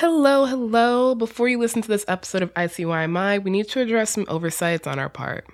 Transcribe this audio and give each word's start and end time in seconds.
Hello, 0.00 0.44
hello. 0.44 1.14
Before 1.14 1.48
you 1.48 1.58
listen 1.58 1.80
to 1.80 1.88
this 1.88 2.04
episode 2.06 2.42
of 2.42 2.52
ICYMI, 2.52 3.42
we 3.42 3.50
need 3.50 3.66
to 3.70 3.80
address 3.80 4.10
some 4.10 4.26
oversights 4.28 4.86
on 4.86 4.98
our 4.98 5.08
part. 5.08 5.46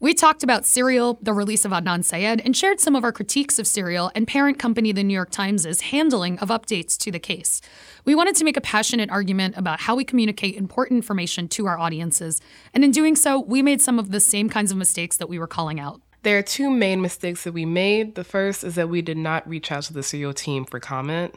We 0.00 0.12
talked 0.12 0.42
about 0.42 0.66
Serial, 0.66 1.18
the 1.22 1.32
release 1.32 1.64
of 1.64 1.72
Adnan 1.72 2.04
Syed, 2.04 2.42
and 2.44 2.54
shared 2.54 2.78
some 2.78 2.94
of 2.94 3.04
our 3.04 3.12
critiques 3.12 3.58
of 3.58 3.66
Serial 3.66 4.12
and 4.14 4.28
parent 4.28 4.58
company 4.58 4.92
The 4.92 5.02
New 5.02 5.14
York 5.14 5.30
Times' 5.30 5.80
handling 5.80 6.38
of 6.40 6.50
updates 6.50 6.98
to 6.98 7.10
the 7.10 7.18
case. 7.18 7.62
We 8.04 8.14
wanted 8.14 8.36
to 8.36 8.44
make 8.44 8.58
a 8.58 8.60
passionate 8.60 9.08
argument 9.08 9.56
about 9.56 9.80
how 9.80 9.96
we 9.96 10.04
communicate 10.04 10.56
important 10.56 10.98
information 10.98 11.48
to 11.48 11.64
our 11.64 11.78
audiences, 11.78 12.42
and 12.74 12.84
in 12.84 12.90
doing 12.90 13.16
so, 13.16 13.40
we 13.40 13.62
made 13.62 13.80
some 13.80 13.98
of 13.98 14.10
the 14.10 14.20
same 14.20 14.50
kinds 14.50 14.70
of 14.70 14.76
mistakes 14.76 15.16
that 15.16 15.30
we 15.30 15.38
were 15.38 15.46
calling 15.46 15.80
out. 15.80 16.02
There 16.22 16.36
are 16.36 16.42
two 16.42 16.68
main 16.68 17.00
mistakes 17.00 17.44
that 17.44 17.52
we 17.52 17.64
made. 17.64 18.14
The 18.14 18.24
first 18.24 18.62
is 18.62 18.74
that 18.74 18.90
we 18.90 19.00
did 19.00 19.16
not 19.16 19.48
reach 19.48 19.72
out 19.72 19.84
to 19.84 19.94
the 19.94 20.02
Serial 20.02 20.34
team 20.34 20.66
for 20.66 20.80
comment. 20.80 21.34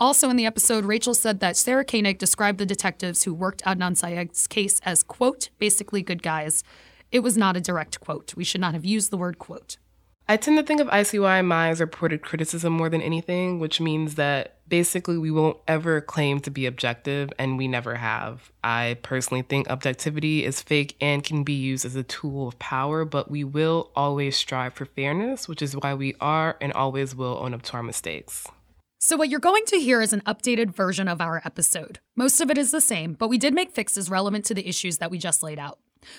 Also 0.00 0.30
in 0.30 0.36
the 0.36 0.46
episode, 0.46 0.84
Rachel 0.84 1.12
said 1.12 1.40
that 1.40 1.56
Sarah 1.56 1.84
Koenig 1.84 2.18
described 2.18 2.58
the 2.58 2.66
detectives 2.66 3.24
who 3.24 3.34
worked 3.34 3.64
Adnan 3.64 3.96
Syed's 3.96 4.46
case 4.46 4.80
as, 4.84 5.02
quote, 5.02 5.48
basically 5.58 6.02
good 6.02 6.22
guys. 6.22 6.62
It 7.10 7.18
was 7.20 7.36
not 7.36 7.56
a 7.56 7.60
direct 7.60 7.98
quote. 7.98 8.36
We 8.36 8.44
should 8.44 8.60
not 8.60 8.74
have 8.74 8.84
used 8.84 9.10
the 9.10 9.16
word 9.16 9.40
quote. 9.40 9.76
I 10.28 10.36
tend 10.36 10.56
to 10.56 10.62
think 10.62 10.80
of 10.80 10.86
ICYMI 10.86 11.70
as 11.70 11.80
reported 11.80 12.22
criticism 12.22 12.74
more 12.74 12.88
than 12.88 13.02
anything, 13.02 13.58
which 13.58 13.80
means 13.80 14.14
that 14.14 14.58
basically 14.68 15.18
we 15.18 15.32
won't 15.32 15.56
ever 15.66 16.00
claim 16.00 16.38
to 16.40 16.50
be 16.50 16.66
objective, 16.66 17.32
and 17.36 17.58
we 17.58 17.66
never 17.66 17.96
have. 17.96 18.52
I 18.62 18.98
personally 19.02 19.42
think 19.42 19.68
objectivity 19.68 20.44
is 20.44 20.62
fake 20.62 20.94
and 21.00 21.24
can 21.24 21.42
be 21.42 21.54
used 21.54 21.84
as 21.84 21.96
a 21.96 22.04
tool 22.04 22.46
of 22.46 22.58
power, 22.60 23.04
but 23.04 23.32
we 23.32 23.42
will 23.42 23.90
always 23.96 24.36
strive 24.36 24.74
for 24.74 24.84
fairness, 24.84 25.48
which 25.48 25.62
is 25.62 25.74
why 25.74 25.94
we 25.94 26.14
are 26.20 26.56
and 26.60 26.72
always 26.74 27.16
will 27.16 27.38
own 27.42 27.52
up 27.52 27.62
to 27.62 27.72
our 27.72 27.82
mistakes. 27.82 28.46
So, 29.00 29.16
what 29.16 29.28
you're 29.28 29.38
going 29.38 29.64
to 29.66 29.78
hear 29.78 30.02
is 30.02 30.12
an 30.12 30.22
updated 30.22 30.74
version 30.74 31.06
of 31.06 31.20
our 31.20 31.40
episode. 31.44 32.00
Most 32.16 32.40
of 32.40 32.50
it 32.50 32.58
is 32.58 32.72
the 32.72 32.80
same, 32.80 33.12
but 33.12 33.28
we 33.28 33.38
did 33.38 33.54
make 33.54 33.70
fixes 33.70 34.10
relevant 34.10 34.44
to 34.46 34.54
the 34.54 34.68
issues 34.68 34.98
that 34.98 35.10
we 35.10 35.18
just 35.18 35.40
laid 35.40 35.60
out. 35.60 35.78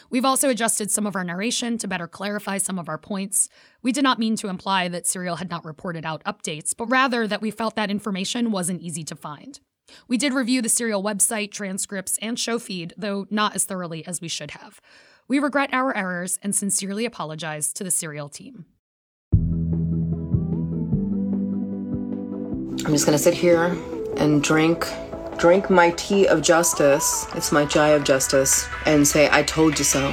We've 0.09 0.23
also 0.23 0.49
adjusted 0.49 0.89
some 0.89 1.05
of 1.05 1.13
our 1.13 1.25
narration 1.25 1.77
to 1.79 1.89
better 1.89 2.07
clarify 2.07 2.57
some 2.57 2.79
of 2.79 2.87
our 2.87 2.97
points. 2.97 3.49
We 3.81 3.91
did 3.91 4.05
not 4.05 4.17
mean 4.17 4.37
to 4.37 4.47
imply 4.47 4.87
that 4.87 5.05
Serial 5.05 5.35
had 5.35 5.49
not 5.49 5.65
reported 5.65 6.05
out 6.05 6.23
updates, 6.23 6.73
but 6.75 6.85
rather 6.85 7.27
that 7.27 7.41
we 7.41 7.51
felt 7.51 7.75
that 7.75 7.91
information 7.91 8.49
wasn't 8.49 8.81
easy 8.81 9.03
to 9.03 9.15
find. 9.15 9.59
We 10.07 10.17
did 10.17 10.33
review 10.33 10.61
the 10.61 10.69
Serial 10.69 11.03
website, 11.03 11.51
transcripts, 11.51 12.17
and 12.21 12.39
show 12.39 12.59
feed, 12.59 12.93
though 12.97 13.27
not 13.29 13.55
as 13.55 13.65
thoroughly 13.65 14.07
as 14.07 14.21
we 14.21 14.29
should 14.29 14.51
have. 14.51 14.79
We 15.27 15.39
regret 15.39 15.73
our 15.73 15.95
errors 15.97 16.39
and 16.41 16.55
sincerely 16.55 17.03
apologize 17.03 17.73
to 17.73 17.83
the 17.83 17.91
Serial 17.91 18.29
team. 18.29 18.67
I'm 22.85 22.93
just 22.93 23.05
gonna 23.05 23.17
sit 23.17 23.33
here 23.33 23.77
and 24.17 24.41
drink 24.41 24.87
drink 25.37 25.69
my 25.69 25.91
tea 25.91 26.27
of 26.27 26.41
justice. 26.41 27.25
It's 27.35 27.51
my 27.51 27.65
chai 27.65 27.89
of 27.89 28.05
justice 28.05 28.67
and 28.85 29.05
say 29.05 29.29
I 29.31 29.43
told 29.43 29.77
you 29.77 29.83
so. 29.83 30.11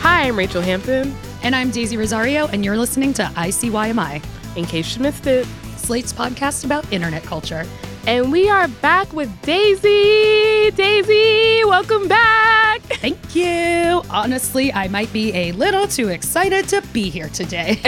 Hi, 0.00 0.22
I'm 0.22 0.36
Rachel 0.36 0.62
Hampton. 0.62 1.14
And 1.42 1.54
I'm 1.54 1.70
Daisy 1.70 1.96
Rosario, 1.96 2.48
and 2.48 2.64
you're 2.64 2.76
listening 2.76 3.14
to 3.14 3.22
ICYMI. 3.22 4.22
In 4.56 4.64
case 4.66 4.96
you 4.96 5.02
missed 5.02 5.26
it, 5.26 5.46
Slate's 5.76 6.12
podcast 6.12 6.64
about 6.64 6.92
internet 6.92 7.22
culture. 7.22 7.64
And 8.06 8.32
we 8.32 8.48
are 8.48 8.66
back 8.66 9.12
with 9.12 9.30
Daisy. 9.42 10.70
Daisy, 10.70 11.64
welcome 11.64 12.08
back. 12.08 12.80
Thank 12.80 13.36
you. 13.36 14.02
Honestly, 14.10 14.72
I 14.72 14.88
might 14.88 15.12
be 15.12 15.32
a 15.34 15.52
little 15.52 15.86
too 15.86 16.08
excited 16.08 16.66
to 16.68 16.82
be 16.92 17.10
here 17.10 17.28
today. 17.28 17.78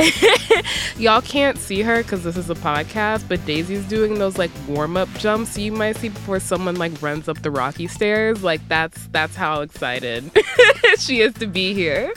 Y'all 0.99 1.23
can't 1.23 1.59
see 1.59 1.83
her 1.83 2.03
because 2.03 2.23
this 2.25 2.37
is 2.37 2.51
a 2.51 2.55
podcast, 2.55 3.27
but 3.29 3.45
Daisy's 3.47 3.85
doing 3.87 4.19
those 4.19 4.39
like 4.39 4.51
warm 4.69 4.97
up 4.97 5.09
jumps 5.15 5.57
you 5.57 5.73
might 5.73 5.97
see 5.97 6.11
before 6.11 6.41
someone 6.41 6.77
like 6.77 7.01
runs 7.03 7.29
up 7.29 7.41
the 7.43 7.51
rocky 7.51 7.87
stairs. 7.87 8.43
Like 8.45 8.67
that's 8.69 9.07
that's 9.09 9.35
how 9.35 9.63
excited 9.63 10.31
she 10.99 11.21
is 11.21 11.33
to 11.35 11.47
be 11.47 11.73
here. 11.75 12.13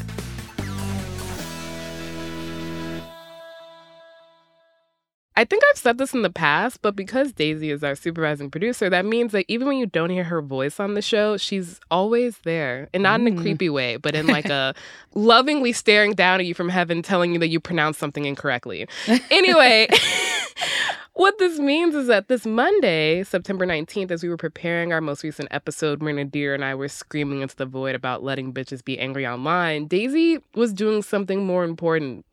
I 5.37 5.43
think 5.43 5.63
I've 5.69 5.77
said 5.77 5.97
this 5.97 6.13
in 6.13 6.21
the 6.21 6.29
past, 6.29 6.81
but 6.81 6.95
because 6.95 7.33
Daisy 7.33 7.69
is 7.69 7.83
our 7.83 7.95
supervising 7.95 8.49
producer, 8.49 8.89
that 8.89 9.05
means 9.05 9.33
that 9.33 9.45
even 9.49 9.67
when 9.67 9.77
you 9.77 9.85
don't 9.85 10.09
hear 10.09 10.23
her 10.23 10.41
voice 10.41 10.79
on 10.79 10.93
the 10.93 11.01
show, 11.01 11.35
she's 11.35 11.81
always 11.91 12.37
there. 12.39 12.87
And 12.93 13.03
not 13.03 13.19
mm. 13.19 13.27
in 13.27 13.33
a 13.33 13.37
mm. 13.37 13.41
creepy 13.41 13.69
way, 13.69 13.97
but 13.97 14.15
in 14.15 14.27
like 14.27 14.45
a 14.45 14.73
lovingly 15.13 15.73
staring 15.73 16.13
down 16.13 16.39
at 16.39 16.45
you 16.45 16.53
from 16.53 16.69
heaven, 16.69 17.01
telling 17.01 17.33
you 17.33 17.39
that 17.39 17.49
you 17.49 17.59
pronounced 17.59 17.99
something 17.99 18.23
incorrectly. 18.23 18.87
Anyway, 19.29 19.87
what 21.13 21.37
this 21.37 21.59
means 21.59 21.95
is 21.95 22.07
that 22.07 22.27
this 22.27 22.45
Monday, 22.45 23.23
September 23.23 23.65
19th, 23.65 24.11
as 24.11 24.23
we 24.23 24.29
were 24.29 24.37
preparing 24.37 24.93
our 24.93 25.01
most 25.01 25.23
recent 25.23 25.49
episode, 25.51 26.01
Marina 26.01 26.25
Deer 26.25 26.53
and 26.53 26.63
I 26.63 26.75
were 26.75 26.87
screaming 26.87 27.41
into 27.41 27.55
the 27.55 27.65
void 27.65 27.95
about 27.95 28.23
letting 28.23 28.53
bitches 28.53 28.83
be 28.83 28.97
angry 28.99 29.27
online. 29.27 29.87
Daisy 29.87 30.39
was 30.53 30.73
doing 30.73 31.01
something 31.01 31.45
more 31.45 31.63
important. 31.63 32.25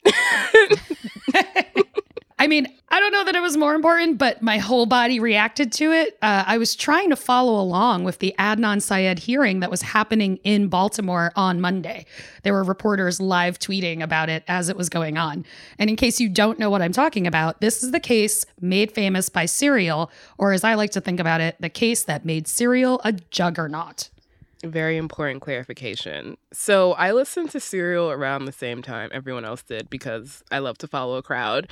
I 2.43 2.49
mean, 2.49 2.67
I 2.89 2.99
don't 2.99 3.13
know 3.13 3.23
that 3.27 3.37
it 3.37 3.41
was 3.41 3.57
more 3.57 3.73
important, 3.73 4.19
but 4.19 4.43
my 4.43 4.59
whole 4.59 4.85
body 4.85 5.21
reacted 5.21 5.71
to 5.75 5.93
it. 5.93 6.19
Uh, 6.21 6.43
I 6.45 6.59
was 6.59 6.75
trying 6.75 7.11
to 7.11 7.15
follow 7.15 7.61
along 7.61 8.03
with 8.03 8.19
the 8.19 8.35
Adnan 8.37 8.83
Syed 8.83 9.21
hearing 9.21 9.61
that 9.61 9.71
was 9.71 9.83
happening 9.83 10.39
in 10.43 10.67
Baltimore 10.67 11.31
on 11.37 11.61
Monday. 11.61 12.05
There 12.43 12.53
were 12.53 12.65
reporters 12.65 13.21
live 13.21 13.61
tweeting 13.61 14.03
about 14.03 14.29
it 14.29 14.43
as 14.49 14.69
it 14.69 14.77
was 14.77 14.89
going 14.89 15.17
on. 15.17 15.45
And 15.79 15.89
in 15.89 15.95
case 15.95 16.19
you 16.19 16.29
don't 16.29 16.59
know 16.59 16.69
what 16.69 16.83
I'm 16.83 16.91
talking 16.91 17.29
about, 17.29 17.61
this 17.61 17.85
is 17.85 17.93
the 17.93 18.01
case 18.01 18.45
made 18.61 18.91
famous 18.91 19.29
by 19.29 19.47
Serial, 19.47 20.11
or 20.37 20.53
as 20.53 20.65
I 20.65 20.75
like 20.75 20.91
to 20.91 21.01
think 21.01 21.21
about 21.21 21.41
it, 21.41 21.55
the 21.61 21.71
case 21.71 22.03
that 22.03 22.25
made 22.25 22.49
Serial 22.49 23.01
a 23.05 23.13
juggernaut. 23.13 24.09
Very 24.65 24.97
important 24.97 25.43
clarification. 25.43 26.37
So 26.53 26.93
I 26.93 27.11
listened 27.11 27.51
to 27.51 27.59
Serial 27.61 28.11
around 28.11 28.45
the 28.45 28.53
same 28.53 28.81
time 28.81 29.11
everyone 29.13 29.45
else 29.45 29.63
did 29.63 29.91
because 29.91 30.45
I 30.53 30.59
love 30.59 30.79
to 30.79 30.87
follow 30.87 31.17
a 31.17 31.23
crowd. 31.23 31.69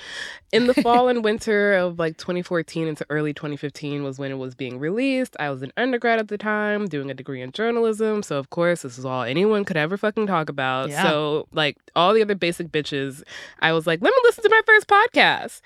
In 0.53 0.67
the 0.67 0.75
fall 0.75 1.09
and 1.09 1.23
winter 1.25 1.75
of 1.75 2.01
like 2.01 2.17
2014 2.17 2.89
into 2.89 3.07
early 3.09 3.33
2015 3.33 4.03
was 4.03 4.19
when 4.19 4.33
it 4.33 4.39
was 4.39 4.57
being 4.57 4.81
released. 4.81 5.37
I 5.39 5.51
was 5.51 5.63
an 5.63 5.73
undergrad 5.77 6.19
at 6.19 6.29
the 6.29 6.39
time 6.39 6.87
doing 6.87 7.11
a 7.11 7.15
degree 7.15 7.43
in 7.43 7.53
journalism. 7.53 8.25
So 8.25 8.39
of 8.39 8.51
course 8.51 8.83
this 8.83 8.99
is 8.99 9.05
all 9.05 9.23
anyone 9.23 9.65
could 9.65 9.77
ever 9.77 9.97
fucking 9.97 10.27
talk 10.27 10.49
about. 10.49 10.91
Yeah. 10.91 11.05
So 11.05 11.47
like 11.53 11.77
all 11.95 12.13
the 12.13 12.23
other 12.23 12.35
basic 12.35 12.69
bitches, 12.73 13.23
I 13.61 13.73
was 13.73 13.87
like, 13.87 14.03
let 14.03 14.11
me 14.11 14.19
listen 14.25 14.43
to 14.43 14.51
my 14.51 14.63
first 14.67 14.89
podcast. 14.89 15.61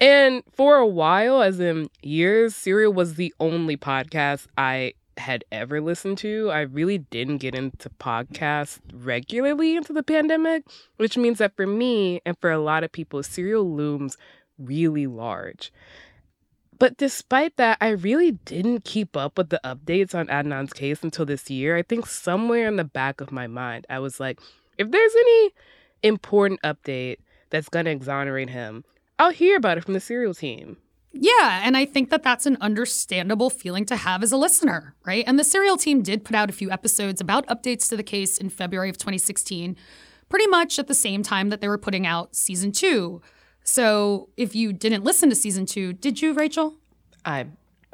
And 0.00 0.42
for 0.52 0.76
a 0.76 0.86
while, 0.86 1.42
as 1.42 1.60
in 1.60 1.90
years, 2.02 2.56
Serial 2.56 2.92
was 2.92 3.16
the 3.16 3.34
only 3.38 3.76
podcast 3.76 4.46
I 4.56 4.94
had 5.20 5.44
ever 5.52 5.80
listened 5.80 6.18
to. 6.18 6.50
I 6.50 6.60
really 6.62 6.98
didn't 6.98 7.38
get 7.38 7.54
into 7.54 7.88
podcasts 7.88 8.80
regularly 8.92 9.76
into 9.76 9.92
the 9.92 10.02
pandemic, 10.02 10.64
which 10.96 11.16
means 11.16 11.38
that 11.38 11.56
for 11.56 11.66
me 11.66 12.20
and 12.26 12.36
for 12.40 12.50
a 12.50 12.58
lot 12.58 12.84
of 12.84 12.92
people, 12.92 13.22
Serial 13.22 13.64
looms 13.64 14.16
really 14.58 15.06
large. 15.06 15.72
But 16.78 16.96
despite 16.96 17.56
that, 17.56 17.76
I 17.80 17.90
really 17.90 18.32
didn't 18.32 18.84
keep 18.84 19.16
up 19.16 19.36
with 19.36 19.50
the 19.50 19.60
updates 19.62 20.14
on 20.14 20.28
Adnan's 20.28 20.72
case 20.72 21.02
until 21.02 21.26
this 21.26 21.50
year. 21.50 21.76
I 21.76 21.82
think 21.82 22.06
somewhere 22.06 22.66
in 22.66 22.76
the 22.76 22.84
back 22.84 23.20
of 23.20 23.30
my 23.30 23.46
mind, 23.46 23.86
I 23.90 23.98
was 23.98 24.18
like, 24.18 24.40
if 24.78 24.90
there's 24.90 25.14
any 25.14 25.50
important 26.02 26.60
update 26.62 27.18
that's 27.50 27.68
going 27.68 27.84
to 27.84 27.90
exonerate 27.90 28.48
him, 28.48 28.84
I'll 29.18 29.30
hear 29.30 29.58
about 29.58 29.76
it 29.76 29.84
from 29.84 29.92
the 29.92 30.00
Serial 30.00 30.32
team. 30.32 30.78
Yeah, 31.12 31.60
and 31.64 31.76
I 31.76 31.84
think 31.84 32.10
that 32.10 32.22
that's 32.22 32.46
an 32.46 32.56
understandable 32.60 33.50
feeling 33.50 33.84
to 33.86 33.96
have 33.96 34.22
as 34.22 34.30
a 34.32 34.36
listener, 34.36 34.94
right? 35.04 35.24
And 35.26 35.38
the 35.38 35.44
Serial 35.44 35.76
team 35.76 36.02
did 36.02 36.24
put 36.24 36.36
out 36.36 36.48
a 36.48 36.52
few 36.52 36.70
episodes 36.70 37.20
about 37.20 37.46
updates 37.48 37.88
to 37.88 37.96
the 37.96 38.02
case 38.02 38.38
in 38.38 38.48
February 38.48 38.88
of 38.88 38.96
2016, 38.96 39.76
pretty 40.28 40.46
much 40.46 40.78
at 40.78 40.86
the 40.86 40.94
same 40.94 41.22
time 41.22 41.48
that 41.48 41.60
they 41.60 41.68
were 41.68 41.78
putting 41.78 42.06
out 42.06 42.36
season 42.36 42.70
two. 42.70 43.20
So 43.64 44.28
if 44.36 44.54
you 44.54 44.72
didn't 44.72 45.04
listen 45.04 45.28
to 45.30 45.36
season 45.36 45.66
two, 45.66 45.92
did 45.92 46.22
you, 46.22 46.32
Rachel? 46.32 46.76
I 47.24 47.46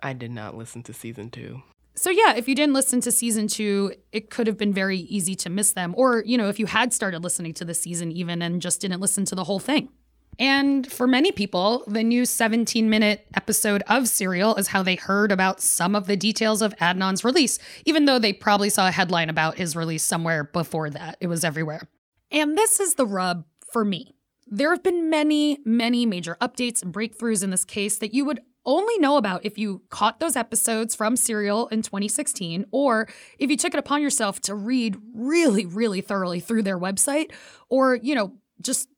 I 0.02 0.12
did 0.12 0.30
not 0.30 0.56
listen 0.56 0.82
to 0.84 0.92
season 0.92 1.30
two. 1.30 1.62
So 1.94 2.10
yeah, 2.10 2.34
if 2.36 2.46
you 2.46 2.54
didn't 2.54 2.74
listen 2.74 3.00
to 3.00 3.10
season 3.10 3.48
two, 3.48 3.94
it 4.12 4.28
could 4.28 4.46
have 4.46 4.58
been 4.58 4.72
very 4.72 4.98
easy 4.98 5.34
to 5.36 5.50
miss 5.50 5.72
them. 5.72 5.94
Or, 5.96 6.22
you 6.26 6.36
know, 6.36 6.48
if 6.48 6.58
you 6.58 6.66
had 6.66 6.92
started 6.92 7.24
listening 7.24 7.54
to 7.54 7.64
the 7.64 7.72
season 7.72 8.12
even 8.12 8.42
and 8.42 8.60
just 8.60 8.82
didn't 8.82 9.00
listen 9.00 9.24
to 9.24 9.34
the 9.34 9.44
whole 9.44 9.58
thing. 9.58 9.88
And 10.38 10.90
for 10.90 11.06
many 11.06 11.32
people, 11.32 11.84
the 11.86 12.02
new 12.02 12.26
17 12.26 12.90
minute 12.90 13.26
episode 13.34 13.82
of 13.88 14.08
Serial 14.08 14.56
is 14.56 14.68
how 14.68 14.82
they 14.82 14.96
heard 14.96 15.32
about 15.32 15.60
some 15.60 15.94
of 15.94 16.06
the 16.06 16.16
details 16.16 16.62
of 16.62 16.76
Adnan's 16.76 17.24
release, 17.24 17.58
even 17.84 18.04
though 18.04 18.18
they 18.18 18.32
probably 18.32 18.68
saw 18.68 18.88
a 18.88 18.92
headline 18.92 19.30
about 19.30 19.56
his 19.56 19.74
release 19.74 20.02
somewhere 20.02 20.44
before 20.44 20.90
that. 20.90 21.16
It 21.20 21.28
was 21.28 21.44
everywhere. 21.44 21.88
And 22.30 22.56
this 22.56 22.80
is 22.80 22.94
the 22.94 23.06
rub 23.06 23.44
for 23.72 23.84
me. 23.84 24.14
There 24.46 24.70
have 24.70 24.82
been 24.82 25.10
many, 25.10 25.58
many 25.64 26.06
major 26.06 26.36
updates 26.40 26.82
and 26.82 26.92
breakthroughs 26.92 27.42
in 27.42 27.50
this 27.50 27.64
case 27.64 27.98
that 27.98 28.14
you 28.14 28.24
would 28.24 28.40
only 28.64 28.98
know 28.98 29.16
about 29.16 29.44
if 29.44 29.58
you 29.58 29.82
caught 29.90 30.20
those 30.20 30.36
episodes 30.36 30.94
from 30.94 31.16
Serial 31.16 31.68
in 31.68 31.82
2016 31.82 32.66
or 32.72 33.08
if 33.38 33.48
you 33.48 33.56
took 33.56 33.74
it 33.74 33.78
upon 33.78 34.02
yourself 34.02 34.40
to 34.40 34.54
read 34.54 34.96
really, 35.14 35.64
really 35.64 36.00
thoroughly 36.00 36.40
through 36.40 36.62
their 36.62 36.78
website 36.78 37.30
or, 37.68 37.94
you 37.96 38.14
know, 38.14 38.32
just 38.60 38.88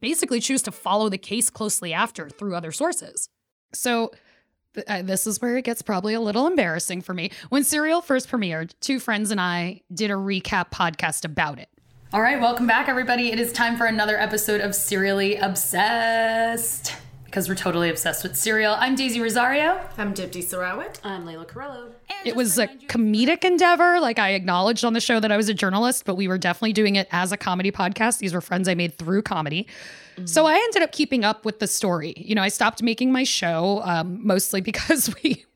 basically 0.00 0.40
choose 0.40 0.62
to 0.62 0.72
follow 0.72 1.08
the 1.08 1.18
case 1.18 1.50
closely 1.50 1.92
after 1.92 2.28
through 2.28 2.54
other 2.54 2.72
sources. 2.72 3.28
So, 3.72 4.12
th- 4.74 5.06
this 5.06 5.26
is 5.26 5.40
where 5.40 5.56
it 5.56 5.64
gets 5.64 5.82
probably 5.82 6.14
a 6.14 6.20
little 6.20 6.46
embarrassing 6.46 7.02
for 7.02 7.14
me. 7.14 7.30
When 7.48 7.64
Serial 7.64 8.00
first 8.00 8.28
premiered, 8.30 8.72
two 8.80 8.98
friends 8.98 9.30
and 9.30 9.40
I 9.40 9.82
did 9.92 10.10
a 10.10 10.14
recap 10.14 10.70
podcast 10.70 11.24
about 11.24 11.58
it. 11.58 11.68
All 12.12 12.20
right, 12.20 12.40
welcome 12.40 12.66
back, 12.66 12.88
everybody. 12.88 13.32
It 13.32 13.40
is 13.40 13.52
time 13.52 13.76
for 13.78 13.86
another 13.86 14.18
episode 14.18 14.60
of 14.60 14.74
Serially 14.74 15.36
Obsessed 15.36 16.94
because 17.32 17.48
we're 17.48 17.54
totally 17.54 17.88
obsessed 17.88 18.22
with 18.22 18.36
Serial. 18.36 18.74
I'm 18.74 18.94
Daisy 18.94 19.18
Rosario. 19.18 19.80
I'm 19.96 20.12
Dipti 20.12 20.44
Sarawit. 20.44 20.98
I'm 21.02 21.24
Layla 21.24 21.48
Carello. 21.48 21.92
It 22.26 22.36
was 22.36 22.58
a 22.58 22.66
comedic 22.66 23.42
endeavor. 23.42 24.00
Like 24.00 24.18
I 24.18 24.32
acknowledged 24.32 24.84
on 24.84 24.92
the 24.92 25.00
show 25.00 25.18
that 25.18 25.32
I 25.32 25.38
was 25.38 25.48
a 25.48 25.54
journalist, 25.54 26.04
but 26.04 26.16
we 26.16 26.28
were 26.28 26.36
definitely 26.36 26.74
doing 26.74 26.96
it 26.96 27.08
as 27.10 27.32
a 27.32 27.38
comedy 27.38 27.72
podcast. 27.72 28.18
These 28.18 28.34
were 28.34 28.42
friends 28.42 28.68
I 28.68 28.74
made 28.74 28.98
through 28.98 29.22
comedy. 29.22 29.66
Mm-hmm. 30.16 30.26
So 30.26 30.44
I 30.44 30.56
ended 30.56 30.82
up 30.82 30.92
keeping 30.92 31.24
up 31.24 31.46
with 31.46 31.58
the 31.58 31.66
story. 31.66 32.12
You 32.18 32.34
know, 32.34 32.42
I 32.42 32.48
stopped 32.48 32.82
making 32.82 33.12
my 33.12 33.24
show 33.24 33.80
um, 33.82 34.20
mostly 34.22 34.60
because 34.70 35.14
we 35.24 35.46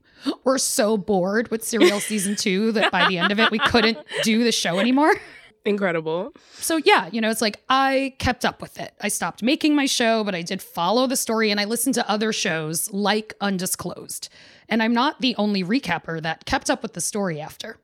were 0.44 0.56
so 0.56 0.96
bored 0.96 1.50
with 1.50 1.62
Serial 1.62 2.00
season 2.00 2.36
two 2.36 2.72
that 2.72 2.90
by 2.90 3.06
the 3.06 3.18
end 3.18 3.32
of 3.32 3.38
it, 3.38 3.50
we 3.50 3.58
couldn't 3.58 3.98
do 4.22 4.44
the 4.44 4.52
show 4.52 4.78
anymore. 4.78 5.14
Incredible. 5.66 6.32
So, 6.54 6.76
yeah, 6.76 7.08
you 7.12 7.20
know, 7.20 7.28
it's 7.28 7.42
like 7.42 7.60
I 7.68 8.14
kept 8.18 8.44
up 8.44 8.62
with 8.62 8.78
it. 8.78 8.94
I 9.00 9.08
stopped 9.08 9.42
making 9.42 9.74
my 9.74 9.86
show, 9.86 10.22
but 10.22 10.34
I 10.34 10.42
did 10.42 10.62
follow 10.62 11.06
the 11.06 11.16
story 11.16 11.50
and 11.50 11.60
I 11.60 11.64
listened 11.64 11.96
to 11.96 12.08
other 12.08 12.32
shows 12.32 12.90
like 12.92 13.34
Undisclosed. 13.40 14.28
And 14.68 14.82
I'm 14.82 14.94
not 14.94 15.20
the 15.20 15.34
only 15.36 15.64
recapper 15.64 16.22
that 16.22 16.44
kept 16.44 16.70
up 16.70 16.82
with 16.82 16.92
the 16.92 17.00
story 17.00 17.40
after. 17.40 17.78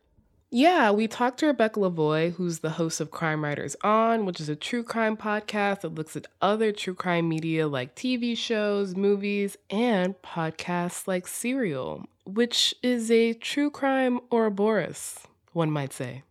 Yeah, 0.54 0.90
we 0.90 1.08
talked 1.08 1.38
to 1.38 1.46
Rebecca 1.46 1.80
Lavoie, 1.80 2.34
who's 2.34 2.58
the 2.58 2.70
host 2.70 3.00
of 3.00 3.10
Crime 3.10 3.42
Writers 3.42 3.74
On, 3.82 4.26
which 4.26 4.38
is 4.38 4.50
a 4.50 4.54
true 4.54 4.82
crime 4.82 5.16
podcast 5.16 5.80
that 5.80 5.94
looks 5.94 6.14
at 6.14 6.26
other 6.42 6.72
true 6.72 6.94
crime 6.94 7.26
media 7.28 7.66
like 7.66 7.96
TV 7.96 8.36
shows, 8.36 8.94
movies, 8.94 9.56
and 9.70 10.14
podcasts 10.20 11.08
like 11.08 11.26
Serial, 11.26 12.04
which 12.26 12.74
is 12.82 13.10
a 13.10 13.32
true 13.32 13.70
crime 13.70 14.20
Ouroboros, 14.30 15.20
one 15.52 15.70
might 15.70 15.94
say 15.94 16.22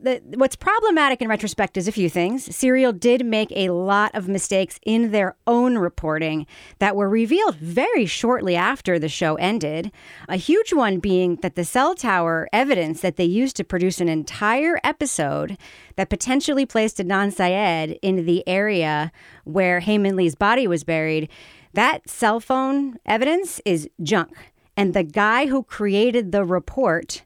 the, 0.00 0.22
what's 0.34 0.56
problematic 0.56 1.20
in 1.20 1.28
retrospect 1.28 1.76
is 1.76 1.88
a 1.88 1.92
few 1.92 2.08
things. 2.08 2.54
Serial 2.54 2.92
did 2.92 3.24
make 3.24 3.52
a 3.52 3.70
lot 3.70 4.14
of 4.14 4.28
mistakes 4.28 4.78
in 4.84 5.10
their 5.10 5.36
own 5.46 5.78
reporting 5.78 6.46
that 6.78 6.96
were 6.96 7.08
revealed 7.08 7.56
very 7.56 8.06
shortly 8.06 8.56
after 8.56 8.98
the 8.98 9.08
show 9.08 9.34
ended. 9.36 9.90
A 10.28 10.36
huge 10.36 10.72
one 10.72 10.98
being 10.98 11.36
that 11.36 11.54
the 11.54 11.64
cell 11.64 11.94
tower 11.94 12.48
evidence 12.52 13.00
that 13.00 13.16
they 13.16 13.24
used 13.24 13.56
to 13.56 13.64
produce 13.64 14.00
an 14.00 14.08
entire 14.08 14.78
episode 14.84 15.58
that 15.96 16.10
potentially 16.10 16.66
placed 16.66 16.98
Adnan 16.98 17.32
Syed 17.32 17.98
in 18.02 18.26
the 18.26 18.46
area 18.46 19.12
where 19.44 19.80
Hae 19.80 19.98
Min 19.98 20.16
Lee's 20.16 20.34
body 20.34 20.66
was 20.66 20.84
buried, 20.84 21.28
that 21.72 22.08
cell 22.08 22.40
phone 22.40 22.98
evidence 23.06 23.60
is 23.64 23.88
junk. 24.02 24.52
And 24.76 24.92
the 24.92 25.04
guy 25.04 25.46
who 25.46 25.62
created 25.62 26.32
the 26.32 26.44
report 26.44 27.22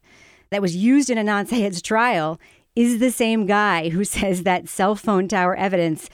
that 0.50 0.62
was 0.62 0.76
used 0.76 1.10
in 1.10 1.18
Adnan 1.18 1.48
Syed's 1.48 1.82
trial 1.82 2.38
is 2.80 2.98
the 2.98 3.10
same 3.10 3.44
guy 3.44 3.90
who 3.90 4.04
says 4.16 4.42
that 4.42 4.68
cell 4.68 4.94
phone 4.96 5.28
tower 5.28 5.54
evidence 5.54 6.08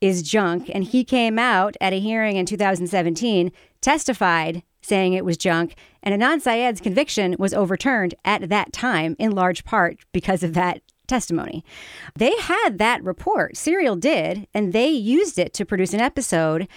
is 0.00 0.22
junk. 0.22 0.70
And 0.72 0.84
he 0.84 1.04
came 1.04 1.38
out 1.38 1.76
at 1.80 1.92
a 1.92 2.00
hearing 2.00 2.36
in 2.36 2.46
2017, 2.46 3.50
testified 3.80 4.62
saying 4.82 5.12
it 5.12 5.24
was 5.24 5.36
junk. 5.36 5.74
And 6.02 6.14
Adnan 6.14 6.40
Syed's 6.40 6.80
conviction 6.80 7.36
was 7.38 7.52
overturned 7.52 8.14
at 8.24 8.48
that 8.48 8.72
time, 8.72 9.14
in 9.18 9.32
large 9.32 9.64
part 9.64 9.98
because 10.12 10.42
of 10.42 10.54
that 10.54 10.82
testimony. 11.06 11.64
They 12.16 12.34
had 12.40 12.78
that 12.78 13.02
report, 13.02 13.56
Serial 13.56 13.96
did, 13.96 14.46
and 14.54 14.72
they 14.72 14.88
used 14.88 15.38
it 15.38 15.52
to 15.54 15.66
produce 15.66 15.92
an 15.92 16.00
episode. 16.00 16.68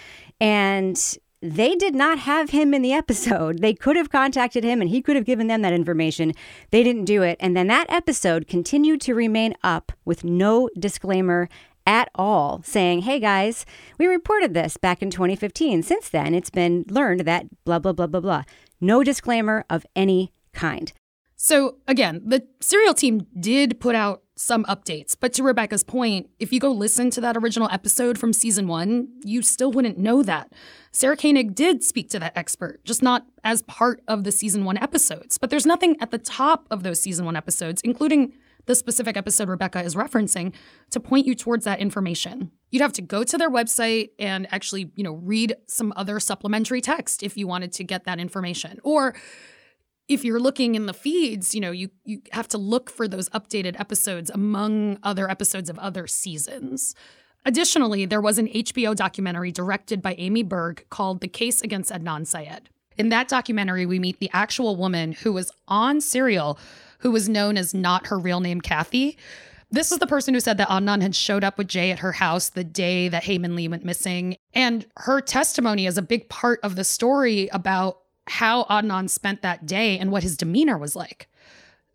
And 0.42 1.18
they 1.44 1.75
did 1.75 1.94
not 1.94 2.19
have 2.19 2.51
him 2.51 2.74
in 2.74 2.81
the 2.81 2.94
episode. 2.94 3.60
They 3.60 3.74
could 3.74 3.98
have 3.98 4.10
contacted 4.10 4.63
him 4.63 4.80
and 4.80 4.90
he 4.90 5.01
could 5.01 5.18
have 5.18 5.25
given 5.25 5.48
them 5.48 5.62
that 5.62 5.74
information. 5.74 6.31
They 6.72 6.84
didn't 6.84 7.04
do 7.04 7.22
it. 7.22 7.36
And 7.42 7.56
then 7.56 7.68
that 7.68 7.90
episode 7.90 8.48
continued 8.48 9.01
to 9.01 9.13
remain 9.13 9.54
up 9.62 9.92
with 10.06 10.24
no 10.24 10.69
disclaimer 10.80 11.50
at 11.86 12.10
all, 12.16 12.62
saying, 12.63 13.01
hey 13.01 13.19
guys, 13.19 13.66
we 13.98 14.07
reported 14.07 14.54
this 14.54 14.78
back 14.78 15.01
in 15.01 15.12
2015. 15.12 15.84
Since 15.84 16.07
then, 16.07 16.34
it's 16.34 16.50
been 16.50 16.86
learned 16.88 17.22
that 17.22 17.48
blah, 17.66 17.80
blah, 17.80 17.92
blah, 17.92 18.07
blah, 18.07 18.22
blah. 18.22 18.44
No 18.80 19.04
disclaimer 19.04 19.66
of 19.69 19.86
any 19.98 20.31
kind. 20.54 20.94
So, 21.36 21.80
again, 21.89 22.22
the 22.25 22.48
serial 22.62 22.94
team 22.94 23.28
did 23.38 23.81
put 23.81 23.96
out 23.96 24.23
some 24.35 24.65
updates. 24.65 25.15
But 25.19 25.33
to 25.33 25.44
Rebecca's 25.44 25.83
point, 25.83 26.30
if 26.39 26.51
you 26.51 26.59
go 26.59 26.71
listen 26.71 27.09
to 27.12 27.21
that 27.21 27.38
original 27.38 27.69
episode 27.71 28.18
from 28.18 28.33
season 28.33 28.68
one, 28.68 29.09
you 29.24 29.41
still 29.41 29.71
wouldn't 29.71 29.97
know 29.97 30.24
that. 30.24 30.51
Sarah 30.91 31.18
Koenig 31.18 31.56
did 31.56 31.83
speak 31.83 32.09
to 32.12 32.19
that 32.19 32.35
expert, 32.35 32.83
just 32.83 33.03
not 33.03 33.25
as 33.44 33.62
part 33.63 34.01
of 34.07 34.24
the 34.24 34.31
season 34.31 34.65
one 34.65 34.77
episodes. 34.77 35.38
But 35.38 35.50
there's 35.50 35.65
nothing 35.65 35.95
at 36.00 36.12
the 36.12 36.18
top 36.18 36.68
of 36.71 36.83
those 36.83 37.00
season 37.00 37.25
one 37.25 37.35
episodes, 37.35 37.81
including 37.81 38.33
the 38.65 38.75
specific 38.75 39.18
episode 39.18 39.50
Rebecca 39.50 39.81
is 39.83 39.94
referencing, 39.94 40.53
to 40.91 41.00
point 41.00 41.27
you 41.27 41.36
towards 41.36 41.65
that 41.65 41.79
information. 41.79 42.51
You'd 42.71 42.81
have 42.81 42.94
to 42.94 43.01
go 43.01 43.24
to 43.24 43.38
their 43.38 43.50
website 43.50 44.12
and 44.18 44.47
actually, 44.53 44.89
you 44.95 45.03
know, 45.03 45.15
read 45.15 45.57
some 45.68 45.91
other 45.95 46.19
supplementary 46.19 46.79
text 46.79 47.24
if 47.24 47.36
you 47.36 47.45
wanted 47.45 47.74
to 47.74 47.83
get 47.83 48.06
that 48.06 48.19
information. 48.19 48.79
Or 48.83 49.15
if 50.07 50.25
you're 50.25 50.39
looking 50.39 50.75
in 50.75 50.85
the 50.85 50.94
feeds, 50.94 51.55
you 51.55 51.61
know, 51.61 51.71
you 51.71 51.89
you 52.05 52.21
have 52.31 52.47
to 52.50 52.57
look 52.57 52.89
for 52.89 53.07
those 53.07 53.29
updated 53.29 53.79
episodes 53.79 54.29
among 54.29 54.97
other 55.03 55.29
episodes 55.29 55.69
of 55.69 55.79
other 55.79 56.07
seasons. 56.07 56.95
Additionally, 57.45 58.05
there 58.05 58.21
was 58.21 58.38
an 58.38 58.47
HBO 58.47 58.95
documentary 58.95 59.51
directed 59.51 60.01
by 60.01 60.15
Amy 60.17 60.44
Berg 60.44 60.85
called 60.89 61.19
The 61.19 61.27
Case 61.27 61.61
Against 61.61 61.91
Adnan 61.91 62.25
Syed. 62.25 62.69
In 62.97 63.09
that 63.09 63.27
documentary, 63.27 63.85
we 63.85 64.00
meet 64.00 64.19
the 64.19 64.29
actual 64.33 64.75
woman 64.75 65.11
who 65.11 65.33
was 65.33 65.51
on 65.67 66.00
Serial, 66.00 66.57
who 67.00 67.11
was 67.11 67.27
known 67.27 67.57
as 67.57 67.73
not 67.73 68.07
her 68.07 68.17
real 68.17 68.39
name, 68.39 68.61
Kathy. 68.61 69.17
This 69.72 69.91
is 69.91 69.98
the 69.98 70.07
person 70.07 70.36
who 70.36 70.39
said 70.39 70.57
that 70.60 70.69
Adnan 70.69 71.01
had 71.01 71.15
showed 71.15 71.43
up 71.43 71.57
with 71.57 71.67
Jay 71.67 71.89
at 71.91 72.00
her 72.00 72.12
house 72.12 72.50
the 72.50 72.63
day 72.63 73.10
that 73.10 73.24
Hae 73.24 73.39
Min 73.39 73.55
Lee 73.55 73.67
went 73.67 73.83
missing. 73.83 74.38
And 74.53 74.86
her 74.98 75.19
testimony 75.19 75.88
is 75.88 75.98
a 75.98 76.03
big 76.03 76.29
part 76.29 76.60
of 76.62 76.75
the 76.75 76.83
story 76.83 77.48
about 77.48 78.02
how 78.27 78.63
Adnan 78.65 79.10
spent 79.10 79.42
that 79.42 79.65
day 79.65 79.98
and 79.98 80.12
what 80.12 80.24
his 80.24 80.38
demeanor 80.38 80.77
was 80.77 80.96
like. 80.96 81.27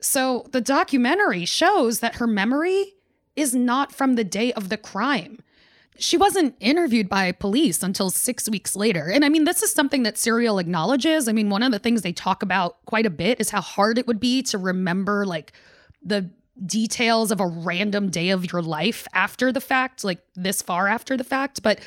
So 0.00 0.47
the 0.52 0.61
documentary 0.61 1.44
shows 1.44 2.00
that 2.00 2.16
her 2.16 2.26
memory 2.26 2.94
is 3.35 3.54
not 3.54 3.92
from 3.92 4.14
the 4.14 4.25
day 4.25 4.52
of 4.52 4.68
the 4.68 4.76
crime. 4.76 5.38
She 5.99 6.16
wasn't 6.16 6.54
interviewed 6.61 7.08
by 7.08 7.32
police 7.32 7.82
until 7.82 8.11
six 8.11 8.49
weeks 8.49 8.76
later. 8.76 9.11
And 9.11 9.25
I 9.25 9.28
mean, 9.28 9.44
this 9.44 9.62
is 9.62 9.73
something 9.73 10.04
that 10.04 10.16
Serial 10.16 10.61
acknowledges. 10.61 11.28
I 11.28 11.32
mean, 11.32 11.50
one 11.50 11.62
of 11.62 11.73
the 11.73 11.80
things 11.80 12.02
they 12.02 12.12
talk 12.12 12.42
about 12.42 12.85
quite 12.87 13.06
a 13.06 13.11
bit 13.11 13.40
is 13.40 13.50
how 13.50 13.61
hard 13.61 13.99
it 13.99 14.06
would 14.06 14.20
be 14.20 14.42
to 14.44 14.58
remember 14.58 15.26
like 15.26 15.52
the 16.02 16.30
details 16.64 17.30
of 17.30 17.40
a 17.40 17.47
random 17.47 18.11
day 18.11 18.30
of 18.30 18.52
your 18.52 18.62
life 18.62 19.06
after 19.12 19.50
the 19.50 19.61
fact, 19.61 20.04
like 20.04 20.20
this 20.37 20.62
far 20.62 20.87
after 20.87 21.16
the 21.16 21.25
fact. 21.25 21.62
But 21.62 21.80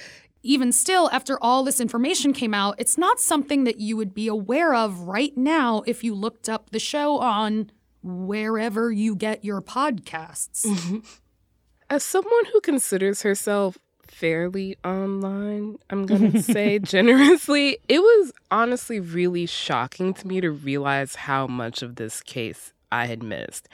even 0.43 0.71
still, 0.71 1.10
after 1.12 1.38
all 1.41 1.63
this 1.63 1.79
information 1.79 2.33
came 2.33 2.53
out, 2.53 2.75
it's 2.77 2.98
not 2.98 3.19
something 3.19 3.63
that 3.65 3.79
you 3.79 3.95
would 3.95 4.13
be 4.13 4.27
aware 4.27 4.74
of 4.74 5.01
right 5.01 5.36
now 5.38 5.83
if 5.86 6.03
you 6.03 6.15
looked 6.15 6.50
up 6.50 6.71
the 6.71 6.79
show 6.79 7.19
on 7.19 7.71
wherever 8.01 8.91
you 8.91 9.15
get 9.15 9.45
your 9.45 9.62
podcasts. 9.62 10.65
Mm-hmm. 10.65 11.00
As 11.89 12.03
someone 12.03 12.45
who 12.53 12.62
considers 12.62 13.21
herself 13.21 13.77
fairly 14.07 14.77
online, 14.83 15.77
I'm 15.89 16.05
going 16.05 16.31
to 16.33 16.41
say 16.41 16.79
generously, 16.79 17.77
it 17.88 18.00
was 18.00 18.31
honestly 18.50 19.00
really 19.00 19.45
shocking 19.45 20.13
to 20.15 20.27
me 20.27 20.41
to 20.41 20.50
realize 20.50 21.15
how 21.15 21.48
much 21.48 21.81
of 21.81 21.95
this 21.95 22.21
case 22.21 22.74
I 22.91 23.05
had 23.05 23.21
missed. 23.21 23.67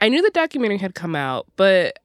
I 0.00 0.08
knew 0.08 0.20
the 0.20 0.30
documentary 0.30 0.78
had 0.78 0.94
come 0.94 1.16
out, 1.16 1.46
but 1.56 1.98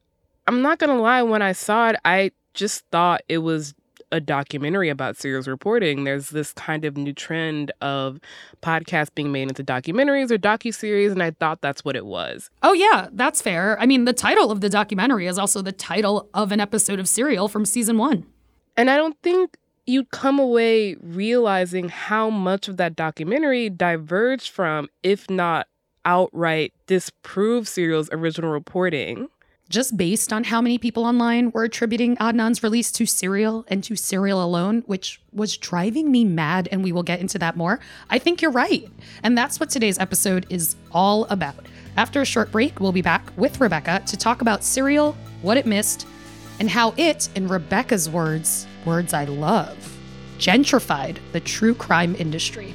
I'm 0.46 0.62
not 0.62 0.78
going 0.78 0.96
to 0.96 1.02
lie, 1.02 1.22
when 1.22 1.42
I 1.42 1.52
saw 1.52 1.90
it, 1.90 1.96
I 2.04 2.30
just 2.54 2.84
thought 2.90 3.22
it 3.28 3.38
was 3.38 3.74
a 4.12 4.20
documentary 4.20 4.88
about 4.88 5.16
serials 5.16 5.46
reporting, 5.46 6.04
there's 6.04 6.30
this 6.30 6.52
kind 6.52 6.84
of 6.84 6.96
new 6.96 7.12
trend 7.12 7.72
of 7.80 8.20
podcasts 8.62 9.14
being 9.14 9.32
made 9.32 9.48
into 9.48 9.62
documentaries 9.62 10.30
or 10.30 10.38
docu-series, 10.38 11.12
and 11.12 11.22
I 11.22 11.30
thought 11.30 11.60
that's 11.60 11.84
what 11.84 11.96
it 11.96 12.06
was. 12.06 12.50
Oh 12.62 12.72
yeah, 12.72 13.08
that's 13.12 13.40
fair. 13.40 13.78
I 13.80 13.86
mean, 13.86 14.04
the 14.04 14.12
title 14.12 14.50
of 14.50 14.60
the 14.60 14.68
documentary 14.68 15.26
is 15.26 15.38
also 15.38 15.62
the 15.62 15.72
title 15.72 16.28
of 16.34 16.52
an 16.52 16.60
episode 16.60 16.98
of 16.98 17.08
Serial 17.08 17.48
from 17.48 17.64
season 17.64 17.98
one. 17.98 18.26
And 18.76 18.90
I 18.90 18.96
don't 18.96 19.16
think 19.22 19.56
you'd 19.86 20.10
come 20.10 20.38
away 20.38 20.94
realizing 21.00 21.88
how 21.88 22.30
much 22.30 22.68
of 22.68 22.76
that 22.76 22.96
documentary 22.96 23.68
diverged 23.68 24.50
from, 24.50 24.88
if 25.02 25.28
not 25.28 25.66
outright 26.04 26.72
disprove 26.86 27.68
Serial's 27.68 28.08
original 28.12 28.50
reporting. 28.50 29.28
Just 29.70 29.96
based 29.96 30.32
on 30.32 30.42
how 30.42 30.60
many 30.60 30.78
people 30.78 31.04
online 31.04 31.52
were 31.52 31.62
attributing 31.62 32.16
Adnan's 32.16 32.60
release 32.60 32.90
to 32.90 33.06
Serial 33.06 33.64
and 33.68 33.84
to 33.84 33.94
Serial 33.94 34.42
alone, 34.42 34.82
which 34.86 35.20
was 35.32 35.56
driving 35.56 36.10
me 36.10 36.24
mad, 36.24 36.68
and 36.72 36.82
we 36.82 36.90
will 36.90 37.04
get 37.04 37.20
into 37.20 37.38
that 37.38 37.56
more, 37.56 37.78
I 38.10 38.18
think 38.18 38.42
you're 38.42 38.50
right. 38.50 38.88
And 39.22 39.38
that's 39.38 39.60
what 39.60 39.70
today's 39.70 40.00
episode 40.00 40.44
is 40.50 40.74
all 40.90 41.24
about. 41.26 41.66
After 41.96 42.20
a 42.20 42.24
short 42.24 42.50
break, 42.50 42.80
we'll 42.80 42.90
be 42.90 43.00
back 43.00 43.30
with 43.36 43.60
Rebecca 43.60 44.02
to 44.08 44.16
talk 44.16 44.40
about 44.40 44.64
Serial, 44.64 45.16
what 45.40 45.56
it 45.56 45.66
missed, 45.66 46.04
and 46.58 46.68
how 46.68 46.92
it, 46.96 47.28
in 47.36 47.46
Rebecca's 47.46 48.10
words, 48.10 48.66
words 48.84 49.14
I 49.14 49.26
love, 49.26 49.96
gentrified 50.36 51.18
the 51.30 51.38
true 51.38 51.76
crime 51.76 52.16
industry. 52.18 52.74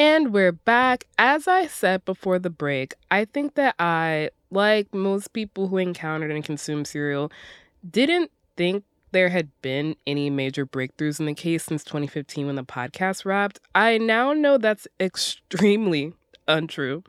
And 0.00 0.32
we're 0.32 0.52
back. 0.52 1.04
As 1.18 1.46
I 1.46 1.66
said 1.66 2.06
before 2.06 2.38
the 2.38 2.48
break, 2.48 2.94
I 3.10 3.26
think 3.26 3.54
that 3.56 3.74
I, 3.78 4.30
like 4.50 4.94
most 4.94 5.34
people 5.34 5.68
who 5.68 5.76
encountered 5.76 6.30
and 6.30 6.42
consumed 6.42 6.86
Serial, 6.86 7.30
didn't 7.86 8.30
think 8.56 8.84
there 9.12 9.28
had 9.28 9.50
been 9.60 9.96
any 10.06 10.30
major 10.30 10.64
breakthroughs 10.64 11.20
in 11.20 11.26
the 11.26 11.34
case 11.34 11.64
since 11.64 11.84
2015 11.84 12.46
when 12.46 12.56
the 12.56 12.64
podcast 12.64 13.26
wrapped. 13.26 13.60
I 13.74 13.98
now 13.98 14.32
know 14.32 14.56
that's 14.56 14.88
extremely 15.00 16.14
untrue. 16.48 17.02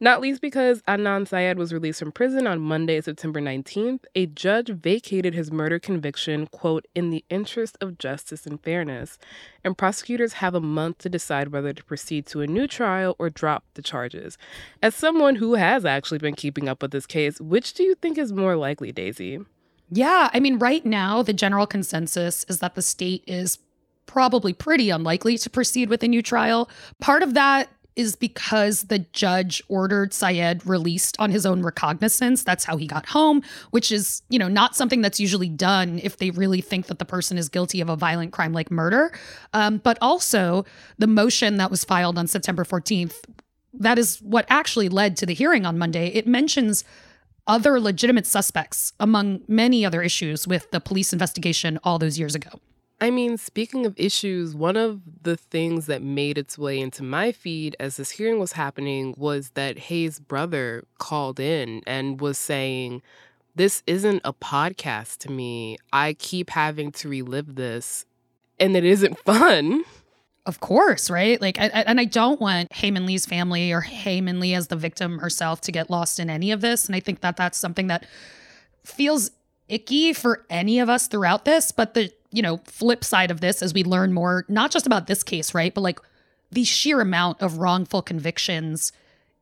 Not 0.00 0.20
least 0.20 0.40
because 0.40 0.82
Adnan 0.82 1.28
Syed 1.28 1.58
was 1.58 1.72
released 1.72 1.98
from 1.98 2.12
prison 2.12 2.46
on 2.46 2.60
Monday, 2.60 3.00
September 3.00 3.40
19th. 3.40 4.04
A 4.14 4.26
judge 4.26 4.68
vacated 4.68 5.34
his 5.34 5.52
murder 5.52 5.78
conviction, 5.78 6.46
quote, 6.46 6.86
in 6.94 7.10
the 7.10 7.24
interest 7.30 7.76
of 7.80 7.98
justice 7.98 8.46
and 8.46 8.62
fairness. 8.62 9.18
And 9.64 9.76
prosecutors 9.76 10.34
have 10.34 10.54
a 10.54 10.60
month 10.60 10.98
to 10.98 11.08
decide 11.08 11.48
whether 11.48 11.72
to 11.72 11.84
proceed 11.84 12.26
to 12.26 12.40
a 12.40 12.46
new 12.46 12.66
trial 12.66 13.16
or 13.18 13.30
drop 13.30 13.64
the 13.74 13.82
charges. 13.82 14.38
As 14.82 14.94
someone 14.94 15.36
who 15.36 15.54
has 15.54 15.84
actually 15.84 16.18
been 16.18 16.34
keeping 16.34 16.68
up 16.68 16.82
with 16.82 16.90
this 16.90 17.06
case, 17.06 17.40
which 17.40 17.74
do 17.74 17.82
you 17.82 17.94
think 17.94 18.18
is 18.18 18.32
more 18.32 18.56
likely, 18.56 18.92
Daisy? 18.92 19.40
Yeah, 19.90 20.30
I 20.32 20.40
mean, 20.40 20.58
right 20.58 20.84
now, 20.84 21.22
the 21.22 21.32
general 21.32 21.66
consensus 21.66 22.44
is 22.48 22.58
that 22.58 22.74
the 22.74 22.82
state 22.82 23.22
is 23.26 23.58
probably 24.06 24.52
pretty 24.52 24.90
unlikely 24.90 25.36
to 25.38 25.50
proceed 25.50 25.88
with 25.88 26.02
a 26.02 26.08
new 26.08 26.22
trial. 26.22 26.68
Part 27.00 27.22
of 27.22 27.34
that 27.34 27.68
is 27.96 28.14
because 28.14 28.82
the 28.82 28.98
judge 28.98 29.62
ordered 29.68 30.12
Syed 30.12 30.64
released 30.66 31.16
on 31.18 31.30
his 31.30 31.46
own 31.46 31.62
recognizance. 31.62 32.44
That's 32.44 32.64
how 32.64 32.76
he 32.76 32.86
got 32.86 33.06
home, 33.06 33.42
which 33.70 33.90
is, 33.90 34.22
you 34.28 34.38
know, 34.38 34.48
not 34.48 34.76
something 34.76 35.00
that's 35.00 35.18
usually 35.18 35.48
done 35.48 35.98
if 36.02 36.18
they 36.18 36.30
really 36.30 36.60
think 36.60 36.86
that 36.86 36.98
the 36.98 37.04
person 37.04 37.38
is 37.38 37.48
guilty 37.48 37.80
of 37.80 37.88
a 37.88 37.96
violent 37.96 38.32
crime 38.32 38.52
like 38.52 38.70
murder. 38.70 39.12
Um, 39.54 39.78
but 39.78 39.96
also, 40.00 40.64
the 40.98 41.06
motion 41.06 41.56
that 41.56 41.70
was 41.70 41.84
filed 41.84 42.18
on 42.18 42.26
September 42.26 42.64
14th, 42.64 43.16
that 43.72 43.98
is 43.98 44.18
what 44.22 44.46
actually 44.48 44.90
led 44.90 45.16
to 45.16 45.26
the 45.26 45.34
hearing 45.34 45.64
on 45.64 45.78
Monday. 45.78 46.08
It 46.08 46.26
mentions 46.26 46.84
other 47.46 47.80
legitimate 47.80 48.26
suspects 48.26 48.92
among 49.00 49.40
many 49.48 49.84
other 49.84 50.02
issues 50.02 50.46
with 50.46 50.70
the 50.70 50.80
police 50.80 51.12
investigation 51.12 51.78
all 51.84 51.98
those 51.98 52.18
years 52.18 52.34
ago. 52.34 52.60
I 53.00 53.10
mean, 53.10 53.36
speaking 53.36 53.84
of 53.84 53.94
issues, 53.98 54.54
one 54.54 54.76
of 54.76 55.02
the 55.22 55.36
things 55.36 55.86
that 55.86 56.02
made 56.02 56.38
its 56.38 56.56
way 56.56 56.78
into 56.78 57.02
my 57.02 57.30
feed 57.30 57.76
as 57.78 57.98
this 57.98 58.12
hearing 58.12 58.38
was 58.38 58.52
happening 58.52 59.14
was 59.18 59.50
that 59.50 59.78
Hae's 59.78 60.18
brother 60.18 60.84
called 60.98 61.38
in 61.38 61.82
and 61.86 62.20
was 62.20 62.38
saying, 62.38 63.02
This 63.54 63.82
isn't 63.86 64.22
a 64.24 64.32
podcast 64.32 65.18
to 65.18 65.30
me. 65.30 65.76
I 65.92 66.14
keep 66.14 66.50
having 66.50 66.90
to 66.92 67.08
relive 67.10 67.56
this, 67.56 68.06
and 68.58 68.74
it 68.74 68.84
isn't 68.84 69.18
fun. 69.26 69.84
Of 70.46 70.60
course, 70.60 71.10
right? 71.10 71.38
Like, 71.40 71.58
I, 71.58 71.66
and 71.66 72.00
I 72.00 72.04
don't 72.04 72.40
want 72.40 72.72
Hae 72.72 72.92
Min 72.92 73.04
Lee's 73.04 73.26
family 73.26 73.72
or 73.72 73.82
Hae 73.82 74.22
Min 74.22 74.40
Lee 74.40 74.54
as 74.54 74.68
the 74.68 74.76
victim 74.76 75.18
herself 75.18 75.60
to 75.62 75.72
get 75.72 75.90
lost 75.90 76.18
in 76.18 76.30
any 76.30 76.50
of 76.52 76.60
this. 76.60 76.86
And 76.86 76.94
I 76.94 77.00
think 77.00 77.20
that 77.20 77.36
that's 77.36 77.58
something 77.58 77.88
that 77.88 78.06
feels 78.84 79.32
icky 79.68 80.12
for 80.12 80.46
any 80.48 80.78
of 80.78 80.88
us 80.88 81.08
throughout 81.08 81.44
this. 81.44 81.72
But 81.72 81.94
the 81.94 82.12
you 82.36 82.42
know, 82.42 82.58
flip 82.66 83.02
side 83.02 83.30
of 83.30 83.40
this 83.40 83.62
as 83.62 83.72
we 83.72 83.82
learn 83.82 84.12
more, 84.12 84.44
not 84.48 84.70
just 84.70 84.86
about 84.86 85.06
this 85.06 85.22
case, 85.22 85.54
right? 85.54 85.72
But 85.72 85.80
like 85.80 85.98
the 86.52 86.64
sheer 86.64 87.00
amount 87.00 87.40
of 87.40 87.56
wrongful 87.56 88.02
convictions 88.02 88.92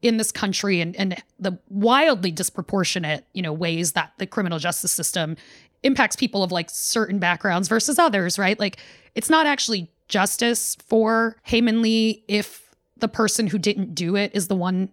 in 0.00 0.16
this 0.16 0.30
country 0.30 0.80
and, 0.80 0.94
and 0.94 1.20
the 1.40 1.58
wildly 1.68 2.30
disproportionate, 2.30 3.26
you 3.32 3.42
know, 3.42 3.52
ways 3.52 3.92
that 3.92 4.12
the 4.18 4.26
criminal 4.26 4.60
justice 4.60 4.92
system 4.92 5.36
impacts 5.82 6.14
people 6.14 6.44
of 6.44 6.52
like 6.52 6.70
certain 6.70 7.18
backgrounds 7.18 7.66
versus 7.66 7.98
others, 7.98 8.38
right? 8.38 8.60
Like 8.60 8.76
it's 9.16 9.28
not 9.28 9.44
actually 9.44 9.90
justice 10.06 10.76
for 10.86 11.36
Hae 11.42 11.62
Min 11.62 11.82
Lee 11.82 12.22
if 12.28 12.74
the 12.96 13.08
person 13.08 13.48
who 13.48 13.58
didn't 13.58 13.94
do 13.94 14.14
it 14.14 14.30
is 14.34 14.46
the 14.46 14.54
one 14.54 14.88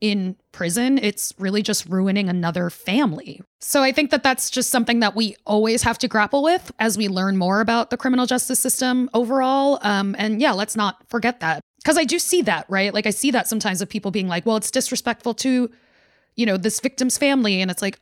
in 0.00 0.36
prison. 0.52 0.98
It's 0.98 1.34
really 1.38 1.62
just 1.62 1.86
ruining 1.86 2.28
another 2.28 2.70
family. 2.70 3.42
So 3.60 3.82
I 3.82 3.92
think 3.92 4.10
that 4.10 4.22
that's 4.22 4.50
just 4.50 4.70
something 4.70 5.00
that 5.00 5.14
we 5.14 5.36
always 5.46 5.82
have 5.82 5.98
to 5.98 6.08
grapple 6.08 6.42
with 6.42 6.72
as 6.78 6.96
we 6.96 7.08
learn 7.08 7.36
more 7.36 7.60
about 7.60 7.90
the 7.90 7.96
criminal 7.96 8.26
justice 8.26 8.60
system 8.60 9.10
overall. 9.12 9.78
Um, 9.82 10.16
and 10.18 10.40
yeah, 10.40 10.52
let's 10.52 10.76
not 10.76 11.06
forget 11.08 11.40
that. 11.40 11.60
Because 11.82 11.98
I 11.98 12.04
do 12.04 12.18
see 12.18 12.42
that, 12.42 12.66
right? 12.68 12.92
Like 12.92 13.06
I 13.06 13.10
see 13.10 13.30
that 13.30 13.48
sometimes 13.48 13.80
of 13.80 13.88
people 13.88 14.10
being 14.10 14.28
like, 14.28 14.46
well, 14.46 14.56
it's 14.56 14.70
disrespectful 14.70 15.34
to, 15.34 15.70
you 16.36 16.46
know, 16.46 16.56
this 16.56 16.80
victim's 16.80 17.18
family. 17.18 17.60
And 17.60 17.70
it's 17.70 17.82
like, 17.82 17.98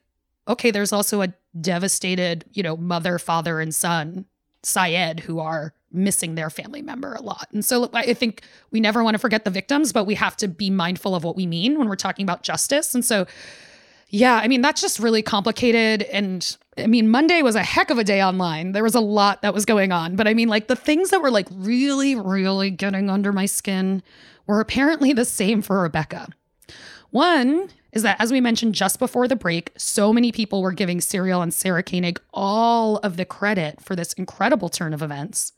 okay, 0.48 0.70
there's 0.70 0.92
also 0.92 1.22
a 1.22 1.32
devastated, 1.60 2.44
you 2.52 2.62
know, 2.62 2.76
mother, 2.76 3.18
father, 3.18 3.60
and 3.60 3.74
son, 3.74 4.26
Syed, 4.62 5.20
who 5.20 5.38
are 5.38 5.74
missing 5.92 6.35
their 6.35 6.50
family 6.50 6.83
member 6.83 7.14
a 7.14 7.23
lot. 7.23 7.49
And 7.52 7.64
so 7.64 7.90
I 7.95 8.12
think 8.14 8.42
we 8.71 8.80
never 8.80 9.02
want 9.02 9.14
to 9.14 9.18
forget 9.18 9.45
the 9.45 9.50
victims, 9.50 9.92
but 9.92 10.04
we 10.04 10.14
have 10.14 10.37
to 10.38 10.49
be 10.49 10.71
mindful 10.71 11.14
of 11.14 11.25
what 11.25 11.37
we 11.37 11.47
mean 11.47 11.78
when 11.78 11.88
we're 11.88 11.97
talking 11.97 12.25
about 12.25 12.42
justice. 12.42 12.95
And 12.95 13.04
so, 13.04 13.26
yeah, 14.11 14.37
I 14.37 14.49
mean, 14.49 14.61
that's 14.61 14.80
just 14.80 14.99
really 14.99 15.23
complicated. 15.23 16.02
And 16.02 16.57
I 16.76 16.87
mean, 16.87 17.09
Monday 17.09 17.42
was 17.42 17.54
a 17.54 17.62
heck 17.62 17.90
of 17.90 17.99
a 17.99 18.04
day 18.04 18.23
online. 18.23 18.73
There 18.73 18.83
was 18.83 18.95
a 18.95 19.00
lot 19.00 19.42
that 19.42 19.54
was 19.54 19.64
going 19.64 19.92
on. 19.92 20.16
But 20.16 20.28
I 20.28 20.35
mean, 20.35 20.49
like 20.49 20.68
the 20.68 20.76
things 20.76 21.11
that 21.11 21.23
were 21.23 21.30
like 21.30 21.49
really, 21.52 22.14
really 22.14 22.71
getting 22.71 23.11
under 23.11 23.33
my 23.33 23.47
skin 23.47 24.02
were 24.47 24.61
apparently 24.61 25.12
the 25.12 25.25
same 25.25 25.62
for 25.62 25.83
Rebecca. 25.83 26.28
One 27.11 27.71
is 27.92 28.02
that, 28.02 28.21
as 28.21 28.30
we 28.30 28.40
mentioned 28.40 28.75
just 28.75 28.99
before 28.99 29.26
the 29.26 29.37
break, 29.37 29.73
so 29.76 30.12
many 30.12 30.30
people 30.30 30.61
were 30.61 30.73
giving 30.73 31.00
Serial 31.00 31.40
and 31.40 31.52
Sarah 31.52 31.83
Koenig 31.83 32.21
all 32.35 32.99
of 32.99 33.16
the 33.16 33.25
credit 33.25 33.80
for 33.80 33.97
this 33.97 34.12
incredible 34.14 34.68
turn 34.68 34.92
of 34.92 35.02
events 35.02 35.52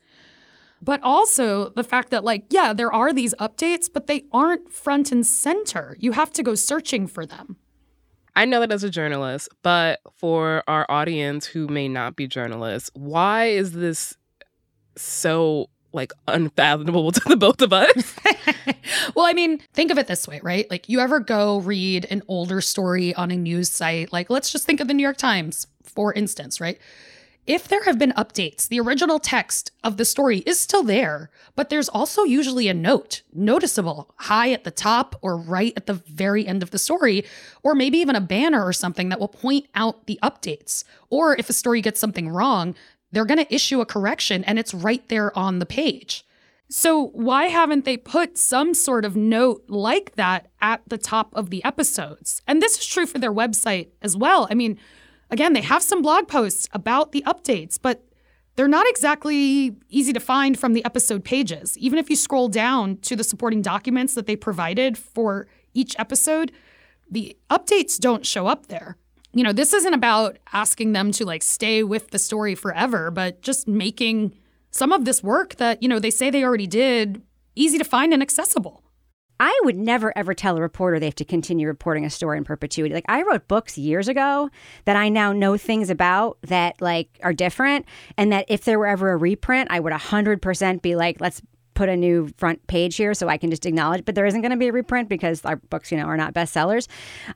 but 0.83 1.01
also 1.03 1.71
the 1.71 1.85
fact 1.85 2.11
that 2.11 2.25
like 2.25 2.45
yeah 2.51 2.73
there 2.73 2.93
are 2.93 3.13
these 3.13 3.35
updates 3.35 3.89
but 3.93 4.07
they 4.07 4.25
aren't 4.33 4.73
front 4.73 5.13
and 5.13 5.27
center 5.27 5.97
you 5.99 6.13
have 6.13 6.33
to 6.33 6.43
go 6.43 6.55
searching 6.55 7.07
for 7.07 7.27
them 7.27 7.57
I 8.37 8.45
know 8.45 8.61
that 8.61 8.73
as 8.73 8.85
a 8.85 8.91
journalist, 8.91 9.49
but 9.63 10.01
for 10.13 10.63
our 10.69 10.87
audience 10.89 11.47
who 11.47 11.67
may 11.69 11.89
not 11.89 12.17
be 12.17 12.27
journalists, 12.27 12.91
why 12.95 13.47
is 13.47 13.73
this 13.73 14.17
so 14.97 15.69
like 15.93 16.13
unfathomable 16.29 17.11
to 17.13 17.21
the 17.29 17.37
both 17.37 17.61
of 17.61 17.73
us? 17.73 18.17
well, 19.15 19.27
I 19.27 19.33
mean, 19.33 19.59
think 19.73 19.91
of 19.91 19.99
it 19.99 20.07
this 20.07 20.27
way, 20.29 20.41
right? 20.43 20.71
Like 20.71 20.89
you 20.89 21.01
ever 21.01 21.21
go 21.21 21.59
read 21.59 22.07
an 22.11 22.23
older 22.29 22.61
story 22.61 23.15
on 23.15 23.31
a 23.31 23.37
news 23.37 23.71
site, 23.71 24.13
like 24.13 24.31
let's 24.31 24.51
just 24.51 24.67
think 24.67 24.81
of 24.81 24.89
the 24.89 24.95
New 24.95 25.03
York 25.03 25.17
Times, 25.17 25.67
for 25.83 26.13
instance, 26.15 26.61
right? 26.61 26.79
If 27.51 27.67
there 27.67 27.83
have 27.83 27.99
been 27.99 28.13
updates, 28.13 28.69
the 28.69 28.79
original 28.79 29.19
text 29.19 29.73
of 29.83 29.97
the 29.97 30.05
story 30.05 30.45
is 30.47 30.61
still 30.61 30.85
there, 30.85 31.31
but 31.57 31.69
there's 31.69 31.89
also 31.89 32.23
usually 32.23 32.69
a 32.69 32.75
note, 32.75 33.23
noticeable, 33.33 34.15
high 34.19 34.53
at 34.53 34.63
the 34.63 34.71
top 34.71 35.17
or 35.21 35.37
right 35.37 35.73
at 35.77 35.87
the 35.87 35.95
very 35.95 36.47
end 36.47 36.63
of 36.63 36.71
the 36.71 36.79
story, 36.79 37.25
or 37.65 37.75
maybe 37.75 37.99
even 37.99 38.15
a 38.15 38.21
banner 38.21 38.65
or 38.65 38.73
something 38.73 39.09
that 39.09 39.19
will 39.19 39.27
point 39.27 39.67
out 39.75 40.07
the 40.07 40.21
updates. 40.23 40.85
Or 41.09 41.35
if 41.35 41.51
a 41.51 41.53
story 41.53 41.81
gets 41.81 41.99
something 41.99 42.29
wrong, 42.29 42.77
they're 43.11 43.25
going 43.25 43.45
to 43.45 43.53
issue 43.53 43.81
a 43.81 43.85
correction 43.85 44.45
and 44.45 44.57
it's 44.57 44.73
right 44.73 45.09
there 45.09 45.37
on 45.37 45.59
the 45.59 45.67
page. 45.67 46.25
So, 46.69 47.09
why 47.09 47.47
haven't 47.47 47.85
they 47.85 47.97
put 47.97 48.39
some 48.39 48.75
sort 48.75 49.05
of 49.05 49.17
note 49.17 49.65
like 49.67 50.15
that 50.15 50.53
at 50.63 50.83
the 50.87 50.99
top 50.99 51.35
of 51.35 51.51
the 51.51 51.65
episodes? 51.65 52.43
And 52.47 52.63
this 52.63 52.79
is 52.79 52.87
true 52.87 53.07
for 53.07 53.19
their 53.19 53.33
website 53.33 53.89
as 54.03 54.17
well. 54.17 54.47
I 54.49 54.55
mean, 54.55 54.79
again, 55.31 55.53
they 55.53 55.63
have 55.63 55.83
some 55.83 56.03
blog 56.03 56.29
posts 56.29 56.69
about 56.73 57.13
the 57.13 57.23
updates, 57.27 57.79
but 57.81 58.05
they're 58.57 58.69
not 58.69 58.87
exactly 58.89 59.77
easy 59.89 60.13
to 60.13 60.21
find 60.21 60.59
from 60.59 60.75
the 60.75 60.85
episode 60.85 61.25
pages. 61.25 61.79
Even 61.79 61.99
if 61.99 62.11
you 62.11 62.17
scroll 62.17 62.49
down 62.49 62.99
to 62.99 63.17
the 63.17 63.25
supporting 63.25 63.63
documents 63.63 64.15
that 64.15 64.27
they 64.27 64.37
provided 64.37 64.99
for 64.99 65.47
each 65.73 65.99
episode, 65.99 66.53
the 67.11 67.37
updates 67.49 67.99
don't 67.99 68.27
show 68.27 68.47
up 68.47 68.67
there. 68.67 68.97
You 69.33 69.45
know, 69.45 69.53
this 69.53 69.73
isn't 69.73 69.95
about 69.95 70.39
asking 70.53 70.93
them 70.93 71.13
to 71.13 71.25
like 71.25 71.43
stay 71.43 71.83
with 71.83 72.11
the 72.11 72.19
story 72.19 72.55
forever, 72.55 73.11
but 73.11 73.43
just 73.43 73.69
making 73.69 74.37
some 74.73 74.93
of 74.93 75.05
this 75.05 75.23
work 75.23 75.57
that, 75.57 75.83
you 75.83 75.89
know, 75.89 75.99
they 75.99 76.11
say 76.11 76.31
they 76.31 76.45
already 76.45 76.67
did 76.67 77.23
easy 77.55 77.79
to 77.79 77.85
find 77.85 78.13
and 78.13 78.23
accessible. 78.23 78.83
I 79.41 79.59
would 79.65 79.77
never 79.77 80.17
ever 80.17 80.35
tell 80.35 80.57
a 80.59 80.61
reporter 80.61 81.01
they 81.01 81.07
have 81.07 81.15
to 81.17 81.25
continue 81.25 81.67
reporting 81.67 82.05
a 82.05 82.11
story 82.11 82.37
in 82.37 82.45
perpetuity. 82.45 82.95
Like 82.95 83.07
I 83.09 83.23
wrote 83.23 83.49
books 83.49 83.79
years 83.79 84.07
ago 84.07 84.51
that 84.85 84.97
I 84.97 85.09
now 85.09 85.33
know 85.33 85.57
things 85.57 85.89
about 85.89 86.37
that 86.43 86.81
like 86.83 87.19
are 87.23 87.33
different 87.33 87.87
and 88.19 88.31
that 88.33 88.45
if 88.49 88.65
there 88.65 88.79
were 88.79 88.87
ever 88.87 89.13
a 89.13 89.17
reprint, 89.17 89.71
I 89.71 89.81
would 89.81 89.95
100% 89.95 90.83
be 90.83 90.95
like 90.95 91.21
let's 91.21 91.41
put 91.73 91.89
a 91.89 91.97
new 91.97 92.29
front 92.37 92.67
page 92.67 92.97
here 92.97 93.15
so 93.15 93.27
I 93.29 93.39
can 93.39 93.49
just 93.49 93.65
acknowledge. 93.65 94.05
But 94.05 94.15
there 94.15 94.27
isn't 94.27 94.43
going 94.43 94.51
to 94.51 94.59
be 94.59 94.69
a 94.69 94.73
reprint 94.73 95.09
because 95.09 95.43
our 95.47 95.57
books, 95.57 95.91
you 95.91 95.97
know, 95.97 96.05
are 96.05 96.17
not 96.19 96.35
bestsellers. 96.35 96.87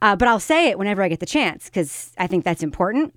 Uh, 0.02 0.14
but 0.14 0.28
I'll 0.28 0.38
say 0.38 0.68
it 0.68 0.78
whenever 0.78 1.02
I 1.02 1.08
get 1.08 1.20
the 1.20 1.26
chance 1.26 1.64
because 1.64 2.12
I 2.18 2.26
think 2.26 2.44
that's 2.44 2.62
important. 2.62 3.14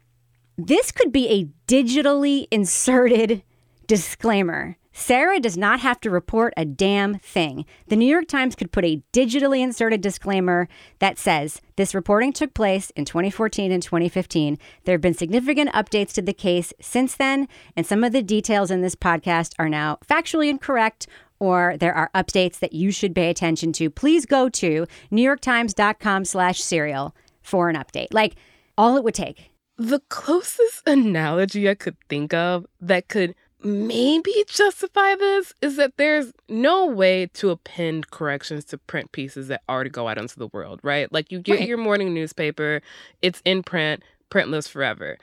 This 0.58 0.94
could 0.94 1.12
be 1.12 1.28
a 1.30 1.50
digitally 1.68 2.48
inserted 2.50 3.44
disclaimer 3.88 4.78
Sarah 5.00 5.40
does 5.40 5.56
not 5.56 5.80
have 5.82 6.02
to 6.02 6.10
report 6.10 6.56
a 6.58 6.66
damn 6.66 7.20
thing. 7.20 7.66
The 7.88 7.96
New 7.96 8.08
York 8.08 8.28
Times 8.28 8.56
could 8.56 8.72
put 8.72 8.84
a 8.84 9.04
digitally 9.14 9.62
inserted 9.62 10.02
disclaimer 10.02 10.68
that 10.98 11.20
says 11.20 11.62
this 11.76 11.94
reporting 11.94 12.34
took 12.34 12.56
place 12.56 12.90
in 12.96 13.06
2014 13.06 13.72
and 13.72 13.82
2015. 13.82 14.58
There 14.86 14.96
have 14.96 15.02
been 15.02 15.14
significant 15.14 15.72
updates 15.74 16.14
to 16.14 16.24
the 16.24 16.34
case 16.34 16.74
since 16.82 17.16
then, 17.16 17.48
and 17.76 17.86
some 17.86 18.04
of 18.04 18.12
the 18.12 18.24
details 18.24 18.72
in 18.72 18.82
this 18.82 18.96
podcast 18.96 19.54
are 19.60 19.70
now 19.70 20.00
factually 20.10 20.50
incorrect 20.50 21.06
or 21.40 21.76
there 21.80 21.94
are 21.94 22.10
updates 22.16 22.58
that 22.58 22.74
you 22.74 22.90
should 22.90 23.14
pay 23.14 23.30
attention 23.30 23.72
to. 23.74 23.92
Please 23.92 24.26
go 24.26 24.50
to 24.50 24.88
newyorktimes.com 25.12 26.26
slash 26.26 26.60
serial 26.60 27.16
for 27.44 27.70
an 27.70 27.76
update. 27.76 28.08
Like 28.12 28.36
all 28.76 28.98
it 28.98 29.04
would 29.04 29.14
take. 29.14 29.52
The 29.78 30.02
closest 30.10 30.88
analogy 30.88 31.70
I 31.70 31.76
could 31.76 31.98
think 32.10 32.34
of 32.34 32.66
that 32.82 33.10
could– 33.10 33.36
maybe 33.64 34.32
justify 34.48 35.16
this 35.16 35.54
is 35.62 35.78
that 35.78 35.98
there's 35.98 36.32
no 36.48 36.86
way 36.86 37.28
to 37.34 37.50
append 37.50 38.12
corrections 38.12 38.64
to 38.66 38.78
print 38.78 39.12
pieces 39.12 39.48
that 39.48 39.62
already 39.68 39.90
go 39.90 40.08
out 40.08 40.18
into 40.18 40.38
the 40.38 40.48
world, 40.48 40.80
right? 40.84 41.12
Like 41.12 41.32
you 41.32 41.40
get 41.40 41.60
right. 41.60 41.68
your 41.68 41.78
morning 41.78 42.14
newspaper, 42.14 42.82
it's 43.22 43.42
in 43.46 43.64
print, 43.64 44.04
printless 44.30 44.68
forever. 44.68 45.18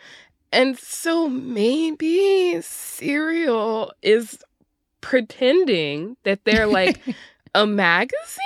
And 0.53 0.79
so 0.79 1.29
maybe 1.29 2.61
Serial 2.61 3.93
is 4.03 4.43
pretending 5.01 6.17
that 6.25 6.45
they're 6.45 6.67
like 6.67 7.01
a 7.55 7.67
magazine. 7.67 8.41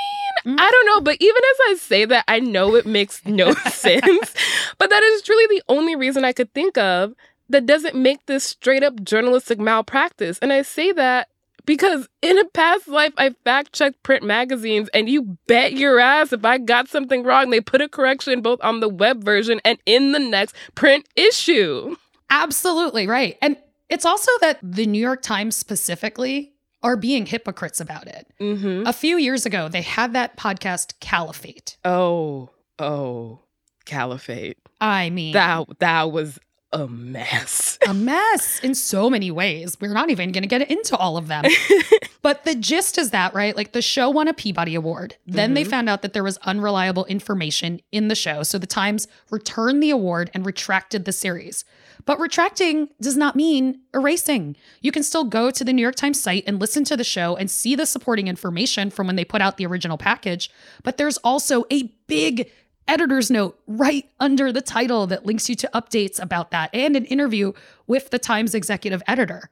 Mm-hmm. 0.47 0.57
I 0.59 0.71
don't 0.71 0.87
know, 0.87 1.00
but 1.00 1.16
even 1.21 1.37
as 1.37 1.59
I 1.68 1.75
say 1.78 2.04
that, 2.07 2.25
I 2.28 2.40
know 2.40 2.75
it 2.75 2.87
makes 2.87 3.25
no 3.26 3.52
sense. 3.71 4.35
But 4.78 4.90
that 4.90 5.02
is 5.02 5.23
truly 5.23 5.47
the 5.49 5.62
only 5.68 5.97
reason 5.97 6.25
I 6.25 6.33
could 6.33 6.52
think 6.54 6.78
of 6.78 7.14
that 7.49 7.67
doesn't 7.67 7.95
make 7.95 8.26
this 8.26 8.45
straight 8.45 8.83
up 8.83 9.02
journalistic 9.02 9.59
malpractice. 9.59 10.38
And 10.40 10.52
I 10.52 10.62
say 10.62 10.93
that 10.93 11.28
because 11.69 12.09
in 12.23 12.38
a 12.38 12.45
past 12.47 12.88
life, 12.88 13.12
I 13.19 13.31
fact 13.45 13.75
checked 13.75 14.02
print 14.02 14.25
magazines, 14.25 14.88
and 14.95 15.09
you 15.09 15.37
bet 15.47 15.75
your 15.75 16.00
ass 16.00 16.33
if 16.33 16.45
I 16.45 16.57
got 16.57 16.88
something 16.88 17.25
wrong, 17.25 17.50
they 17.50 17.61
put 17.61 17.83
a 17.83 17.88
correction 17.88 18.40
both 18.40 18.59
on 18.62 18.81
the 18.81 18.88
web 18.88 19.23
version 19.23 19.61
and 19.64 19.78
in 19.85 20.12
the 20.12 20.19
next 20.19 20.55
print 20.75 21.07
issue. 21.14 21.97
Absolutely 22.31 23.07
right. 23.07 23.37
And 23.43 23.57
it's 23.90 24.07
also 24.07 24.31
that 24.40 24.59
the 24.62 24.87
New 24.87 25.00
York 25.00 25.23
Times 25.23 25.57
specifically 25.57 26.52
are 26.83 26.97
being 26.97 27.26
hypocrites 27.26 27.81
about 27.81 28.07
it. 28.07 28.26
Mm-hmm. 28.40 28.87
A 28.87 28.92
few 28.92 29.16
years 29.16 29.44
ago, 29.44 29.68
they 29.68 29.83
had 29.83 30.12
that 30.12 30.37
podcast 30.37 30.94
Caliphate. 31.01 31.77
Oh, 31.85 32.51
oh, 32.79 33.40
Caliphate. 33.85 34.59
I 34.81 35.11
mean, 35.11 35.33
that 35.33 35.66
that 35.81 36.12
was 36.12 36.38
a 36.72 36.87
mess. 36.87 37.78
a 37.87 37.94
mess 37.94 38.61
in 38.61 38.74
so 38.74 39.09
many 39.09 39.31
ways. 39.31 39.76
We're 39.81 39.92
not 39.92 40.11
even 40.11 40.33
going 40.33 40.42
to 40.42 40.48
get 40.48 40.70
into 40.70 40.96
all 40.96 41.16
of 41.16 41.28
them. 41.28 41.44
but 42.22 42.44
the 42.44 42.54
gist 42.54 42.98
is 42.98 43.11
that, 43.11 43.35
right? 43.35 43.57
Like 43.57 43.72
the 43.72 43.83
show 43.83 44.11
won 44.11 44.28
a 44.28 44.35
Peabody 44.35 44.74
Award. 44.74 45.16
Then 45.26 45.48
mm-hmm. 45.48 45.54
they 45.54 45.64
found 45.64 45.88
out 45.88 46.02
that 46.02 46.12
there 46.12 46.24
was 46.24 46.37
unreliable 46.38 47.07
information 47.07 47.81
in 47.90 48.09
the 48.09 48.14
show. 48.14 48.42
So 48.42 48.59
the 48.59 48.66
Times 48.66 49.09
returned 49.31 49.83
the 49.83 49.90
award 49.90 50.31
and 50.35 50.44
retracted 50.44 51.04
the 51.04 51.12
series. 51.12 51.64
But 52.04 52.20
retracting 52.20 52.88
does 53.00 53.16
not 53.16 53.37
mean 53.37 53.81
erasing. 53.92 54.57
You 54.81 54.92
can 54.92 55.02
still 55.02 55.24
go 55.24 55.50
to 55.50 55.64
the 55.64 55.72
New 55.72 55.83
York 55.83 55.96
Times 55.96 56.20
site 56.20 56.44
and 56.46 56.61
listen 56.61 56.85
to 56.85 56.96
the 56.96 57.04
show 57.04 57.37
and 57.37 57.50
see 57.50 57.74
the 57.74 57.87
supporting 57.87 58.28
information 58.28 58.90
from 58.90 59.07
when 59.07 59.16
they 59.16 59.24
put 59.24 59.42
out 59.42 59.57
the 59.57 59.66
original 59.66 59.98
package. 59.98 60.50
But 60.83 60.96
there's 60.96 61.18
also 61.18 61.64
a 61.70 61.92
big 62.07 62.50
editor's 62.88 63.31
note 63.31 63.61
right 63.66 64.09
under 64.18 64.51
the 64.51 64.61
title 64.61 65.07
that 65.07 65.27
links 65.27 65.48
you 65.48 65.55
to 65.57 65.70
updates 65.74 66.20
about 66.20 66.51
that 66.51 66.70
and 66.72 66.96
an 66.96 67.05
interview 67.05 67.53
with 67.87 68.11
the 68.11 68.18
Times 68.18 68.55
executive 68.55 69.03
editor. 69.07 69.51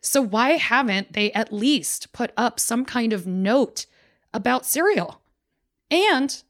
So, 0.00 0.22
why 0.22 0.50
haven't 0.50 1.12
they 1.12 1.32
at 1.32 1.52
least 1.52 2.12
put 2.12 2.32
up 2.36 2.58
some 2.58 2.84
kind 2.84 3.12
of 3.12 3.26
note 3.26 3.86
about 4.32 4.64
Serial? 4.64 5.20
And, 5.90 6.42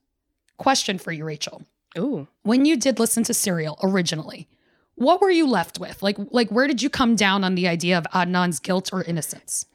question 0.59 0.98
for 0.98 1.12
you, 1.12 1.24
Rachel. 1.24 1.62
Ooh. 1.96 2.29
When 2.42 2.64
you 2.64 2.77
did 2.77 2.98
listen 2.98 3.24
to 3.24 3.35
Serial 3.35 3.79
originally, 3.83 4.48
what 4.96 5.20
were 5.20 5.31
you 5.31 5.48
left 5.48 5.79
with? 5.79 6.03
Like, 6.03 6.16
like 6.31 6.51
where 6.51 6.66
did 6.66 6.83
you 6.83 6.90
come 6.90 7.16
down 7.16 7.44
on 7.44 7.55
the 7.55 7.68
idea 7.68 7.96
of 7.96 8.05
Adnan's 8.12 8.59
guilt 8.59 8.90
or 8.92 9.03
innocence? 9.03 9.66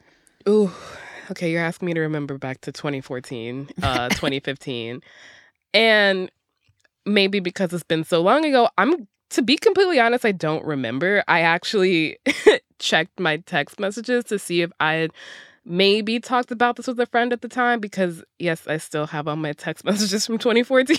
Ooh, 0.47 0.71
okay, 1.31 1.49
you're 1.49 1.63
asking 1.63 1.87
me 1.87 1.93
to 1.93 2.01
remember 2.01 2.37
back 2.37 2.61
to 2.61 2.71
2014, 2.71 3.69
uh, 3.81 4.09
2015. 4.09 5.01
And 5.73 6.29
maybe 7.05 7.39
because 7.39 7.73
it's 7.73 7.83
been 7.83 8.03
so 8.03 8.21
long 8.21 8.45
ago, 8.45 8.69
I'm 8.77 9.07
to 9.31 9.41
be 9.41 9.57
completely 9.57 9.99
honest, 9.99 10.25
I 10.25 10.31
don't 10.31 10.63
remember. 10.63 11.23
I 11.27 11.41
actually 11.41 12.17
checked 12.79 13.19
my 13.19 13.37
text 13.37 13.79
messages 13.79 14.23
to 14.25 14.37
see 14.37 14.61
if 14.61 14.71
I 14.79 14.93
had 14.93 15.11
maybe 15.65 16.19
talked 16.19 16.51
about 16.51 16.75
this 16.75 16.87
with 16.87 16.99
a 16.99 17.05
friend 17.07 17.33
at 17.33 17.41
the 17.41 17.47
time 17.47 17.79
because 17.79 18.23
yes, 18.37 18.67
I 18.67 18.77
still 18.77 19.07
have 19.07 19.27
all 19.27 19.35
my 19.35 19.53
text 19.53 19.85
messages 19.85 20.25
from 20.25 20.37
2014. 20.37 20.97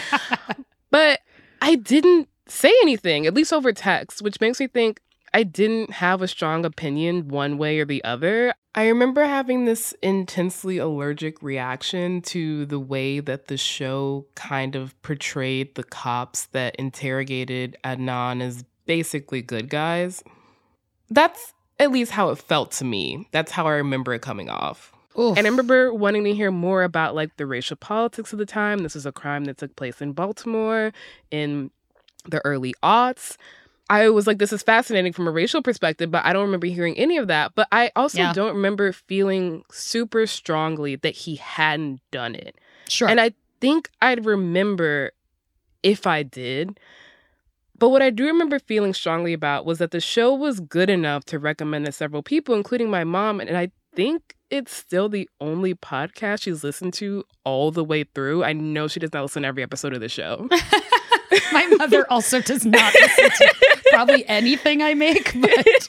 but 0.90 1.20
I 1.60 1.74
didn't 1.74 2.28
say 2.46 2.72
anything, 2.82 3.26
at 3.26 3.34
least 3.34 3.52
over 3.52 3.72
text, 3.72 4.22
which 4.22 4.40
makes 4.40 4.58
me 4.58 4.66
think 4.66 5.00
I 5.34 5.42
didn't 5.42 5.90
have 5.92 6.22
a 6.22 6.28
strong 6.28 6.64
opinion 6.64 7.28
one 7.28 7.58
way 7.58 7.78
or 7.78 7.84
the 7.84 8.02
other. 8.04 8.54
I 8.74 8.86
remember 8.86 9.24
having 9.24 9.64
this 9.64 9.92
intensely 10.00 10.78
allergic 10.78 11.42
reaction 11.42 12.22
to 12.22 12.66
the 12.66 12.78
way 12.78 13.18
that 13.18 13.48
the 13.48 13.56
show 13.56 14.26
kind 14.36 14.76
of 14.76 15.00
portrayed 15.02 15.74
the 15.74 15.82
cops 15.82 16.46
that 16.46 16.76
interrogated 16.76 17.76
Adnan 17.84 18.40
as 18.40 18.64
basically 18.86 19.42
good 19.42 19.68
guys. 19.68 20.22
That's 21.10 21.52
at 21.80 21.90
least 21.90 22.12
how 22.12 22.30
it 22.30 22.38
felt 22.38 22.70
to 22.72 22.84
me. 22.84 23.28
That's 23.32 23.50
how 23.50 23.66
I 23.66 23.72
remember 23.72 24.14
it 24.14 24.22
coming 24.22 24.48
off. 24.48 24.92
Oof. 25.18 25.36
And 25.36 25.46
I 25.46 25.50
remember 25.50 25.92
wanting 25.92 26.22
to 26.24 26.34
hear 26.34 26.52
more 26.52 26.84
about 26.84 27.16
like 27.16 27.36
the 27.36 27.46
racial 27.46 27.76
politics 27.76 28.32
of 28.32 28.38
the 28.38 28.46
time. 28.46 28.78
This 28.78 28.94
is 28.94 29.04
a 29.04 29.12
crime 29.12 29.46
that 29.46 29.58
took 29.58 29.74
place 29.74 30.00
in 30.00 30.12
Baltimore 30.12 30.92
in 31.32 31.72
the 32.28 32.40
early 32.44 32.74
aughts. 32.82 33.36
I 33.90 34.08
was 34.08 34.28
like, 34.28 34.38
this 34.38 34.52
is 34.52 34.62
fascinating 34.62 35.12
from 35.12 35.26
a 35.26 35.32
racial 35.32 35.62
perspective, 35.62 36.12
but 36.12 36.24
I 36.24 36.32
don't 36.32 36.44
remember 36.44 36.68
hearing 36.68 36.96
any 36.96 37.18
of 37.18 37.26
that. 37.26 37.56
But 37.56 37.66
I 37.72 37.90
also 37.96 38.18
yeah. 38.18 38.32
don't 38.32 38.54
remember 38.54 38.92
feeling 38.92 39.64
super 39.72 40.28
strongly 40.28 40.94
that 40.94 41.14
he 41.14 41.34
hadn't 41.34 42.00
done 42.12 42.36
it. 42.36 42.56
Sure. 42.88 43.08
And 43.08 43.20
I 43.20 43.32
think 43.60 43.90
I'd 44.00 44.24
remember 44.24 45.10
if 45.82 46.06
I 46.06 46.22
did. 46.22 46.78
But 47.80 47.88
what 47.88 48.00
I 48.00 48.10
do 48.10 48.26
remember 48.26 48.60
feeling 48.60 48.94
strongly 48.94 49.32
about 49.32 49.66
was 49.66 49.78
that 49.78 49.90
the 49.90 50.00
show 50.00 50.32
was 50.34 50.60
good 50.60 50.88
enough 50.88 51.24
to 51.24 51.40
recommend 51.40 51.86
to 51.86 51.92
several 51.92 52.22
people, 52.22 52.54
including 52.54 52.90
my 52.90 53.02
mom. 53.02 53.40
And 53.40 53.56
I 53.56 53.72
think 53.96 54.36
it's 54.50 54.72
still 54.72 55.08
the 55.08 55.28
only 55.40 55.74
podcast 55.74 56.42
she's 56.42 56.62
listened 56.62 56.94
to 56.94 57.24
all 57.42 57.72
the 57.72 57.84
way 57.84 58.04
through. 58.04 58.44
I 58.44 58.52
know 58.52 58.86
she 58.86 59.00
does 59.00 59.12
not 59.12 59.22
listen 59.22 59.42
to 59.42 59.48
every 59.48 59.64
episode 59.64 59.94
of 59.94 60.00
the 60.00 60.08
show. 60.08 60.48
My 61.52 61.66
mother 61.78 62.06
also 62.10 62.40
does 62.40 62.64
not 62.64 62.92
listen 62.94 63.30
to 63.30 63.54
probably 63.90 64.26
anything 64.28 64.82
I 64.82 64.94
make, 64.94 65.32
but 65.40 65.88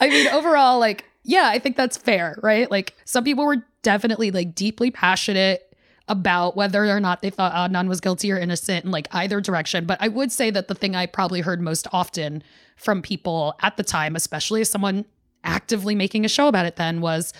I 0.00 0.08
mean, 0.08 0.28
overall, 0.28 0.78
like, 0.78 1.04
yeah, 1.24 1.48
I 1.52 1.58
think 1.58 1.76
that's 1.76 1.96
fair, 1.96 2.38
right? 2.42 2.70
Like, 2.70 2.94
some 3.04 3.24
people 3.24 3.44
were 3.44 3.64
definitely 3.82 4.30
like 4.30 4.54
deeply 4.54 4.90
passionate 4.90 5.68
about 6.08 6.56
whether 6.56 6.84
or 6.86 7.00
not 7.00 7.22
they 7.22 7.30
thought 7.30 7.52
Adnan 7.52 7.88
was 7.88 8.00
guilty 8.00 8.32
or 8.32 8.38
innocent 8.38 8.84
in 8.84 8.90
like 8.90 9.08
either 9.12 9.40
direction. 9.40 9.84
But 9.84 9.98
I 10.00 10.08
would 10.08 10.32
say 10.32 10.50
that 10.50 10.68
the 10.68 10.74
thing 10.74 10.96
I 10.96 11.06
probably 11.06 11.42
heard 11.42 11.60
most 11.60 11.86
often 11.92 12.42
from 12.76 13.02
people 13.02 13.54
at 13.62 13.76
the 13.76 13.84
time, 13.84 14.16
especially 14.16 14.62
as 14.62 14.70
someone 14.70 15.04
actively 15.44 15.94
making 15.94 16.24
a 16.24 16.28
show 16.28 16.48
about 16.48 16.66
it 16.66 16.76
then, 16.76 17.00
was 17.00 17.32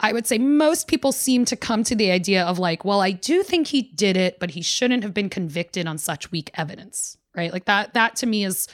I 0.00 0.12
would 0.12 0.26
say 0.26 0.38
most 0.38 0.86
people 0.86 1.12
seem 1.12 1.44
to 1.46 1.56
come 1.56 1.82
to 1.84 1.96
the 1.96 2.10
idea 2.10 2.44
of 2.44 2.58
like, 2.58 2.84
well, 2.84 3.00
I 3.00 3.10
do 3.10 3.42
think 3.42 3.68
he 3.68 3.82
did 3.82 4.16
it, 4.16 4.38
but 4.38 4.52
he 4.52 4.62
shouldn't 4.62 5.02
have 5.02 5.14
been 5.14 5.28
convicted 5.28 5.86
on 5.86 5.98
such 5.98 6.30
weak 6.30 6.50
evidence, 6.54 7.16
right? 7.34 7.52
Like 7.52 7.64
that, 7.64 7.94
that 7.94 8.16
to 8.16 8.26
me 8.26 8.44
is, 8.44 8.68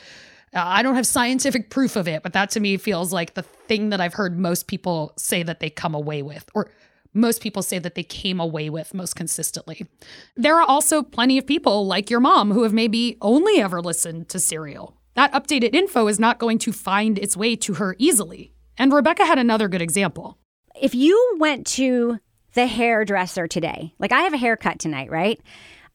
I 0.52 0.82
don't 0.82 0.94
have 0.94 1.06
scientific 1.06 1.70
proof 1.70 1.96
of 1.96 2.06
it, 2.06 2.22
but 2.22 2.34
that 2.34 2.50
to 2.50 2.60
me 2.60 2.76
feels 2.76 3.12
like 3.12 3.34
the 3.34 3.42
thing 3.42 3.90
that 3.90 4.00
I've 4.00 4.14
heard 4.14 4.38
most 4.38 4.66
people 4.66 5.12
say 5.16 5.42
that 5.42 5.60
they 5.60 5.70
come 5.70 5.94
away 5.94 6.22
with, 6.22 6.48
or 6.54 6.70
most 7.14 7.40
people 7.40 7.62
say 7.62 7.78
that 7.78 7.94
they 7.94 8.02
came 8.02 8.38
away 8.38 8.68
with 8.68 8.92
most 8.92 9.16
consistently. 9.16 9.87
There 10.37 10.56
are 10.56 10.68
also 10.68 11.02
plenty 11.02 11.38
of 11.38 11.46
people 11.46 11.87
like 11.87 12.10
your 12.10 12.20
mom 12.20 12.50
who 12.50 12.64
have 12.64 12.72
maybe 12.72 13.16
only 13.22 13.60
ever 13.60 13.80
listened 13.80 14.28
to 14.30 14.38
Serial. 14.38 14.96
That 15.14 15.32
updated 15.32 15.74
info 15.74 16.08
is 16.08 16.18
not 16.18 16.38
going 16.38 16.58
to 16.58 16.72
find 16.72 17.18
its 17.18 17.37
way 17.37 17.56
to 17.56 17.74
her 17.74 17.94
easily. 17.98 18.52
And 18.76 18.92
Rebecca 18.92 19.24
had 19.24 19.38
another 19.38 19.68
good 19.68 19.82
example 19.82 20.38
if 20.80 20.94
you 20.94 21.37
went 21.38 21.66
to 21.66 22.18
the 22.54 22.66
hairdresser 22.66 23.46
today, 23.46 23.94
like 23.98 24.12
I 24.12 24.20
have 24.20 24.32
a 24.32 24.38
haircut 24.38 24.78
tonight, 24.78 25.10
right? 25.10 25.40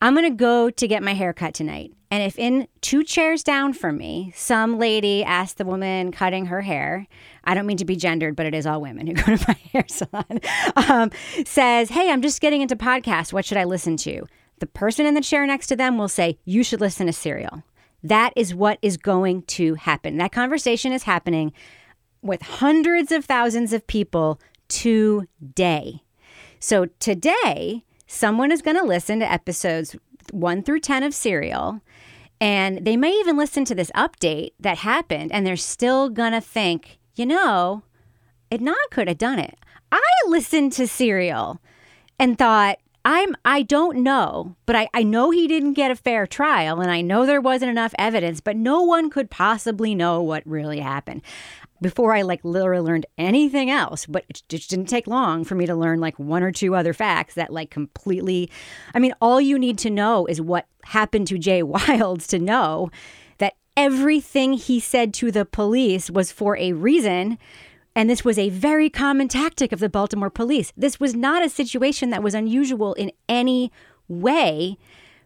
I'm 0.02 0.14
going 0.14 0.30
to 0.30 0.36
go 0.36 0.70
to 0.70 0.88
get 0.88 1.04
my 1.04 1.14
haircut 1.14 1.54
tonight. 1.54 1.94
And 2.12 2.24
if 2.24 2.40
in 2.40 2.68
two 2.82 3.04
chairs 3.04 3.44
down 3.44 3.74
from 3.74 3.98
me, 3.98 4.32
some 4.36 4.80
lady 4.80 5.24
asked 5.24 5.58
the 5.58 5.66
woman 5.66 6.12
cutting 6.12 6.48
her 6.48 6.62
hair, 6.62 7.06
I 7.44 7.54
don't 7.54 7.66
mean 7.66 7.78
to 7.78 7.86
be 7.86 7.96
gendered, 7.96 8.36
but 8.36 8.46
it 8.46 8.56
is 8.56 8.66
all 8.66 8.82
women 8.82 9.08
who 9.08 9.14
go 9.26 9.36
to 9.36 9.46
my 9.48 9.58
hair 9.72 9.86
salon, 9.88 10.40
um, 10.76 11.12
says, 11.46 11.90
Hey, 11.90 12.10
I'm 12.10 12.22
just 12.22 12.42
getting 12.42 12.62
into 12.62 12.76
podcasts. 12.76 13.34
What 13.34 13.46
should 13.46 13.58
I 13.58 13.66
listen 13.66 13.98
to? 13.98 14.24
The 14.60 14.68
person 14.68 15.06
in 15.06 15.14
the 15.14 15.22
chair 15.22 15.46
next 15.46 15.68
to 15.68 15.76
them 15.76 15.98
will 15.98 16.08
say, 16.08 16.40
You 16.46 16.64
should 16.64 16.82
listen 16.82 17.08
to 17.08 17.14
Serial. 17.14 17.64
That 18.02 18.32
is 18.36 18.56
what 18.56 18.80
is 18.82 18.96
going 18.98 19.44
to 19.44 19.76
happen. 19.76 20.18
That 20.18 20.32
conversation 20.32 20.94
is 20.94 21.04
happening 21.04 21.52
with 22.22 22.42
hundreds 22.42 23.12
of 23.12 23.26
thousands 23.26 23.74
of 23.74 23.86
people 23.88 24.40
today. 24.70 26.04
So 26.60 26.86
today, 27.00 27.84
someone 28.08 28.52
is 28.52 28.62
going 28.62 28.78
to 28.78 28.84
listen 28.84 29.20
to 29.20 29.32
episodes 29.32 29.96
1 30.32 30.64
through 30.64 30.80
10 30.80 31.04
of 31.04 31.14
Serial, 31.14 31.82
and 32.40 32.86
they 32.86 32.96
may 32.96 33.12
even 33.12 33.38
listen 33.38 33.66
to 33.66 33.76
this 33.76 33.92
update 33.92 34.52
that 34.60 34.80
happened, 34.80 35.32
and 35.32 35.46
they're 35.46 35.58
still 35.58 36.10
going 36.10 36.32
to 36.32 36.42
think, 36.42 37.00
you 37.16 37.26
know, 37.26 37.84
Adnan 38.52 38.76
could 38.92 39.08
have 39.08 39.18
done 39.18 39.40
it. 39.40 39.58
I 39.92 40.02
listened 40.28 40.72
to 40.74 40.88
Serial 40.88 41.60
and 42.18 42.38
thought, 42.38 42.78
I'm 43.06 43.36
I 43.46 43.62
don't 43.62 44.00
know, 44.04 44.56
but 44.66 44.76
I, 44.76 44.90
I 44.94 45.04
know 45.04 45.32
he 45.32 45.48
didn't 45.48 45.74
get 45.74 45.90
a 45.90 45.96
fair 45.96 46.28
trial 46.28 46.82
and 46.82 46.92
I 46.92 47.00
know 47.02 47.26
there 47.26 47.40
wasn't 47.40 47.72
enough 47.72 47.96
evidence, 47.98 48.42
but 48.42 48.58
no 48.58 48.82
one 48.82 49.10
could 49.10 49.32
possibly 49.32 49.96
know 49.96 50.22
what 50.22 50.46
really 50.46 50.82
happened 50.82 51.22
before 51.82 52.14
I 52.14 52.22
like 52.22 52.44
literally 52.44 52.84
learned 52.86 53.06
anything 53.18 53.70
else. 53.70 54.06
But 54.06 54.26
it 54.30 54.44
just 54.50 54.70
didn't 54.70 54.88
take 54.88 55.08
long 55.08 55.44
for 55.44 55.56
me 55.56 55.66
to 55.66 55.76
learn 55.76 56.00
like 56.00 56.18
one 56.20 56.44
or 56.44 56.52
two 56.52 56.76
other 56.76 56.94
facts 56.94 57.36
that 57.36 57.52
like 57.52 57.70
completely. 57.70 58.50
I 58.94 59.00
mean, 59.00 59.14
all 59.22 59.40
you 59.40 59.58
need 59.58 59.78
to 59.80 59.90
know 59.90 60.26
is 60.26 60.42
what 60.42 60.68
happened 60.86 61.28
to 61.28 61.38
Jay 61.38 61.64
Wilds 61.64 62.28
to 62.28 62.40
know 62.40 62.90
that 63.38 63.56
everything 63.76 64.54
he 64.54 64.80
said 64.80 65.14
to 65.16 65.32
the 65.32 65.46
police 65.46 66.10
was 66.10 66.32
for 66.32 66.58
a 66.58 66.74
reason. 66.74 67.38
And 67.96 68.10
this 68.10 68.24
was 68.24 68.38
a 68.38 68.50
very 68.50 68.90
common 68.90 69.28
tactic 69.28 69.72
of 69.72 69.80
the 69.80 69.90
Baltimore 69.90 70.30
police. 70.30 70.72
This 70.78 71.00
was 71.00 71.16
not 71.16 71.44
a 71.44 71.50
situation 71.50 72.12
that 72.12 72.24
was 72.24 72.34
unusual 72.34 72.94
in 72.94 73.12
any 73.28 73.72
way 74.08 74.78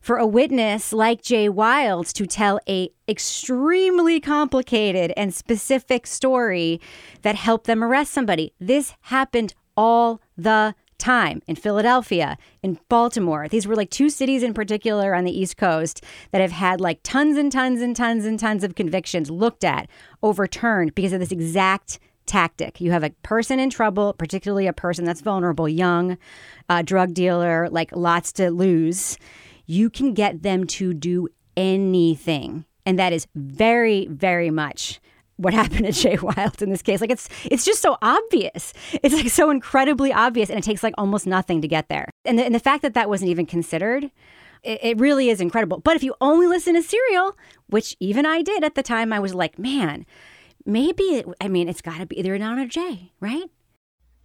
for 0.03 0.17
a 0.17 0.27
witness 0.27 0.91
like 0.91 1.21
Jay 1.21 1.47
Wilds 1.47 2.11
to 2.11 2.27
tell 2.27 2.59
a 2.67 2.89
extremely 3.07 4.19
complicated 4.19 5.13
and 5.15 5.33
specific 5.33 6.05
story 6.05 6.81
that 7.21 7.35
helped 7.35 7.67
them 7.67 7.81
arrest 7.81 8.11
somebody. 8.11 8.53
This 8.59 8.93
happened 9.03 9.53
all 9.77 10.21
the 10.37 10.75
time 10.97 11.41
in 11.47 11.55
Philadelphia, 11.55 12.37
in 12.61 12.79
Baltimore. 12.89 13.47
These 13.47 13.65
were 13.65 13.77
like 13.77 13.89
two 13.89 14.09
cities 14.09 14.43
in 14.43 14.53
particular 14.53 15.15
on 15.15 15.23
the 15.23 15.31
East 15.31 15.55
Coast 15.55 16.03
that 16.31 16.41
have 16.41 16.51
had 16.51 16.81
like 16.81 16.99
tons 17.03 17.37
and 17.37 17.49
tons 17.49 17.81
and 17.81 17.95
tons 17.95 18.25
and 18.25 18.37
tons 18.37 18.65
of 18.65 18.75
convictions 18.75 19.31
looked 19.31 19.63
at, 19.63 19.89
overturned 20.21 20.95
because 20.95 21.13
of 21.13 21.21
this 21.21 21.31
exact 21.31 21.99
tactic. 22.25 22.81
You 22.81 22.91
have 22.91 23.03
a 23.03 23.11
person 23.23 23.57
in 23.57 23.69
trouble, 23.69 24.13
particularly 24.13 24.67
a 24.67 24.73
person 24.73 25.05
that's 25.05 25.21
vulnerable, 25.21 25.69
young, 25.69 26.17
a 26.67 26.83
drug 26.83 27.13
dealer, 27.13 27.69
like 27.69 27.95
lots 27.95 28.33
to 28.33 28.51
lose 28.51 29.17
you 29.65 29.89
can 29.89 30.13
get 30.13 30.43
them 30.43 30.65
to 30.67 30.93
do 30.93 31.27
anything. 31.55 32.65
And 32.85 32.99
that 32.99 33.13
is 33.13 33.27
very, 33.35 34.07
very 34.07 34.49
much 34.49 34.99
what 35.37 35.53
happened 35.61 35.85
to 35.85 35.91
Jay 35.91 36.17
Wild 36.21 36.61
in 36.61 36.69
this 36.69 36.81
case. 36.81 37.01
Like 37.01 37.11
it's 37.11 37.29
it's 37.45 37.65
just 37.65 37.81
so 37.81 37.97
obvious. 38.01 38.73
It's 39.01 39.13
like 39.13 39.29
so 39.29 39.49
incredibly 39.49 40.11
obvious, 40.11 40.49
and 40.49 40.57
it 40.57 40.63
takes 40.63 40.83
like 40.83 40.93
almost 40.97 41.27
nothing 41.27 41.61
to 41.61 41.67
get 41.67 41.89
there. 41.89 42.09
And 42.25 42.37
the, 42.37 42.45
and 42.45 42.55
the 42.55 42.59
fact 42.59 42.81
that 42.83 42.93
that 42.93 43.09
wasn't 43.09 43.31
even 43.31 43.45
considered, 43.45 44.11
it, 44.63 44.79
it 44.81 44.99
really 44.99 45.29
is 45.29 45.41
incredible. 45.41 45.79
But 45.79 45.95
if 45.95 46.03
you 46.03 46.15
only 46.21 46.47
listen 46.47 46.75
to 46.75 46.81
Serial, 46.81 47.37
which 47.67 47.95
even 47.99 48.25
I 48.25 48.41
did 48.41 48.63
at 48.63 48.75
the 48.75 48.83
time, 48.83 49.13
I 49.13 49.19
was 49.19 49.33
like, 49.33 49.57
man, 49.57 50.05
maybe 50.65 51.03
it, 51.03 51.25
I 51.41 51.47
mean 51.47 51.69
it's 51.69 51.81
got 51.81 51.97
to 51.99 52.05
be 52.05 52.19
either 52.19 52.37
Adnan 52.37 52.63
or 52.63 52.67
Jay, 52.67 53.11
right? 53.19 53.49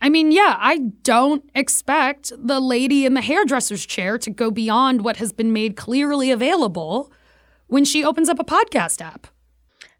I 0.00 0.08
mean, 0.08 0.30
yeah, 0.30 0.56
I 0.58 0.78
don't 1.02 1.48
expect 1.54 2.32
the 2.36 2.60
lady 2.60 3.04
in 3.04 3.14
the 3.14 3.20
hairdresser's 3.20 3.84
chair 3.84 4.16
to 4.18 4.30
go 4.30 4.50
beyond 4.50 5.02
what 5.02 5.16
has 5.16 5.32
been 5.32 5.52
made 5.52 5.76
clearly 5.76 6.30
available 6.30 7.12
when 7.66 7.84
she 7.84 8.04
opens 8.04 8.28
up 8.28 8.38
a 8.38 8.44
podcast 8.44 9.00
app. 9.00 9.26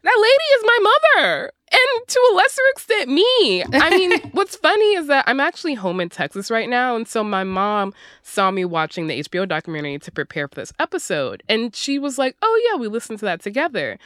That 0.01 0.17
lady 0.17 0.43
is 0.57 0.63
my 0.65 0.79
mother. 0.81 1.51
And 1.71 2.07
to 2.07 2.29
a 2.31 2.35
lesser 2.35 2.61
extent, 2.71 3.09
me. 3.09 3.63
I 3.73 3.89
mean, 3.89 4.19
what's 4.31 4.55
funny 4.55 4.95
is 4.95 5.07
that 5.07 5.25
I'm 5.27 5.41
actually 5.41 5.73
home 5.73 5.99
in 5.99 6.09
Texas 6.09 6.49
right 6.49 6.69
now. 6.69 6.95
And 6.95 7.07
so 7.07 7.23
my 7.23 7.43
mom 7.43 7.93
saw 8.23 8.49
me 8.49 8.63
watching 8.65 9.07
the 9.07 9.21
HBO 9.23 9.47
documentary 9.47 9.99
to 9.99 10.11
prepare 10.11 10.47
for 10.47 10.55
this 10.55 10.73
episode. 10.79 11.43
And 11.49 11.75
she 11.75 11.99
was 11.99 12.17
like, 12.17 12.37
oh, 12.41 12.69
yeah, 12.69 12.79
we 12.79 12.87
listened 12.87 13.19
to 13.19 13.25
that 13.25 13.41
together. 13.41 13.99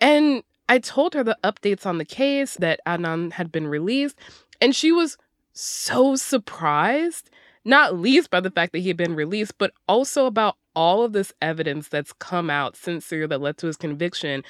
And 0.00 0.44
I 0.68 0.78
told 0.78 1.14
her 1.14 1.24
the 1.24 1.36
updates 1.42 1.84
on 1.84 1.98
the 1.98 2.04
case 2.04 2.54
that 2.56 2.80
Adnan 2.86 3.32
had 3.32 3.50
been 3.50 3.66
released. 3.66 4.16
And 4.60 4.74
she 4.74 4.92
was 4.92 5.18
so 5.52 6.16
surprised, 6.16 7.30
not 7.64 7.98
least 7.98 8.30
by 8.30 8.40
the 8.40 8.50
fact 8.50 8.72
that 8.72 8.80
he 8.80 8.88
had 8.88 8.96
been 8.96 9.14
released, 9.14 9.58
but 9.58 9.72
also 9.88 10.26
about 10.26 10.56
all 10.74 11.02
of 11.02 11.12
this 11.12 11.32
evidence 11.42 11.88
that's 11.88 12.12
come 12.14 12.50
out 12.50 12.76
since 12.76 13.06
Serial 13.06 13.28
that 13.28 13.40
led 13.40 13.58
to 13.58 13.66
his 13.66 13.76
conviction. 13.76 14.42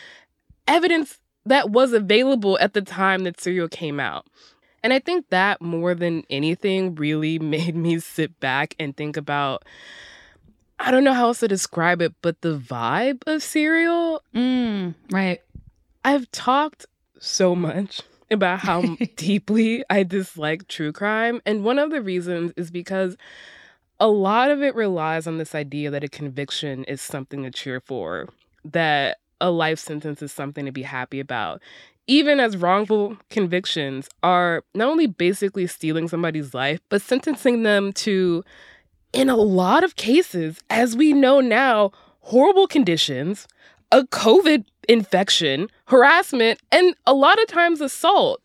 Evidence 0.66 1.18
that 1.44 1.70
was 1.70 1.92
available 1.92 2.58
at 2.60 2.74
the 2.74 2.82
time 2.82 3.24
that 3.24 3.40
Serial 3.40 3.68
came 3.68 3.98
out. 3.98 4.26
And 4.82 4.92
I 4.92 4.98
think 4.98 5.28
that 5.30 5.60
more 5.60 5.94
than 5.94 6.24
anything 6.30 6.94
really 6.94 7.38
made 7.40 7.76
me 7.76 7.98
sit 7.98 8.38
back 8.40 8.74
and 8.78 8.96
think 8.96 9.16
about 9.16 9.64
I 10.78 10.90
don't 10.90 11.04
know 11.04 11.12
how 11.12 11.26
else 11.26 11.38
to 11.40 11.48
describe 11.48 12.02
it, 12.02 12.12
but 12.22 12.40
the 12.40 12.58
vibe 12.58 13.22
of 13.28 13.40
Serial. 13.40 14.20
Mm, 14.34 14.94
right. 15.12 15.40
I've 16.04 16.28
talked 16.32 16.86
so 17.20 17.54
much 17.54 18.02
about 18.32 18.60
how 18.60 18.82
deeply 19.16 19.84
I 19.90 20.02
dislike 20.02 20.68
true 20.68 20.92
crime. 20.92 21.40
And 21.46 21.64
one 21.64 21.78
of 21.78 21.90
the 21.90 22.02
reasons 22.02 22.52
is 22.56 22.70
because 22.70 23.16
a 24.00 24.08
lot 24.08 24.50
of 24.50 24.62
it 24.62 24.74
relies 24.74 25.26
on 25.26 25.38
this 25.38 25.54
idea 25.54 25.90
that 25.90 26.04
a 26.04 26.08
conviction 26.08 26.84
is 26.84 27.00
something 27.00 27.42
to 27.44 27.50
cheer 27.50 27.80
for, 27.80 28.28
that 28.64 29.18
a 29.40 29.50
life 29.50 29.78
sentence 29.78 30.22
is 30.22 30.32
something 30.32 30.64
to 30.64 30.72
be 30.72 30.82
happy 30.82 31.20
about. 31.20 31.62
Even 32.08 32.40
as 32.40 32.56
wrongful 32.56 33.16
convictions 33.30 34.08
are 34.22 34.64
not 34.74 34.88
only 34.88 35.06
basically 35.06 35.66
stealing 35.66 36.08
somebody's 36.08 36.52
life, 36.52 36.80
but 36.88 37.00
sentencing 37.00 37.62
them 37.62 37.92
to, 37.92 38.42
in 39.12 39.30
a 39.30 39.36
lot 39.36 39.84
of 39.84 39.96
cases, 39.96 40.58
as 40.68 40.96
we 40.96 41.12
know 41.12 41.40
now, 41.40 41.92
horrible 42.20 42.66
conditions, 42.66 43.46
a 43.92 44.02
COVID 44.04 44.64
infection, 44.88 45.68
harassment, 45.86 46.60
and 46.70 46.94
a 47.06 47.14
lot 47.14 47.40
of 47.40 47.48
times 47.48 47.80
assault. 47.80 48.40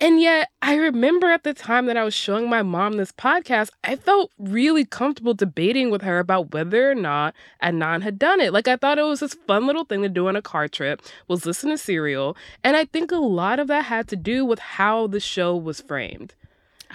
And 0.00 0.20
yet, 0.20 0.50
I 0.60 0.74
remember 0.74 1.30
at 1.30 1.44
the 1.44 1.54
time 1.54 1.86
that 1.86 1.96
I 1.96 2.04
was 2.04 2.14
showing 2.14 2.48
my 2.50 2.62
mom 2.62 2.94
this 2.94 3.12
podcast, 3.12 3.70
I 3.84 3.94
felt 3.94 4.32
really 4.38 4.84
comfortable 4.84 5.34
debating 5.34 5.88
with 5.90 6.02
her 6.02 6.18
about 6.18 6.52
whether 6.52 6.90
or 6.90 6.96
not 6.96 7.32
Adnan 7.62 8.02
had 8.02 8.18
done 8.18 8.40
it. 8.40 8.52
Like, 8.52 8.66
I 8.66 8.76
thought 8.76 8.98
it 8.98 9.02
was 9.02 9.20
this 9.20 9.34
fun 9.46 9.66
little 9.66 9.84
thing 9.84 10.02
to 10.02 10.08
do 10.08 10.26
on 10.26 10.34
a 10.36 10.42
car 10.42 10.66
trip, 10.66 11.00
was 11.28 11.46
listen 11.46 11.70
to 11.70 11.78
Serial. 11.78 12.36
And 12.64 12.76
I 12.76 12.86
think 12.86 13.12
a 13.12 13.16
lot 13.16 13.60
of 13.60 13.68
that 13.68 13.84
had 13.84 14.08
to 14.08 14.16
do 14.16 14.44
with 14.44 14.58
how 14.58 15.06
the 15.06 15.20
show 15.20 15.56
was 15.56 15.80
framed. 15.80 16.34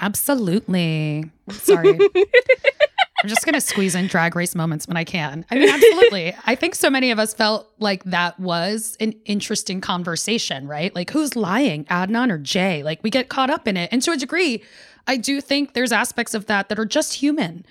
Absolutely. 0.01 1.31
Sorry. 1.51 1.99
I'm 3.21 3.29
just 3.29 3.43
going 3.43 3.53
to 3.53 3.61
squeeze 3.61 3.95
in 3.95 4.07
drag 4.07 4.35
race 4.35 4.55
moments 4.55 4.87
when 4.87 4.95
I 4.95 5.03
can. 5.03 5.45
I 5.51 5.55
mean, 5.55 5.69
absolutely. 5.69 6.35
I 6.45 6.55
think 6.55 6.75
so 6.75 6.89
many 6.89 7.11
of 7.11 7.19
us 7.19 7.33
felt 7.33 7.69
like 7.79 8.03
that 8.05 8.39
was 8.39 8.95
an 8.99 9.13
interesting 9.25 9.81
conversation, 9.81 10.67
right? 10.67 10.93
Like, 10.95 11.09
who's 11.09 11.35
lying, 11.35 11.85
Adnan 11.85 12.31
or 12.31 12.37
Jay? 12.37 12.81
Like, 12.81 13.01
we 13.03 13.09
get 13.09 13.29
caught 13.29 13.49
up 13.49 13.67
in 13.67 13.75
it. 13.75 13.89
And 13.91 14.01
to 14.03 14.11
a 14.11 14.17
degree, 14.17 14.63
I 15.05 15.17
do 15.17 15.41
think 15.41 15.73
there's 15.73 15.91
aspects 15.91 16.33
of 16.33 16.45
that 16.45 16.69
that 16.69 16.79
are 16.79 16.85
just 16.85 17.15
human. 17.15 17.65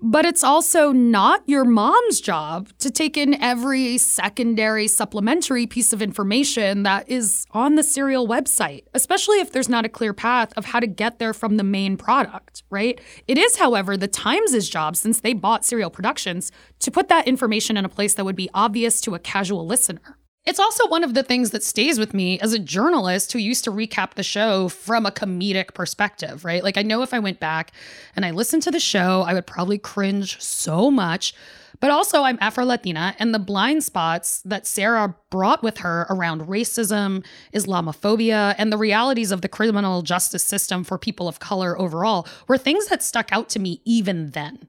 But 0.00 0.24
it's 0.24 0.44
also 0.44 0.92
not 0.92 1.42
your 1.46 1.64
mom's 1.64 2.20
job 2.20 2.68
to 2.78 2.90
take 2.90 3.16
in 3.16 3.34
every 3.42 3.98
secondary 3.98 4.86
supplementary 4.86 5.66
piece 5.66 5.92
of 5.92 6.00
information 6.00 6.84
that 6.84 7.08
is 7.08 7.46
on 7.50 7.74
the 7.74 7.82
Serial 7.82 8.28
website, 8.28 8.84
especially 8.94 9.40
if 9.40 9.50
there's 9.50 9.68
not 9.68 9.84
a 9.84 9.88
clear 9.88 10.12
path 10.12 10.52
of 10.56 10.66
how 10.66 10.78
to 10.78 10.86
get 10.86 11.18
there 11.18 11.34
from 11.34 11.56
the 11.56 11.64
main 11.64 11.96
product, 11.96 12.62
right? 12.70 13.00
It 13.26 13.38
is, 13.38 13.56
however, 13.56 13.96
the 13.96 14.08
Times' 14.08 14.68
job, 14.68 14.96
since 14.96 15.20
they 15.20 15.32
bought 15.32 15.64
Serial 15.64 15.90
Productions, 15.90 16.52
to 16.78 16.90
put 16.90 17.08
that 17.08 17.26
information 17.26 17.76
in 17.76 17.84
a 17.84 17.88
place 17.88 18.14
that 18.14 18.24
would 18.24 18.36
be 18.36 18.50
obvious 18.54 19.00
to 19.00 19.14
a 19.14 19.18
casual 19.18 19.66
listener. 19.66 20.17
It's 20.48 20.58
also 20.58 20.88
one 20.88 21.04
of 21.04 21.12
the 21.12 21.22
things 21.22 21.50
that 21.50 21.62
stays 21.62 21.98
with 21.98 22.14
me 22.14 22.40
as 22.40 22.54
a 22.54 22.58
journalist 22.58 23.34
who 23.34 23.38
used 23.38 23.64
to 23.64 23.70
recap 23.70 24.14
the 24.14 24.22
show 24.22 24.70
from 24.70 25.04
a 25.04 25.10
comedic 25.10 25.74
perspective, 25.74 26.42
right? 26.42 26.64
Like, 26.64 26.78
I 26.78 26.82
know 26.82 27.02
if 27.02 27.12
I 27.12 27.18
went 27.18 27.38
back 27.38 27.70
and 28.16 28.24
I 28.24 28.30
listened 28.30 28.62
to 28.62 28.70
the 28.70 28.80
show, 28.80 29.26
I 29.26 29.34
would 29.34 29.46
probably 29.46 29.76
cringe 29.76 30.40
so 30.40 30.90
much. 30.90 31.34
But 31.80 31.90
also, 31.90 32.22
I'm 32.22 32.38
Afro 32.40 32.64
Latina, 32.64 33.14
and 33.18 33.34
the 33.34 33.38
blind 33.38 33.84
spots 33.84 34.40
that 34.46 34.66
Sarah 34.66 35.14
brought 35.28 35.62
with 35.62 35.76
her 35.78 36.06
around 36.08 36.48
racism, 36.48 37.26
Islamophobia, 37.54 38.54
and 38.56 38.72
the 38.72 38.78
realities 38.78 39.30
of 39.30 39.42
the 39.42 39.50
criminal 39.50 40.00
justice 40.00 40.44
system 40.44 40.82
for 40.82 40.96
people 40.96 41.28
of 41.28 41.40
color 41.40 41.78
overall 41.78 42.26
were 42.48 42.56
things 42.56 42.86
that 42.86 43.02
stuck 43.02 43.30
out 43.32 43.50
to 43.50 43.58
me 43.58 43.82
even 43.84 44.30
then 44.30 44.66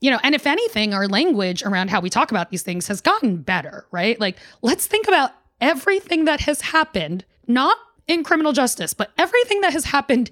you 0.00 0.10
know, 0.10 0.18
and 0.22 0.34
if 0.34 0.46
anything, 0.46 0.94
our 0.94 1.08
language 1.08 1.62
around 1.62 1.90
how 1.90 2.00
we 2.00 2.10
talk 2.10 2.30
about 2.30 2.50
these 2.50 2.62
things 2.62 2.88
has 2.88 3.00
gotten 3.00 3.38
better, 3.38 3.86
right? 3.90 4.18
Like, 4.20 4.36
let's 4.62 4.86
think 4.86 5.08
about 5.08 5.32
everything 5.60 6.24
that 6.26 6.40
has 6.40 6.60
happened, 6.60 7.24
not 7.46 7.76
in 8.06 8.22
criminal 8.24 8.52
justice, 8.52 8.94
but 8.94 9.10
everything 9.18 9.60
that 9.62 9.72
has 9.72 9.86
happened 9.86 10.30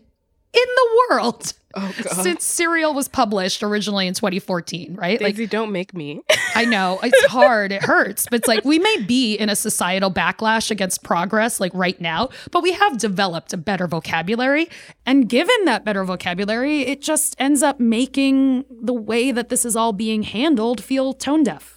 in 0.53 0.67
the 0.77 1.01
world 1.11 1.53
oh, 1.75 1.93
since 2.23 2.45
Serial 2.45 2.95
was 2.95 3.09
published 3.09 3.63
originally 3.63 4.07
in 4.07 4.15
2014, 4.15 4.95
right? 4.95 5.19
Daisy, 5.19 5.43
like, 5.43 5.51
don't 5.51 5.73
make 5.73 5.95
me. 5.95 6.23
I 6.55 6.65
know. 6.65 6.99
It's 7.03 7.27
hard, 7.33 7.73
it 7.73 7.83
hurts, 7.83 8.27
but 8.31 8.41
it's 8.41 8.49
like 8.49 8.65
we 8.65 8.79
may 8.79 8.97
be 9.07 9.35
in 9.35 9.49
a 9.49 9.57
societal 9.57 10.11
backlash 10.11 10.71
against 10.71 11.03
progress, 11.03 11.61
like 11.61 11.73
right 11.75 12.01
now, 12.01 12.31
but 12.51 12.63
we 12.63 12.73
have 12.73 12.99
developed 12.99 13.53
a 13.53 13.57
better 13.57 13.87
vocabulary, 13.87 14.69
and 15.05 15.29
given 15.29 15.65
that 15.65 15.85
better 15.85 16.05
vocabulary, 16.05 16.83
it 16.83 17.01
just 17.03 17.37
ends 17.39 17.63
up 17.63 17.79
making 17.79 18.65
the 18.71 18.95
way 18.95 19.33
that 19.33 19.49
this 19.49 19.65
is 19.65 19.77
all 19.77 19.93
being 19.93 20.23
handled 20.23 20.83
feel 20.83 21.13
tone 21.13 21.43
deaf 21.43 21.76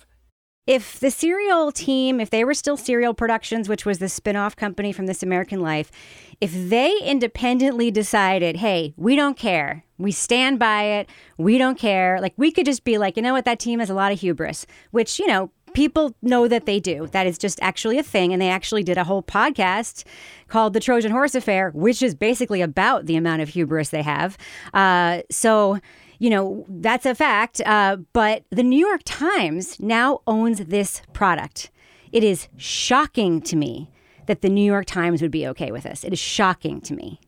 if 0.69 0.99
the 0.99 1.09
serial 1.09 1.71
team, 1.71 2.19
if 2.19 2.29
they 2.29 2.45
were 2.45 2.53
still 2.53 2.77
Serial 2.77 3.15
Productions, 3.15 3.67
which 3.67 3.87
was 3.87 3.97
the 3.97 4.07
spin 4.07 4.35
off 4.35 4.55
company 4.55 4.91
from 4.91 5.07
This 5.07 5.23
American 5.23 5.61
Life, 5.61 5.91
if 6.39 6.51
they 6.53 6.95
independently 7.03 7.89
decided, 7.89 8.57
hey, 8.57 8.93
we 8.95 9.15
don't 9.15 9.35
care, 9.35 9.83
we 9.97 10.11
stand 10.11 10.59
by 10.59 10.83
it, 10.83 11.09
we 11.39 11.57
don't 11.57 11.79
care, 11.79 12.21
like 12.21 12.35
we 12.37 12.51
could 12.51 12.67
just 12.67 12.83
be 12.83 12.99
like, 12.99 13.17
you 13.17 13.23
know 13.23 13.33
what, 13.33 13.45
that 13.45 13.57
team 13.57 13.79
has 13.79 13.89
a 13.89 13.95
lot 13.95 14.11
of 14.11 14.19
hubris, 14.19 14.67
which, 14.91 15.17
you 15.17 15.25
know, 15.25 15.49
people 15.73 16.15
know 16.21 16.47
that 16.47 16.67
they 16.67 16.79
do. 16.79 17.07
That 17.07 17.25
is 17.25 17.39
just 17.39 17.59
actually 17.63 17.97
a 17.97 18.03
thing. 18.03 18.31
And 18.31 18.39
they 18.39 18.49
actually 18.49 18.83
did 18.83 18.97
a 18.97 19.03
whole 19.03 19.23
podcast 19.23 20.03
called 20.49 20.73
The 20.73 20.79
Trojan 20.79 21.11
Horse 21.11 21.33
Affair, 21.33 21.71
which 21.71 22.03
is 22.03 22.13
basically 22.13 22.61
about 22.61 23.07
the 23.07 23.15
amount 23.15 23.41
of 23.41 23.49
hubris 23.49 23.89
they 23.89 24.03
have. 24.03 24.37
Uh, 24.71 25.23
so, 25.31 25.79
you 26.19 26.29
know, 26.29 26.65
that's 26.69 27.05
a 27.05 27.15
fact. 27.15 27.61
Uh, 27.65 27.97
but 28.13 28.43
the 28.51 28.63
New 28.63 28.85
York 28.85 29.01
Times 29.05 29.79
now 29.79 30.21
owns 30.27 30.59
this 30.65 31.01
product. 31.13 31.71
It 32.11 32.23
is 32.23 32.47
shocking 32.57 33.41
to 33.43 33.55
me 33.55 33.89
that 34.27 34.41
the 34.41 34.49
New 34.49 34.63
York 34.63 34.85
Times 34.85 35.21
would 35.21 35.31
be 35.31 35.47
okay 35.47 35.71
with 35.71 35.83
this. 35.83 36.03
It 36.03 36.13
is 36.13 36.19
shocking 36.19 36.81
to 36.81 36.93
me. 36.93 37.19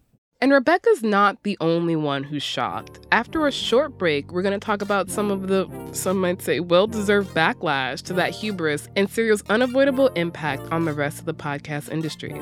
And 0.44 0.52
Rebecca's 0.52 1.04
not 1.04 1.44
the 1.44 1.56
only 1.62 1.96
one 1.96 2.24
who's 2.24 2.42
shocked. 2.42 3.06
After 3.12 3.46
a 3.46 3.52
short 3.52 4.00
break, 4.00 4.32
we're 4.32 4.42
going 4.42 4.60
to 4.60 4.66
talk 4.66 4.82
about 4.82 5.12
some 5.12 5.30
of 5.30 5.48
the, 5.48 5.70
some 5.92 6.20
might 6.20 6.42
say, 6.42 6.60
well 6.60 6.88
deserved 6.88 7.36
backlash 7.36 8.02
to 8.04 8.14
that 8.14 8.32
hubris 8.32 8.90
and 8.96 9.08
Serial's 9.08 9.44
unavoidable 9.50 10.08
impact 10.10 10.64
on 10.72 10.86
the 10.86 10.94
rest 10.94 11.20
of 11.20 11.26
the 11.26 11.34
podcast 11.36 11.92
industry. 11.92 12.42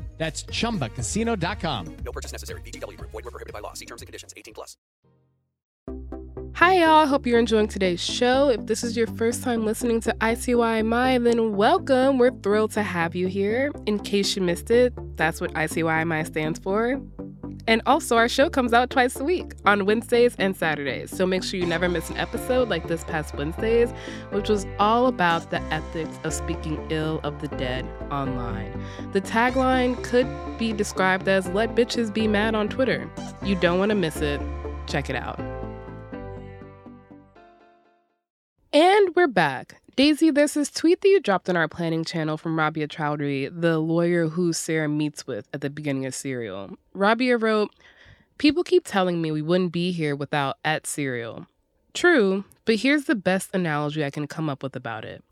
That's 0.21 0.43
ChumbaCasino.com. 0.43 1.97
No 2.05 2.11
purchase 2.11 2.31
necessary. 2.31 2.61
VGW. 2.61 2.95
Void 3.01 3.25
were 3.25 3.31
prohibited 3.31 3.53
by 3.53 3.59
law. 3.59 3.73
See 3.73 3.87
terms 3.87 4.03
and 4.03 4.07
conditions. 4.07 4.35
18 4.37 4.53
plus. 4.53 4.77
Hi, 6.53 6.75
y'all. 6.75 7.07
Hope 7.07 7.25
you're 7.25 7.39
enjoying 7.39 7.67
today's 7.67 7.99
show. 7.99 8.49
If 8.49 8.67
this 8.67 8.83
is 8.83 8.95
your 8.95 9.07
first 9.07 9.41
time 9.41 9.65
listening 9.65 9.99
to 10.01 10.13
ICYMI, 10.21 11.23
then 11.23 11.55
welcome. 11.55 12.19
We're 12.19 12.29
thrilled 12.29 12.71
to 12.73 12.83
have 12.83 13.15
you 13.15 13.25
here. 13.25 13.71
In 13.87 13.97
case 13.97 14.35
you 14.35 14.43
missed 14.43 14.69
it, 14.69 14.93
that's 15.17 15.41
what 15.41 15.51
ICYMI 15.55 16.27
stands 16.27 16.59
for. 16.59 17.01
And 17.67 17.81
also, 17.85 18.17
our 18.17 18.27
show 18.27 18.49
comes 18.49 18.73
out 18.73 18.89
twice 18.89 19.19
a 19.19 19.23
week 19.23 19.53
on 19.65 19.85
Wednesdays 19.85 20.35
and 20.37 20.55
Saturdays. 20.55 21.15
So 21.15 21.25
make 21.25 21.43
sure 21.43 21.59
you 21.59 21.65
never 21.65 21.87
miss 21.89 22.09
an 22.09 22.17
episode 22.17 22.69
like 22.69 22.87
this 22.87 23.03
past 23.03 23.35
Wednesdays, 23.35 23.91
which 24.31 24.49
was 24.49 24.65
all 24.79 25.07
about 25.07 25.49
the 25.51 25.61
ethics 25.73 26.19
of 26.23 26.33
speaking 26.33 26.85
ill 26.89 27.19
of 27.23 27.41
the 27.41 27.47
dead 27.49 27.85
online. 28.11 28.83
The 29.13 29.21
tagline 29.21 30.01
could 30.03 30.27
be 30.57 30.73
described 30.73 31.27
as 31.27 31.47
Let 31.49 31.75
Bitches 31.75 32.13
Be 32.13 32.27
Mad 32.27 32.55
on 32.55 32.69
Twitter. 32.69 33.09
You 33.43 33.55
don't 33.55 33.79
want 33.79 33.89
to 33.89 33.95
miss 33.95 34.17
it. 34.17 34.41
Check 34.87 35.09
it 35.09 35.15
out. 35.15 35.39
And 38.73 39.15
we're 39.15 39.27
back. 39.27 39.80
Daisy, 40.01 40.31
there's 40.31 40.55
this 40.55 40.71
tweet 40.71 40.99
that 41.01 41.09
you 41.09 41.19
dropped 41.19 41.47
on 41.47 41.55
our 41.55 41.67
planning 41.67 42.03
channel 42.03 42.35
from 42.35 42.57
Rabia 42.57 42.87
Chaudhry, 42.87 43.51
the 43.53 43.77
lawyer 43.77 44.29
who 44.29 44.51
Sarah 44.51 44.89
meets 44.89 45.27
with 45.27 45.47
at 45.53 45.61
the 45.61 45.69
beginning 45.69 46.07
of 46.07 46.15
Serial. 46.15 46.75
Rabia 46.95 47.37
wrote, 47.37 47.69
People 48.39 48.63
keep 48.63 48.83
telling 48.83 49.21
me 49.21 49.31
we 49.31 49.43
wouldn't 49.43 49.71
be 49.71 49.91
here 49.91 50.15
without 50.15 50.57
at 50.65 50.87
Serial. 50.87 51.45
True, 51.93 52.45
but 52.65 52.77
here's 52.77 53.05
the 53.05 53.13
best 53.13 53.51
analogy 53.53 54.03
I 54.03 54.09
can 54.09 54.25
come 54.25 54.49
up 54.49 54.63
with 54.63 54.75
about 54.75 55.05
it. 55.05 55.23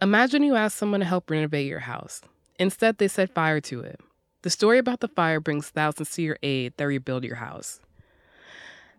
Imagine 0.00 0.42
you 0.42 0.54
ask 0.54 0.78
someone 0.78 1.00
to 1.00 1.06
help 1.06 1.30
renovate 1.30 1.66
your 1.66 1.80
house. 1.80 2.22
Instead, 2.58 2.96
they 2.96 3.08
set 3.08 3.34
fire 3.34 3.60
to 3.60 3.80
it. 3.80 4.00
The 4.40 4.48
story 4.48 4.78
about 4.78 5.00
the 5.00 5.08
fire 5.08 5.40
brings 5.40 5.68
thousands 5.68 6.12
to 6.12 6.22
your 6.22 6.38
aid 6.42 6.72
that 6.78 6.86
rebuild 6.86 7.24
your 7.24 7.36
house. 7.36 7.80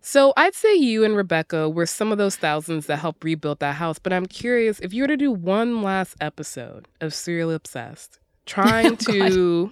So 0.02 0.34
I'd 0.38 0.56
say 0.56 0.76
you 0.76 1.04
and 1.04 1.16
Rebecca 1.16 1.70
were 1.70 1.86
some 1.86 2.12
of 2.12 2.18
those 2.18 2.36
thousands 2.36 2.86
that 2.86 3.00
helped 3.00 3.24
rebuild 3.24 3.60
that 3.60 3.76
house. 3.76 4.00
But 4.00 4.14
I'm 4.14 4.26
curious 4.26 4.80
if 4.80 4.94
you 4.94 5.04
were 5.04 5.08
to 5.08 5.18
do 5.18 5.32
one 5.32 5.82
last 5.82 6.16
episode 6.22 6.88
of 7.02 7.14
Serial 7.14 7.52
Obsessed, 7.52 8.20
trying 8.46 8.94
oh, 9.10 9.12
to 9.12 9.72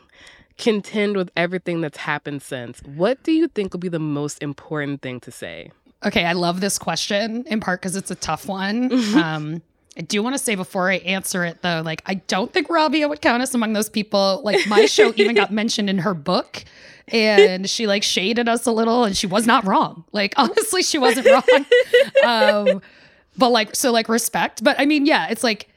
contend 0.58 1.18
with 1.18 1.32
everything 1.36 1.82
that's 1.82 1.98
happened 1.98 2.42
since, 2.42 2.82
what 2.82 3.24
do 3.24 3.32
you 3.32 3.48
think 3.48 3.74
will 3.74 3.80
be 3.80 3.90
the 3.90 4.00
most 4.00 4.42
important 4.42 5.02
thing 5.02 5.20
to 5.22 5.32
say? 5.32 5.72
Okay, 6.06 6.26
I 6.26 6.34
love 6.34 6.62
this 6.62 6.78
question 6.78 7.44
in 7.48 7.60
part 7.60 7.82
because 7.82 7.96
it's 7.96 8.12
a 8.12 8.16
tough 8.16 8.48
one. 8.48 8.90
Mm-hmm. 8.90 9.18
Um, 9.18 9.62
I 9.98 10.02
do 10.02 10.22
want 10.22 10.36
to 10.36 10.40
say 10.40 10.56
before 10.56 10.92
I 10.92 10.96
answer 10.98 11.46
it 11.46 11.62
though, 11.62 11.82
like 11.84 12.04
I 12.06 12.16
don't 12.16 12.52
think 12.52 12.70
Rabia 12.70 13.08
would 13.08 13.22
count 13.22 13.42
us 13.42 13.54
among 13.54 13.74
those 13.74 13.90
people. 13.90 14.42
Like 14.44 14.68
my 14.68 14.86
show 14.86 15.14
even 15.16 15.36
got 15.36 15.52
mentioned 15.52 15.90
in 15.90 16.00
her 16.00 16.14
book 16.14 16.66
and 17.10 17.70
she 17.70 17.88
like 17.88 18.04
shaded 18.04 18.50
us 18.50 18.66
a 18.66 18.72
little 18.72 19.04
and 19.04 19.16
she 19.16 19.28
was 19.28 19.46
not 19.46 19.66
wrong. 19.66 20.06
Like 20.12 20.34
honestly, 20.38 20.84
she 20.84 20.98
wasn't 20.98 21.28
wrong. 21.28 21.66
um, 22.26 22.82
but 23.38 23.50
like 23.50 23.76
so 23.76 23.92
like 23.92 24.10
respect. 24.10 24.64
But 24.64 24.80
I 24.80 24.86
mean, 24.86 25.06
yeah, 25.06 25.28
it's 25.30 25.44
like 25.44 25.70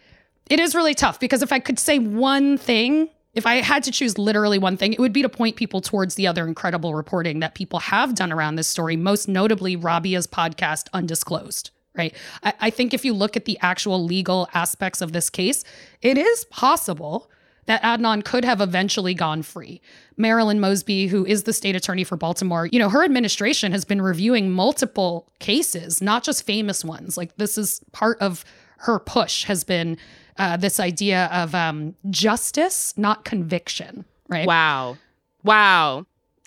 it 0.49 0.61
is 0.61 0.75
really 0.75 0.95
tough 0.95 1.21
because 1.21 1.43
if 1.43 1.53
I 1.53 1.59
could 1.59 1.79
say 1.79 1.99
one 1.99 2.57
thing, 2.57 3.09
if 3.35 3.47
I 3.47 3.57
had 3.57 3.83
to 3.85 3.91
choose 3.91 4.19
literally 4.19 4.59
one 4.59 4.77
thing, 4.77 4.93
it 4.93 5.01
would 5.01 5.13
be 5.13 5.23
to 5.23 5.29
point 5.29 5.57
people 5.57 5.81
towards 5.81 6.15
the 6.15 6.27
other 6.27 6.47
incredible 6.47 6.95
reporting 6.95 7.41
that 7.41 7.55
people 7.55 7.79
have 7.81 8.15
done 8.15 8.33
around 8.33 8.57
this 8.57 8.69
story, 8.69 8.97
most 8.97 9.29
notably 9.29 9.77
Rabia's 9.77 10.27
podcast 10.27 10.89
Undisclosed 10.93 11.71
right? 11.97 12.15
I, 12.45 12.55
I, 12.61 12.71
think 12.71 12.95
if 12.95 13.05
you 13.05 13.13
look 13.13 13.37
at 13.37 13.45
the 13.45 13.59
actual 13.61 14.05
legal 14.05 14.49
aspects 14.55 15.01
of 15.03 15.13
this 15.13 15.29
case, 15.29 15.65
it 16.01 16.17
is 16.17 16.45
possible 16.45 17.29
that 17.69 17.83
Adnan 17.83 18.25
could 18.25 18.47
have 18.47 18.63
eventually 18.63 19.13
gone 19.13 19.43
free. 19.43 19.83
Marilyn 20.17 20.59
Mosby, 20.59 21.07
who 21.07 21.25
is 21.27 21.43
the 21.43 21.53
state 21.53 21.77
attorney 21.77 22.03
for 22.03 22.17
Baltimore, 22.17 22.67
you 22.67 22.79
know, 22.79 22.89
her 22.89 23.05
administration 23.05 23.73
has 23.73 23.85
been 23.85 24.01
reviewing 24.01 24.51
multiple 24.51 25.29
cases, 25.39 26.01
not 26.01 26.25
just 26.25 26.45
famous 26.45 26.83
ones. 26.83 27.19
Like 27.19 27.37
this 27.37 27.59
is 27.59 27.83
part 27.93 28.19
of 28.23 28.43
her 28.79 28.99
push 28.99 29.45
has 29.45 29.65
been 29.65 29.99
uh, 30.39 30.57
this 30.57 30.81
idea 30.81 31.29
of 31.31 31.55
um, 31.55 31.95
justice, 32.09 32.97
not 32.97 33.27
conviction, 33.27 34.07
right? 34.29 34.47
Wow. 34.47 34.97
Wow. 35.45 36.07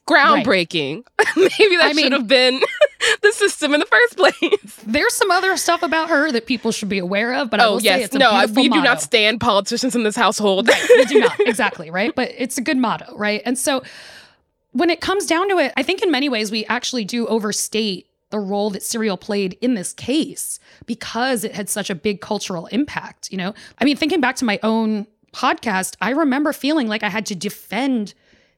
Groundbreaking. 0.09 1.03
Right. 1.19 1.27
Maybe 1.59 1.77
that 1.77 1.85
I 1.85 1.87
should 1.89 1.95
mean, 1.97 2.11
have 2.13 2.27
been 2.27 2.59
the 3.21 3.31
system 3.31 3.73
in 3.73 3.79
the 3.79 3.85
first 3.85 4.17
place. 4.17 4.75
There's 4.85 5.13
some 5.15 5.31
other 5.31 5.57
stuff 5.57 5.83
about 5.83 6.09
her 6.09 6.31
that 6.31 6.45
people 6.45 6.71
should 6.71 6.89
be 6.89 6.99
aware 6.99 7.33
of, 7.33 7.49
but 7.49 7.59
I 7.59 7.65
oh 7.65 7.73
will 7.73 7.81
yes, 7.81 7.97
say 7.99 8.03
it's 8.03 8.15
a 8.15 8.19
no, 8.19 8.31
beautiful 8.31 8.63
we 8.63 8.69
do 8.69 8.75
motto. 8.75 8.89
not 8.89 9.01
stand 9.01 9.39
politicians 9.41 9.95
in 9.95 10.03
this 10.03 10.15
household. 10.15 10.69
we 10.89 11.05
do 11.05 11.19
not 11.19 11.39
exactly 11.47 11.89
right 11.89 12.13
but 12.15 12.31
it's 12.37 12.57
a 12.57 12.61
good 12.61 12.77
motto 12.77 13.15
right 13.17 13.41
and 13.45 13.57
so 13.57 13.83
when 14.71 14.89
it 14.89 15.01
comes 15.01 15.25
down 15.25 15.49
to 15.49 15.57
it 15.57 15.73
i 15.77 15.83
think 15.83 16.01
in 16.01 16.11
many 16.11 16.29
ways 16.29 16.51
we 16.51 16.65
actually 16.65 17.05
do 17.05 17.27
overstate 17.27 18.07
the 18.29 18.39
role 18.39 18.69
that 18.69 18.83
serial 18.83 19.17
played 19.17 19.57
in 19.61 19.73
this 19.73 19.93
case 19.93 20.59
because 20.85 21.43
it 21.43 21.53
had 21.53 21.69
such 21.69 21.89
a 21.89 21.95
big 21.95 22.21
cultural 22.21 22.67
impact 22.67 23.31
you 23.31 23.37
know 23.37 23.53
i 23.79 23.85
mean 23.85 23.95
thinking 23.97 24.21
back 24.21 24.35
to 24.35 24.45
my 24.45 24.59
own 24.63 25.05
podcast 25.33 25.95
i 26.01 26.11
remember 26.11 26.53
feeling 26.53 26.87
like 26.87 27.03
i 27.03 27.09
had 27.09 27.25
to 27.25 27.35
defend 27.35 28.13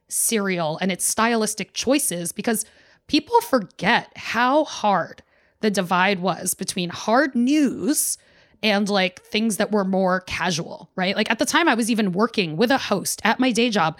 serial 0.08 0.78
and 0.78 0.92
its 0.92 1.04
stylistic 1.04 1.72
choices 1.72 2.32
because 2.32 2.64
people 3.06 3.40
forget 3.42 4.12
how 4.16 4.64
hard 4.64 5.22
the 5.60 5.70
divide 5.70 6.20
was 6.20 6.54
between 6.54 6.90
hard 6.90 7.34
news 7.34 8.18
and 8.62 8.88
like 8.88 9.20
things 9.22 9.58
that 9.58 9.72
were 9.72 9.84
more 9.84 10.20
casual, 10.20 10.90
right? 10.96 11.16
Like 11.16 11.30
at 11.30 11.38
the 11.38 11.44
time, 11.44 11.68
I 11.68 11.74
was 11.74 11.90
even 11.90 12.12
working 12.12 12.56
with 12.56 12.70
a 12.70 12.78
host 12.78 13.20
at 13.24 13.38
my 13.38 13.52
day 13.52 13.70
job 13.70 13.98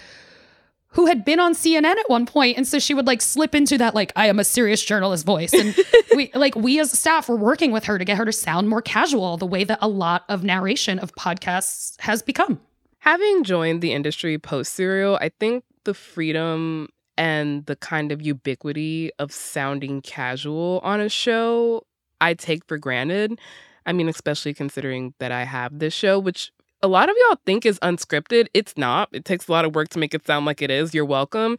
who 0.88 1.06
had 1.06 1.24
been 1.24 1.40
on 1.40 1.54
CNN 1.54 1.96
at 1.96 2.08
one 2.08 2.24
point, 2.24 2.56
and 2.56 2.66
so 2.66 2.78
she 2.78 2.94
would 2.94 3.06
like 3.06 3.20
slip 3.20 3.54
into 3.54 3.76
that 3.78 3.94
like 3.94 4.12
I 4.16 4.28
am 4.28 4.38
a 4.38 4.44
serious 4.44 4.82
journalist 4.82 5.26
voice, 5.26 5.52
and 5.52 5.76
we 6.14 6.30
like 6.34 6.54
we 6.54 6.80
as 6.80 6.96
staff 6.98 7.28
were 7.28 7.36
working 7.36 7.72
with 7.72 7.84
her 7.84 7.98
to 7.98 8.04
get 8.04 8.16
her 8.16 8.24
to 8.24 8.32
sound 8.32 8.68
more 8.68 8.80
casual, 8.80 9.36
the 9.36 9.46
way 9.46 9.64
that 9.64 9.78
a 9.82 9.88
lot 9.88 10.24
of 10.28 10.44
narration 10.44 10.98
of 10.98 11.14
podcasts 11.14 12.00
has 12.00 12.22
become. 12.22 12.60
Having 13.00 13.44
joined 13.44 13.82
the 13.82 13.92
industry 13.92 14.38
post 14.38 14.72
serial, 14.72 15.16
I 15.20 15.28
think 15.28 15.64
the 15.84 15.94
freedom 15.94 16.88
and 17.16 17.64
the 17.66 17.76
kind 17.76 18.12
of 18.12 18.22
ubiquity 18.22 19.10
of 19.18 19.32
sounding 19.32 20.02
casual 20.02 20.80
on 20.82 21.00
a 21.00 21.08
show 21.08 21.86
I 22.20 22.34
take 22.34 22.64
for 22.66 22.78
granted. 22.78 23.38
I 23.86 23.92
mean, 23.92 24.08
especially 24.08 24.54
considering 24.54 25.14
that 25.18 25.30
I 25.30 25.44
have 25.44 25.78
this 25.78 25.92
show, 25.92 26.18
which 26.18 26.52
a 26.82 26.88
lot 26.88 27.08
of 27.08 27.16
y'all 27.28 27.38
think 27.46 27.66
is 27.66 27.78
unscripted. 27.80 28.46
It's 28.54 28.76
not. 28.76 29.08
It 29.12 29.24
takes 29.24 29.48
a 29.48 29.52
lot 29.52 29.64
of 29.64 29.74
work 29.74 29.88
to 29.90 29.98
make 29.98 30.14
it 30.14 30.26
sound 30.26 30.46
like 30.46 30.62
it 30.62 30.70
is. 30.70 30.94
You're 30.94 31.04
welcome. 31.04 31.58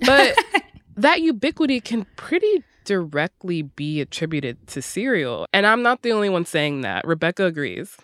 But 0.00 0.36
that 0.96 1.22
ubiquity 1.22 1.80
can 1.80 2.06
pretty 2.16 2.64
directly 2.84 3.62
be 3.62 4.00
attributed 4.00 4.66
to 4.68 4.82
Serial. 4.82 5.46
And 5.52 5.66
I'm 5.66 5.82
not 5.82 6.02
the 6.02 6.12
only 6.12 6.28
one 6.28 6.44
saying 6.44 6.80
that. 6.80 7.06
Rebecca 7.06 7.44
agrees. 7.46 7.96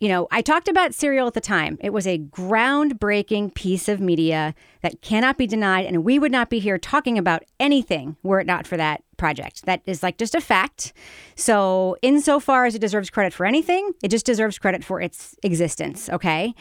You 0.00 0.08
know, 0.08 0.26
I 0.30 0.42
talked 0.42 0.66
about 0.66 0.92
Serial 0.92 1.26
at 1.26 1.34
the 1.34 1.40
time. 1.40 1.78
It 1.80 1.92
was 1.92 2.06
a 2.06 2.18
groundbreaking 2.18 3.54
piece 3.54 3.88
of 3.88 4.00
media 4.00 4.54
that 4.82 5.00
cannot 5.02 5.38
be 5.38 5.46
denied, 5.46 5.86
and 5.86 6.04
we 6.04 6.18
would 6.18 6.32
not 6.32 6.50
be 6.50 6.58
here 6.58 6.78
talking 6.78 7.16
about 7.16 7.44
anything 7.60 8.16
were 8.22 8.40
it 8.40 8.46
not 8.46 8.66
for 8.66 8.76
that 8.76 9.02
project. 9.16 9.64
That 9.66 9.82
is 9.86 10.02
like 10.02 10.18
just 10.18 10.34
a 10.34 10.40
fact. 10.40 10.92
So, 11.36 11.96
insofar 12.02 12.66
as 12.66 12.74
it 12.74 12.80
deserves 12.80 13.08
credit 13.08 13.32
for 13.32 13.46
anything, 13.46 13.92
it 14.02 14.08
just 14.08 14.26
deserves 14.26 14.58
credit 14.58 14.84
for 14.84 15.00
its 15.00 15.36
existence, 15.44 16.08
okay? 16.08 16.54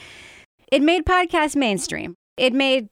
It 0.71 0.81
made 0.81 1.05
podcasts 1.05 1.55
mainstream. 1.55 2.15
It 2.37 2.53
made 2.53 2.89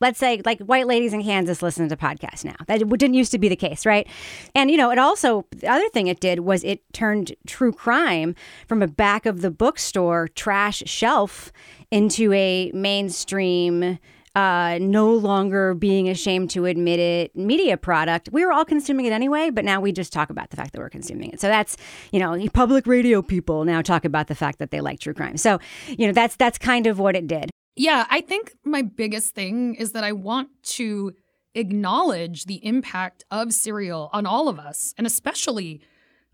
let's 0.00 0.18
say 0.18 0.42
like 0.44 0.60
white 0.60 0.86
ladies 0.86 1.12
in 1.12 1.22
Kansas 1.22 1.62
listen 1.62 1.88
to 1.88 1.96
podcasts 1.96 2.44
now. 2.44 2.56
That 2.66 2.78
didn't 2.78 3.14
used 3.14 3.32
to 3.32 3.38
be 3.38 3.48
the 3.48 3.56
case, 3.56 3.86
right? 3.86 4.06
And 4.54 4.70
you 4.70 4.76
know, 4.76 4.90
it 4.90 4.98
also 4.98 5.46
the 5.50 5.68
other 5.68 5.88
thing 5.90 6.06
it 6.06 6.20
did 6.20 6.40
was 6.40 6.64
it 6.64 6.80
turned 6.92 7.34
true 7.46 7.72
crime 7.72 8.34
from 8.66 8.82
a 8.82 8.86
back 8.86 9.26
of 9.26 9.40
the 9.40 9.50
bookstore 9.50 10.28
trash 10.28 10.82
shelf 10.86 11.52
into 11.90 12.32
a 12.32 12.70
mainstream 12.72 13.98
uh, 14.34 14.78
no 14.80 15.12
longer 15.12 15.74
being 15.74 16.08
ashamed 16.08 16.50
to 16.50 16.66
admit 16.66 16.98
it 16.98 17.36
media 17.36 17.76
product. 17.76 18.28
We 18.32 18.44
were 18.44 18.52
all 18.52 18.64
consuming 18.64 19.06
it 19.06 19.12
anyway, 19.12 19.50
but 19.50 19.64
now 19.64 19.80
we 19.80 19.92
just 19.92 20.12
talk 20.12 20.28
about 20.28 20.50
the 20.50 20.56
fact 20.56 20.72
that 20.72 20.80
we're 20.80 20.90
consuming 20.90 21.30
it. 21.30 21.40
So 21.40 21.46
that's, 21.46 21.76
you 22.10 22.18
know, 22.18 22.36
public 22.52 22.86
radio 22.86 23.22
people 23.22 23.64
now 23.64 23.80
talk 23.80 24.04
about 24.04 24.26
the 24.26 24.34
fact 24.34 24.58
that 24.58 24.70
they 24.72 24.80
like 24.80 24.98
true 24.98 25.14
crime. 25.14 25.36
So, 25.36 25.60
you 25.86 26.06
know, 26.06 26.12
that's 26.12 26.34
that's 26.36 26.58
kind 26.58 26.86
of 26.86 26.98
what 26.98 27.14
it 27.14 27.26
did. 27.26 27.50
Yeah, 27.76 28.06
I 28.08 28.20
think 28.20 28.54
my 28.64 28.82
biggest 28.82 29.34
thing 29.34 29.74
is 29.74 29.92
that 29.92 30.04
I 30.04 30.12
want 30.12 30.48
to 30.62 31.12
acknowledge 31.54 32.44
the 32.44 32.64
impact 32.64 33.24
of 33.30 33.52
serial 33.52 34.10
on 34.12 34.26
all 34.26 34.48
of 34.48 34.58
us, 34.58 34.94
and 34.96 35.06
especially 35.06 35.80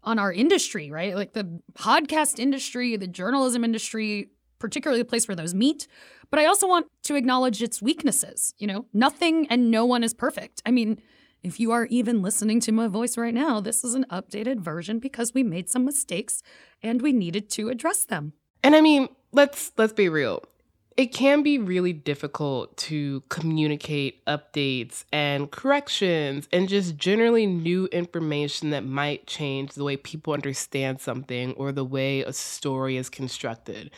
on 0.03 0.19
our 0.19 0.33
industry, 0.33 0.91
right? 0.91 1.15
Like 1.15 1.33
the 1.33 1.61
podcast 1.75 2.39
industry, 2.39 2.97
the 2.97 3.07
journalism 3.07 3.65
industry, 3.65 4.31
particularly 4.59 5.03
the 5.03 5.09
place 5.09 5.29
where 5.29 5.37
those 5.37 5.55
meet. 5.55 5.87
But 6.31 6.41
I 6.41 6.47
also 6.47 6.67
want 6.67 6.87
to 7.05 7.17
acknowledge 7.17 7.63
its 7.63 7.83
weaknesses. 7.83 8.55
You 8.59 8.67
know, 8.67 8.87
nothing 8.93 9.47
and 9.49 9.71
no 9.71 9.85
one 9.85 10.05
is 10.05 10.15
perfect. 10.15 10.63
I 10.65 10.71
mean, 10.71 11.03
if 11.43 11.59
you 11.59 11.73
are 11.73 11.87
even 11.87 12.23
listening 12.23 12.61
to 12.61 12.73
my 12.73 12.87
voice 12.87 13.17
right 13.17 13.35
now, 13.35 13.61
this 13.61 13.83
is 13.83 13.95
an 13.95 14.07
updated 14.11 14.61
version 14.61 14.99
because 14.99 15.35
we 15.35 15.43
made 15.43 15.69
some 15.69 15.85
mistakes 15.85 16.43
and 16.83 17.03
we 17.03 17.13
needed 17.13 17.49
to 17.51 17.69
address 17.71 18.05
them. 18.05 18.35
And 18.63 18.77
I 18.77 18.81
mean, 18.81 19.09
let's 19.33 19.73
let's 19.77 19.95
be 19.95 20.09
real. 20.09 20.43
It 21.01 21.15
can 21.15 21.43
be 21.43 21.57
really 21.57 21.95
difficult 21.95 22.77
to 22.77 23.23
communicate 23.31 24.23
updates 24.27 25.05
and 25.11 25.51
corrections 25.51 26.47
and 26.53 26.69
just 26.69 26.99
generally 26.99 27.47
new 27.47 27.87
information 27.87 28.69
that 28.69 28.85
might 28.85 29.27
change 29.27 29.73
the 29.73 29.83
way 29.83 29.97
people 29.97 30.35
understand 30.35 31.01
something 31.01 31.55
or 31.55 31.73
the 31.73 31.87
way 31.87 32.21
a 32.21 32.35
story 32.35 32.99
is 32.99 33.09
constructed. 33.09 33.91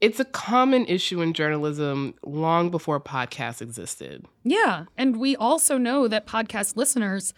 It's 0.00 0.20
a 0.20 0.24
common 0.24 0.86
issue 0.86 1.20
in 1.22 1.32
journalism 1.32 2.14
long 2.24 2.70
before 2.70 3.00
podcasts 3.00 3.60
existed. 3.60 4.24
Yeah. 4.44 4.84
And 4.96 5.16
we 5.16 5.34
also 5.34 5.76
know 5.76 6.06
that 6.06 6.28
podcast 6.28 6.76
listeners, 6.76 7.34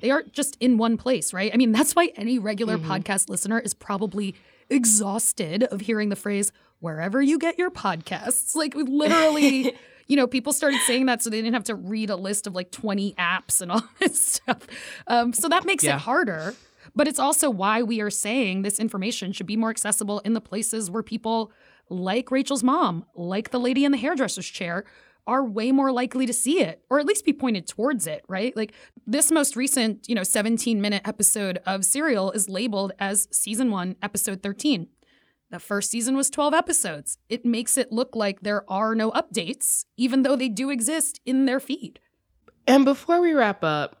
they 0.00 0.10
aren't 0.10 0.32
just 0.32 0.56
in 0.58 0.76
one 0.76 0.96
place, 0.96 1.32
right? 1.32 1.52
I 1.54 1.56
mean, 1.56 1.70
that's 1.70 1.94
why 1.94 2.10
any 2.16 2.40
regular 2.40 2.78
mm-hmm. 2.78 2.90
podcast 2.90 3.28
listener 3.28 3.60
is 3.60 3.74
probably 3.74 4.34
exhausted 4.70 5.64
of 5.64 5.80
hearing 5.82 6.08
the 6.08 6.16
phrase, 6.16 6.52
wherever 6.80 7.20
you 7.20 7.38
get 7.38 7.58
your 7.58 7.70
podcasts. 7.70 8.54
Like, 8.54 8.74
literally. 8.74 9.76
You 10.06 10.16
know, 10.16 10.26
people 10.26 10.52
started 10.52 10.80
saying 10.88 11.06
that 11.06 11.22
so 11.22 11.30
they 11.30 11.36
didn't 11.40 11.54
have 11.54 11.62
to 11.64 11.76
read 11.76 12.10
a 12.10 12.16
list 12.16 12.48
of 12.48 12.52
like 12.56 12.72
20 12.72 13.14
apps 13.14 13.60
and 13.62 13.70
all 13.70 13.84
this 14.00 14.20
stuff. 14.20 14.66
Um, 15.06 15.32
so 15.32 15.48
that 15.48 15.64
makes 15.64 15.84
Yeah. 15.84 15.94
it 15.94 16.00
harder. 16.00 16.56
But 16.96 17.06
it's 17.06 17.20
also 17.20 17.48
why 17.48 17.84
we 17.84 18.00
are 18.00 18.10
saying 18.10 18.62
this 18.62 18.80
information 18.80 19.30
should 19.30 19.46
be 19.46 19.56
more 19.56 19.70
accessible 19.70 20.18
in 20.24 20.32
the 20.32 20.40
places 20.40 20.90
where 20.90 21.04
people 21.04 21.52
like 21.90 22.32
Rachel's 22.32 22.64
mom, 22.64 23.04
like 23.14 23.50
the 23.50 23.60
lady 23.60 23.84
in 23.84 23.92
the 23.92 23.98
hairdresser's 23.98 24.48
chair, 24.48 24.84
are 25.26 25.44
way 25.44 25.72
more 25.72 25.92
likely 25.92 26.26
to 26.26 26.32
see 26.32 26.60
it 26.60 26.82
or 26.90 26.98
at 26.98 27.06
least 27.06 27.24
be 27.24 27.32
pointed 27.32 27.66
towards 27.66 28.06
it, 28.06 28.24
right? 28.28 28.56
Like 28.56 28.72
this 29.06 29.30
most 29.30 29.56
recent, 29.56 30.08
you 30.08 30.14
know, 30.14 30.22
17 30.22 30.80
minute 30.80 31.02
episode 31.04 31.60
of 31.66 31.84
Serial 31.84 32.32
is 32.32 32.48
labeled 32.48 32.92
as 32.98 33.28
season 33.30 33.70
one, 33.70 33.96
episode 34.02 34.42
13. 34.42 34.88
The 35.50 35.58
first 35.58 35.90
season 35.90 36.16
was 36.16 36.30
12 36.30 36.54
episodes. 36.54 37.18
It 37.28 37.44
makes 37.44 37.76
it 37.76 37.90
look 37.90 38.14
like 38.14 38.40
there 38.40 38.70
are 38.70 38.94
no 38.94 39.10
updates, 39.10 39.84
even 39.96 40.22
though 40.22 40.36
they 40.36 40.48
do 40.48 40.70
exist 40.70 41.20
in 41.26 41.46
their 41.46 41.58
feed. 41.58 41.98
And 42.68 42.84
before 42.84 43.20
we 43.20 43.32
wrap 43.32 43.64
up, 43.64 43.96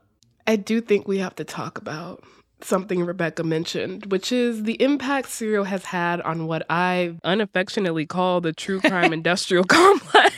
I 0.46 0.56
do 0.56 0.80
think 0.80 1.08
we 1.08 1.18
have 1.18 1.34
to 1.36 1.44
talk 1.44 1.78
about 1.78 2.22
something 2.62 3.04
Rebecca 3.04 3.42
mentioned, 3.42 4.10
which 4.12 4.32
is 4.32 4.64
the 4.64 4.80
impact 4.82 5.28
Serial 5.28 5.64
has 5.64 5.84
had 5.86 6.20
on 6.20 6.46
what 6.46 6.64
I 6.70 7.16
unaffectionately 7.24 8.06
call 8.06 8.40
the 8.40 8.52
true 8.52 8.80
crime 8.80 9.12
industrial 9.12 9.64
complex. 9.64 10.34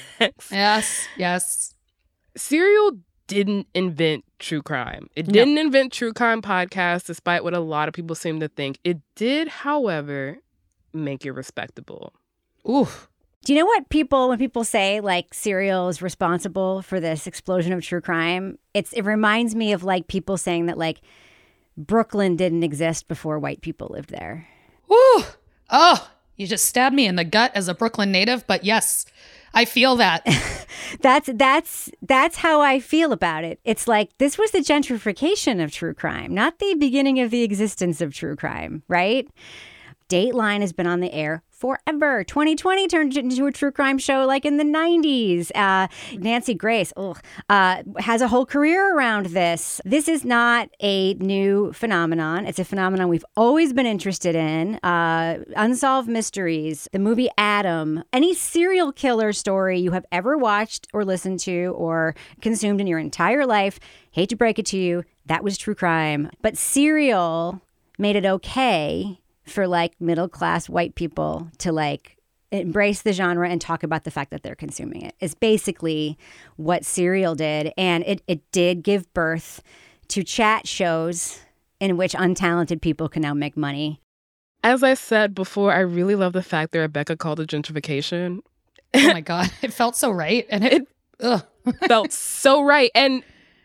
Yes, 0.50 1.06
yes. 1.16 1.74
Serial 2.36 2.98
didn't 3.26 3.66
invent 3.74 4.24
true 4.38 4.62
crime. 4.62 5.08
It 5.16 5.26
No. 5.28 5.32
didn't 5.32 5.58
invent 5.58 5.92
true 5.92 6.12
crime 6.12 6.42
podcasts, 6.42 7.06
despite 7.06 7.44
what 7.44 7.54
a 7.54 7.60
lot 7.60 7.88
of 7.88 7.94
people 7.94 8.14
seem 8.16 8.40
to 8.40 8.48
think. 8.48 8.78
It 8.84 8.98
did, 9.14 9.48
however, 9.48 10.38
make 10.92 11.24
it 11.24 11.32
respectable. 11.32 12.12
Ooh. 12.68 12.88
Do 13.44 13.52
you 13.52 13.58
know 13.58 13.66
what 13.66 13.88
people 13.88 14.28
when 14.28 14.38
people 14.38 14.62
say 14.64 15.00
like 15.00 15.34
Serial 15.34 15.88
is 15.88 16.00
responsible 16.00 16.80
for 16.82 17.00
this 17.00 17.26
explosion 17.26 17.72
of 17.72 17.82
true 17.82 18.00
crime? 18.00 18.58
It's 18.72 18.92
it 18.92 19.02
reminds 19.02 19.54
me 19.54 19.72
of 19.72 19.82
like 19.82 20.06
people 20.06 20.36
saying 20.36 20.66
that 20.66 20.78
like 20.78 21.00
Brooklyn 21.76 22.36
didn't 22.36 22.62
exist 22.62 23.08
before 23.08 23.38
white 23.38 23.60
people 23.62 23.88
lived 23.90 24.10
there. 24.10 24.46
Woo! 24.88 25.24
Oh, 25.70 26.08
you 26.36 26.46
just 26.46 26.66
stabbed 26.66 26.94
me 26.94 27.06
in 27.06 27.16
the 27.16 27.24
gut 27.24 27.50
as 27.54 27.66
a 27.66 27.74
Brooklyn 27.74 28.12
native, 28.12 28.46
but 28.46 28.62
yes, 28.64 29.06
I 29.54 29.64
feel 29.64 29.96
that. 29.96 30.26
That's 31.00 31.30
that's 31.34 31.90
that's 32.02 32.36
how 32.36 32.60
I 32.60 32.78
feel 32.78 33.12
about 33.12 33.44
it. 33.44 33.60
It's 33.64 33.88
like 33.88 34.10
this 34.18 34.36
was 34.36 34.50
the 34.50 34.58
gentrification 34.58 35.62
of 35.64 35.72
true 35.72 35.94
crime, 35.94 36.34
not 36.34 36.58
the 36.58 36.74
beginning 36.74 37.18
of 37.20 37.30
the 37.30 37.42
existence 37.42 38.02
of 38.02 38.12
true 38.14 38.36
crime, 38.36 38.82
right? 38.88 39.26
Dateline 40.12 40.60
has 40.60 40.74
been 40.74 40.86
on 40.86 41.00
the 41.00 41.10
air 41.10 41.42
forever. 41.48 42.22
2020 42.22 42.86
turned 42.86 43.16
into 43.16 43.46
a 43.46 43.52
true 43.52 43.72
crime 43.72 43.96
show 43.96 44.26
like 44.26 44.44
in 44.44 44.58
the 44.58 44.64
90s. 44.64 45.50
Uh, 45.54 45.88
Nancy 46.18 46.52
Grace 46.52 46.92
ugh, 46.98 47.18
uh, 47.48 47.82
has 47.98 48.20
a 48.20 48.28
whole 48.28 48.44
career 48.44 48.94
around 48.94 49.26
this. 49.26 49.80
This 49.86 50.08
is 50.08 50.22
not 50.22 50.68
a 50.82 51.14
new 51.14 51.72
phenomenon. 51.72 52.44
It's 52.44 52.58
a 52.58 52.64
phenomenon 52.64 53.08
we've 53.08 53.24
always 53.38 53.72
been 53.72 53.86
interested 53.86 54.34
in. 54.34 54.74
Uh, 54.82 55.44
unsolved 55.56 56.10
mysteries, 56.10 56.88
the 56.92 56.98
movie 56.98 57.30
Adam, 57.38 58.04
any 58.12 58.34
serial 58.34 58.92
killer 58.92 59.32
story 59.32 59.80
you 59.80 59.92
have 59.92 60.04
ever 60.12 60.36
watched 60.36 60.88
or 60.92 61.06
listened 61.06 61.40
to 61.40 61.74
or 61.78 62.14
consumed 62.42 62.82
in 62.82 62.86
your 62.86 62.98
entire 62.98 63.46
life. 63.46 63.80
Hate 64.10 64.28
to 64.28 64.36
break 64.36 64.58
it 64.58 64.66
to 64.66 64.76
you, 64.76 65.04
that 65.24 65.42
was 65.42 65.56
true 65.56 65.74
crime. 65.74 66.28
But 66.42 66.58
serial 66.58 67.62
made 67.98 68.16
it 68.16 68.26
okay 68.26 69.21
for 69.44 69.66
like 69.66 70.00
middle 70.00 70.28
class 70.28 70.68
white 70.68 70.94
people 70.94 71.48
to 71.58 71.72
like 71.72 72.16
embrace 72.50 73.02
the 73.02 73.12
genre 73.12 73.48
and 73.48 73.60
talk 73.60 73.82
about 73.82 74.04
the 74.04 74.10
fact 74.10 74.30
that 74.30 74.42
they're 74.42 74.54
consuming 74.54 75.02
it 75.02 75.14
is 75.20 75.34
basically 75.34 76.18
what 76.56 76.84
serial 76.84 77.34
did 77.34 77.72
and 77.78 78.04
it, 78.06 78.22
it 78.28 78.40
did 78.52 78.82
give 78.82 79.12
birth 79.14 79.62
to 80.08 80.22
chat 80.22 80.66
shows 80.66 81.40
in 81.80 81.96
which 81.96 82.12
untalented 82.12 82.80
people 82.80 83.08
can 83.08 83.22
now 83.22 83.32
make 83.34 83.56
money 83.56 84.00
As 84.62 84.82
I 84.82 84.94
said 84.94 85.34
before, 85.34 85.72
I 85.72 85.80
really 85.80 86.14
love 86.14 86.34
the 86.34 86.42
fact 86.42 86.72
that 86.72 86.78
Rebecca 86.80 87.16
called 87.16 87.40
it 87.40 87.48
gentrification. 87.48 88.40
Oh 88.94 89.06
my 89.14 89.22
god, 89.22 89.50
it 89.62 89.72
felt 89.72 89.96
so 89.96 90.10
right, 90.10 90.46
and 90.50 90.64
it, 90.64 90.86
ugh. 91.20 91.42
Felt 91.88 92.12
so 92.12 92.62
right. 92.62 92.90
And 92.94 93.22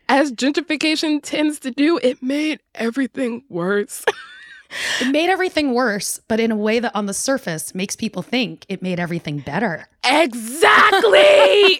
as 0.07 0.31
gentrification 0.31 1.19
tends 1.21 1.59
to 1.59 1.71
do, 1.71 1.99
it 2.01 2.23
made 2.23 2.61
everything 2.75 3.43
worse. 3.49 4.05
it 5.01 5.11
made 5.11 5.29
everything 5.29 5.73
worse, 5.73 6.19
but 6.27 6.39
in 6.39 6.51
a 6.51 6.55
way 6.55 6.79
that 6.79 6.95
on 6.95 7.05
the 7.05 7.13
surface 7.13 7.73
makes 7.75 7.95
people 7.95 8.21
think 8.21 8.65
it 8.69 8.81
made 8.81 8.99
everything 8.99 9.39
better. 9.39 9.87
Exactly. 10.03 11.79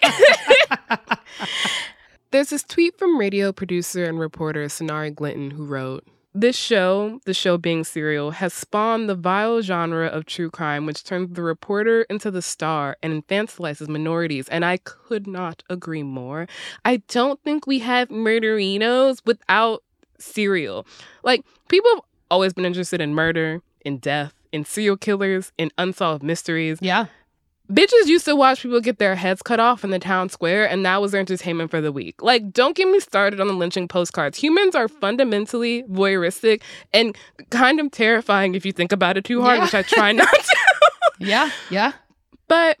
There's 2.30 2.50
this 2.50 2.62
tweet 2.62 2.98
from 2.98 3.18
radio 3.18 3.52
producer 3.52 4.04
and 4.04 4.18
reporter 4.18 4.66
Sonari 4.66 5.14
Glinton 5.14 5.50
who 5.50 5.64
wrote, 5.64 6.06
this 6.34 6.56
show, 6.56 7.20
the 7.24 7.34
show 7.34 7.56
being 7.56 7.84
serial, 7.84 8.32
has 8.32 8.52
spawned 8.52 9.08
the 9.08 9.14
vile 9.14 9.60
genre 9.62 10.06
of 10.06 10.26
true 10.26 10.50
crime, 10.50 10.86
which 10.86 11.02
turns 11.02 11.34
the 11.34 11.42
reporter 11.42 12.02
into 12.02 12.30
the 12.30 12.42
star 12.42 12.96
and 13.02 13.26
infantilizes 13.26 13.88
minorities. 13.88 14.46
And 14.48 14.64
I 14.64 14.76
could 14.76 15.26
not 15.26 15.62
agree 15.68 16.02
more. 16.02 16.46
I 16.84 16.98
don't 17.08 17.42
think 17.42 17.66
we 17.66 17.80
have 17.80 18.08
murderinos 18.10 19.20
without 19.24 19.82
serial. 20.18 20.86
Like, 21.22 21.44
people 21.68 21.90
have 21.90 22.02
always 22.30 22.52
been 22.52 22.64
interested 22.64 23.00
in 23.00 23.14
murder, 23.14 23.62
in 23.84 23.98
death, 23.98 24.34
in 24.52 24.64
serial 24.64 24.96
killers, 24.96 25.52
in 25.58 25.70
unsolved 25.78 26.22
mysteries. 26.22 26.78
Yeah. 26.80 27.06
Bitches 27.70 28.06
used 28.06 28.24
to 28.24 28.34
watch 28.34 28.62
people 28.62 28.80
get 28.80 28.98
their 28.98 29.14
heads 29.14 29.42
cut 29.42 29.60
off 29.60 29.84
in 29.84 29.90
the 29.90 29.98
town 29.98 30.30
square, 30.30 30.66
and 30.66 30.86
that 30.86 31.02
was 31.02 31.12
their 31.12 31.20
entertainment 31.20 31.70
for 31.70 31.82
the 31.82 31.92
week. 31.92 32.22
Like, 32.22 32.50
don't 32.50 32.74
get 32.74 32.88
me 32.88 32.98
started 32.98 33.40
on 33.40 33.46
the 33.46 33.52
lynching 33.52 33.88
postcards. 33.88 34.38
Humans 34.38 34.74
are 34.74 34.88
fundamentally 34.88 35.82
voyeuristic 35.82 36.62
and 36.94 37.14
kind 37.50 37.78
of 37.78 37.90
terrifying 37.90 38.54
if 38.54 38.64
you 38.64 38.72
think 38.72 38.90
about 38.90 39.18
it 39.18 39.24
too 39.24 39.42
hard, 39.42 39.58
Yeah. 39.58 39.64
which 39.64 39.74
I 39.74 39.82
try 39.82 40.12
not 40.12 40.28
to. 40.32 40.56
Yeah, 41.20 41.50
yeah. 41.68 41.92
But, 42.46 42.78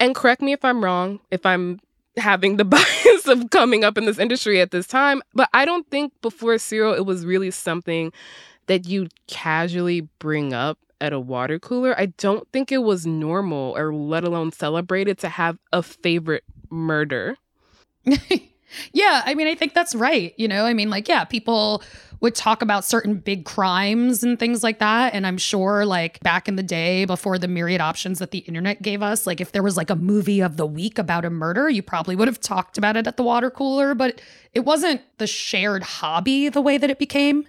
and 0.00 0.14
correct 0.14 0.40
me 0.42 0.52
if 0.52 0.64
I'm 0.64 0.82
wrong, 0.82 1.20
if 1.30 1.44
I'm 1.46 1.78
having 2.18 2.56
the 2.56 2.64
bias 2.66 3.26
of 3.26 3.50
coming 3.50 3.84
up 3.84 3.98
in 3.98 4.04
this 4.04 4.18
industry 4.18 4.60
at 4.60 4.70
this 4.70 4.86
time, 4.86 5.22
but 5.34 5.48
I 5.52 5.64
don't 5.64 5.88
think 5.90 6.12
before 6.22 6.58
Serial 6.58 6.94
it 6.94 7.06
was 7.06 7.24
really 7.24 7.50
something 7.50 8.12
that 8.66 8.86
you 8.86 9.08
casually 9.26 10.02
bring 10.18 10.52
up 10.52 10.78
at 11.00 11.12
a 11.12 11.20
water 11.20 11.58
cooler. 11.58 11.98
I 11.98 12.06
don't 12.06 12.46
think 12.52 12.72
it 12.72 12.78
was 12.78 13.06
normal 13.06 13.74
or 13.76 13.94
let 13.94 14.24
alone 14.24 14.52
celebrated 14.52 15.18
to 15.18 15.28
have 15.28 15.58
a 15.72 15.82
favorite 15.82 16.44
murder. 16.70 17.36
yeah, 18.92 19.22
I 19.24 19.34
mean, 19.34 19.46
I 19.46 19.54
think 19.54 19.74
that's 19.74 19.94
right. 19.94 20.34
You 20.36 20.48
know, 20.48 20.64
I 20.64 20.74
mean, 20.74 20.90
like, 20.90 21.08
yeah, 21.08 21.24
people 21.24 21.82
would 22.20 22.34
talk 22.34 22.62
about 22.62 22.84
certain 22.84 23.14
big 23.14 23.44
crimes 23.44 24.24
and 24.24 24.38
things 24.38 24.62
like 24.62 24.80
that. 24.80 25.14
And 25.14 25.26
I'm 25.26 25.38
sure, 25.38 25.84
like, 25.84 26.18
back 26.20 26.48
in 26.48 26.56
the 26.56 26.62
day, 26.62 27.04
before 27.04 27.38
the 27.38 27.48
myriad 27.48 27.80
options 27.80 28.18
that 28.18 28.32
the 28.32 28.38
internet 28.38 28.82
gave 28.82 29.02
us, 29.02 29.26
like, 29.26 29.40
if 29.40 29.52
there 29.52 29.62
was 29.62 29.76
like 29.76 29.90
a 29.90 29.96
movie 29.96 30.40
of 30.40 30.56
the 30.56 30.66
week 30.66 30.98
about 30.98 31.24
a 31.24 31.30
murder, 31.30 31.70
you 31.70 31.82
probably 31.82 32.16
would 32.16 32.28
have 32.28 32.40
talked 32.40 32.76
about 32.76 32.96
it 32.96 33.06
at 33.06 33.16
the 33.16 33.22
water 33.22 33.50
cooler, 33.50 33.94
but 33.94 34.20
it 34.52 34.60
wasn't 34.60 35.00
the 35.18 35.26
shared 35.26 35.82
hobby 35.82 36.48
the 36.48 36.60
way 36.60 36.76
that 36.76 36.90
it 36.90 36.98
became. 36.98 37.46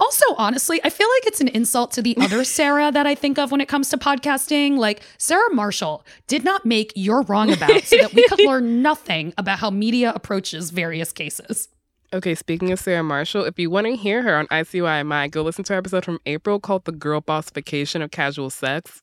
Also, 0.00 0.24
honestly, 0.36 0.80
I 0.84 0.90
feel 0.90 1.08
like 1.08 1.26
it's 1.26 1.40
an 1.40 1.48
insult 1.48 1.90
to 1.92 2.02
the 2.02 2.16
other 2.20 2.44
Sarah 2.44 2.92
that 2.92 3.06
I 3.06 3.14
think 3.14 3.38
of 3.38 3.50
when 3.50 3.60
it 3.60 3.68
comes 3.68 3.90
to 3.90 3.98
podcasting. 3.98 4.76
Like, 4.76 5.02
Sarah 5.18 5.52
Marshall 5.52 6.04
did 6.26 6.44
not 6.44 6.64
make 6.64 6.92
You're 6.94 7.22
Wrong 7.22 7.52
About 7.52 7.82
so 7.82 7.96
that 7.98 8.14
we 8.14 8.26
could 8.28 8.40
learn 8.40 8.82
nothing 8.82 9.34
about 9.36 9.58
how 9.58 9.70
media 9.70 10.12
approaches 10.14 10.70
various 10.70 11.12
cases. 11.12 11.68
Okay, 12.12 12.34
speaking 12.34 12.72
of 12.72 12.78
Sarah 12.78 13.02
Marshall, 13.02 13.44
if 13.44 13.58
you 13.58 13.68
want 13.68 13.86
to 13.86 13.96
hear 13.96 14.22
her 14.22 14.36
on 14.36 14.46
ICYMI, 14.46 15.30
go 15.30 15.42
listen 15.42 15.64
to 15.64 15.74
our 15.74 15.78
episode 15.78 16.04
from 16.04 16.18
April 16.24 16.58
called 16.58 16.86
The 16.86 16.92
Girl 16.92 17.20
Bossification 17.20 18.00
of 18.00 18.10
Casual 18.10 18.48
Sex. 18.48 19.02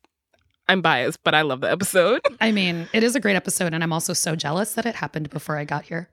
I'm 0.68 0.82
biased, 0.82 1.24
but 1.24 1.36
I 1.36 1.44
love 1.44 1.62
the 1.62 1.72
episode. 1.72 2.22
I 2.42 2.52
mean, 2.52 2.88
it 2.94 3.04
is 3.04 3.16
a 3.16 3.20
great 3.20 3.36
episode, 3.36 3.76
and 3.76 3.84
I'm 3.84 3.94
also 3.94 4.14
so 4.14 4.36
jealous 4.36 4.74
that 4.74 4.88
it 4.88 4.96
happened 4.96 5.30
before 5.30 5.58
I 5.58 5.66
got 5.66 5.84
here. 5.84 6.10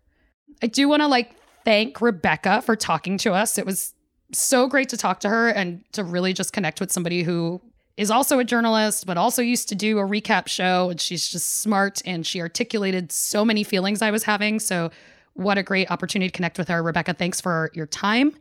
I 0.62 0.66
do 0.66 0.86
want 0.88 1.00
to 1.00 1.06
like 1.06 1.34
thank 1.64 2.00
Rebecca 2.02 2.60
for 2.60 2.76
talking 2.76 3.16
to 3.18 3.32
us. 3.32 3.56
It 3.56 3.64
was 3.64 3.94
so 4.32 4.66
great 4.66 4.88
to 4.90 4.96
talk 4.96 5.20
to 5.20 5.28
her 5.28 5.48
and 5.48 5.84
to 5.92 6.04
really 6.04 6.32
just 6.32 6.52
connect 6.52 6.80
with 6.80 6.90
somebody 6.90 7.22
who 7.22 7.60
is 7.96 8.10
also 8.10 8.38
a 8.38 8.44
journalist, 8.44 9.06
but 9.06 9.16
also 9.16 9.42
used 9.42 9.68
to 9.68 9.74
do 9.74 9.98
a 9.98 10.02
recap 10.02 10.48
show. 10.48 10.90
And 10.90 11.00
she's 11.00 11.28
just 11.28 11.60
smart 11.60 12.00
and 12.04 12.26
she 12.26 12.40
articulated 12.40 13.12
so 13.12 13.44
many 13.44 13.64
feelings 13.64 14.02
I 14.02 14.10
was 14.10 14.24
having. 14.24 14.60
So, 14.60 14.90
what 15.34 15.56
a 15.56 15.62
great 15.62 15.90
opportunity 15.90 16.28
to 16.28 16.36
connect 16.36 16.58
with 16.58 16.68
her. 16.68 16.82
Rebecca, 16.82 17.14
thanks 17.14 17.40
for 17.40 17.70
your 17.72 17.86
time. 17.86 18.34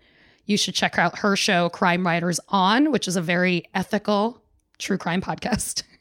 You 0.45 0.57
should 0.57 0.75
check 0.75 0.97
out 0.99 1.19
her 1.19 1.37
show, 1.37 1.69
Crime 1.69 2.05
Writers 2.05 2.39
On, 2.49 2.91
which 2.91 3.07
is 3.07 3.15
a 3.15 3.21
very 3.21 3.63
ethical 3.73 4.41
true 4.77 4.97
crime 4.97 5.21
podcast. 5.21 5.83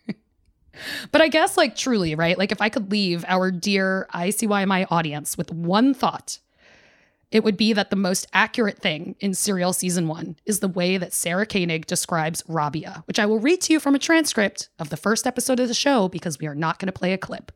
But 1.12 1.20
I 1.20 1.28
guess, 1.28 1.56
like, 1.56 1.76
truly, 1.76 2.14
right? 2.14 2.38
Like, 2.38 2.52
if 2.52 2.60
I 2.60 2.68
could 2.68 2.90
leave 2.90 3.24
our 3.28 3.50
dear 3.50 4.08
ICYMI 4.14 4.86
audience 4.90 5.36
with 5.36 5.52
one 5.52 5.94
thought, 5.94 6.38
it 7.30 7.44
would 7.44 7.56
be 7.56 7.72
that 7.72 7.90
the 7.90 7.96
most 7.96 8.26
accurate 8.32 8.78
thing 8.78 9.14
in 9.20 9.34
Serial 9.34 9.72
Season 9.72 10.08
1 10.08 10.36
is 10.46 10.60
the 10.60 10.68
way 10.68 10.96
that 10.96 11.12
Sarah 11.12 11.46
Koenig 11.46 11.86
describes 11.86 12.42
Rabia, 12.48 13.02
which 13.06 13.18
I 13.18 13.26
will 13.26 13.38
read 13.38 13.60
to 13.62 13.72
you 13.72 13.80
from 13.80 13.94
a 13.94 14.00
transcript 14.00 14.68
of 14.78 14.90
the 14.90 14.96
first 14.96 15.26
episode 15.26 15.60
of 15.60 15.68
the 15.68 15.74
show 15.74 16.08
because 16.08 16.38
we 16.38 16.46
are 16.46 16.54
not 16.54 16.78
going 16.78 16.86
to 16.86 16.98
play 16.98 17.12
a 17.12 17.18
clip. 17.18 17.52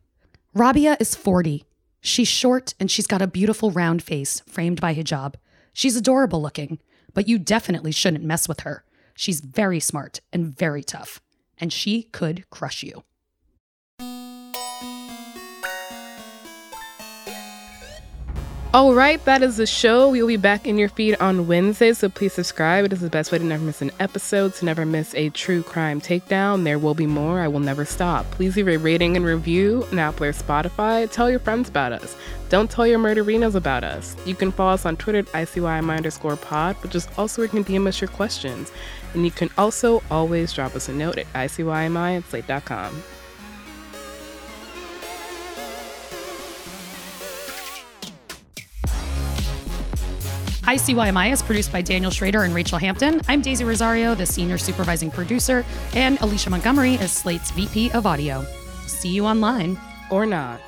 Rabia 0.54 0.96
is 1.00 1.16
40. 1.16 1.64
She's 2.00 2.28
short 2.28 2.74
and 2.78 2.90
she's 2.90 3.08
got 3.08 3.22
a 3.22 3.26
beautiful 3.26 3.70
round 3.72 4.02
face 4.02 4.40
framed 4.46 4.80
by 4.80 4.94
hijab. 4.94 5.34
She's 5.72 5.96
adorable 5.96 6.40
looking, 6.40 6.78
but 7.12 7.26
you 7.26 7.38
definitely 7.38 7.90
shouldn't 7.90 8.24
mess 8.24 8.46
with 8.46 8.60
her. 8.60 8.84
She's 9.14 9.40
very 9.40 9.80
smart 9.80 10.20
and 10.32 10.56
very 10.56 10.84
tough, 10.84 11.20
and 11.58 11.72
she 11.72 12.04
could 12.04 12.48
crush 12.50 12.82
you. 12.82 13.02
All 18.74 18.92
right, 18.92 19.24
that 19.24 19.44
is 19.44 19.56
the 19.56 19.68
show. 19.68 20.08
We 20.08 20.20
will 20.20 20.26
be 20.26 20.36
back 20.36 20.66
in 20.66 20.78
your 20.78 20.88
feed 20.88 21.14
on 21.20 21.46
Wednesday, 21.46 21.92
so 21.92 22.08
please 22.08 22.32
subscribe. 22.32 22.84
It 22.84 22.92
is 22.92 23.00
the 23.02 23.08
best 23.08 23.30
way 23.30 23.38
to 23.38 23.44
never 23.44 23.62
miss 23.62 23.80
an 23.80 23.92
episode, 24.00 24.52
to 24.54 24.64
never 24.64 24.84
miss 24.84 25.14
a 25.14 25.28
true 25.28 25.62
crime 25.62 26.00
takedown. 26.00 26.64
There 26.64 26.80
will 26.80 26.94
be 26.94 27.06
more. 27.06 27.38
I 27.38 27.46
will 27.46 27.60
never 27.60 27.84
stop. 27.84 28.28
Please 28.32 28.56
leave 28.56 28.66
a 28.66 28.76
rating 28.76 29.16
and 29.16 29.24
review 29.24 29.86
on 29.92 30.00
Apple 30.00 30.26
or 30.26 30.32
Spotify. 30.32 31.08
Tell 31.08 31.30
your 31.30 31.38
friends 31.38 31.68
about 31.68 31.92
us. 31.92 32.16
Don't 32.48 32.68
tell 32.68 32.84
your 32.84 32.98
murderinos 32.98 33.54
about 33.54 33.84
us. 33.84 34.16
You 34.26 34.34
can 34.34 34.50
follow 34.50 34.72
us 34.72 34.84
on 34.84 34.96
Twitter 34.96 35.20
at 35.20 35.26
ICYMI 35.26 35.96
underscore 35.96 36.34
pod, 36.34 36.74
which 36.82 36.96
is 36.96 37.06
also 37.16 37.42
where 37.42 37.46
you 37.46 37.62
can 37.62 37.64
DM 37.64 37.86
us 37.86 38.00
your 38.00 38.08
questions. 38.08 38.72
And 39.12 39.24
you 39.24 39.30
can 39.30 39.50
also 39.56 40.02
always 40.10 40.52
drop 40.52 40.74
us 40.74 40.88
a 40.88 40.92
note 40.92 41.18
at 41.18 41.32
ICYMI 41.32 42.16
at 42.16 42.24
slate.com. 42.24 43.04
ICYMI 50.64 51.30
is 51.32 51.42
produced 51.42 51.70
by 51.72 51.82
Daniel 51.82 52.10
Schroeder 52.10 52.44
and 52.44 52.54
Rachel 52.54 52.78
Hampton. 52.78 53.20
I'm 53.28 53.42
Daisy 53.42 53.64
Rosario, 53.64 54.14
the 54.14 54.24
senior 54.24 54.56
supervising 54.56 55.10
producer, 55.10 55.64
and 55.94 56.18
Alicia 56.22 56.48
Montgomery 56.48 56.94
is 56.94 57.12
Slate's 57.12 57.50
VP 57.50 57.90
of 57.92 58.06
audio. 58.06 58.44
See 58.86 59.10
you 59.10 59.26
online. 59.26 59.78
Or 60.10 60.24
not. 60.24 60.60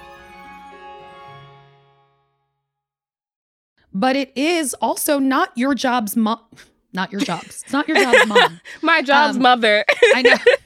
But 3.92 4.16
it 4.16 4.32
is 4.36 4.74
also 4.74 5.18
not 5.18 5.53
your 5.57 5.74
job's 5.74 6.14
mom. 6.16 6.40
Not 6.92 7.11
your 7.12 7.20
job's. 7.22 7.62
It's 7.62 7.72
not 7.72 7.88
your 7.88 7.99
job's 7.99 8.26
mom. 8.26 8.61
My 8.82 9.01
job's 9.03 9.36
Um, 9.36 9.42
mother. 9.42 9.84
I 10.14 10.22
know. 10.22 10.36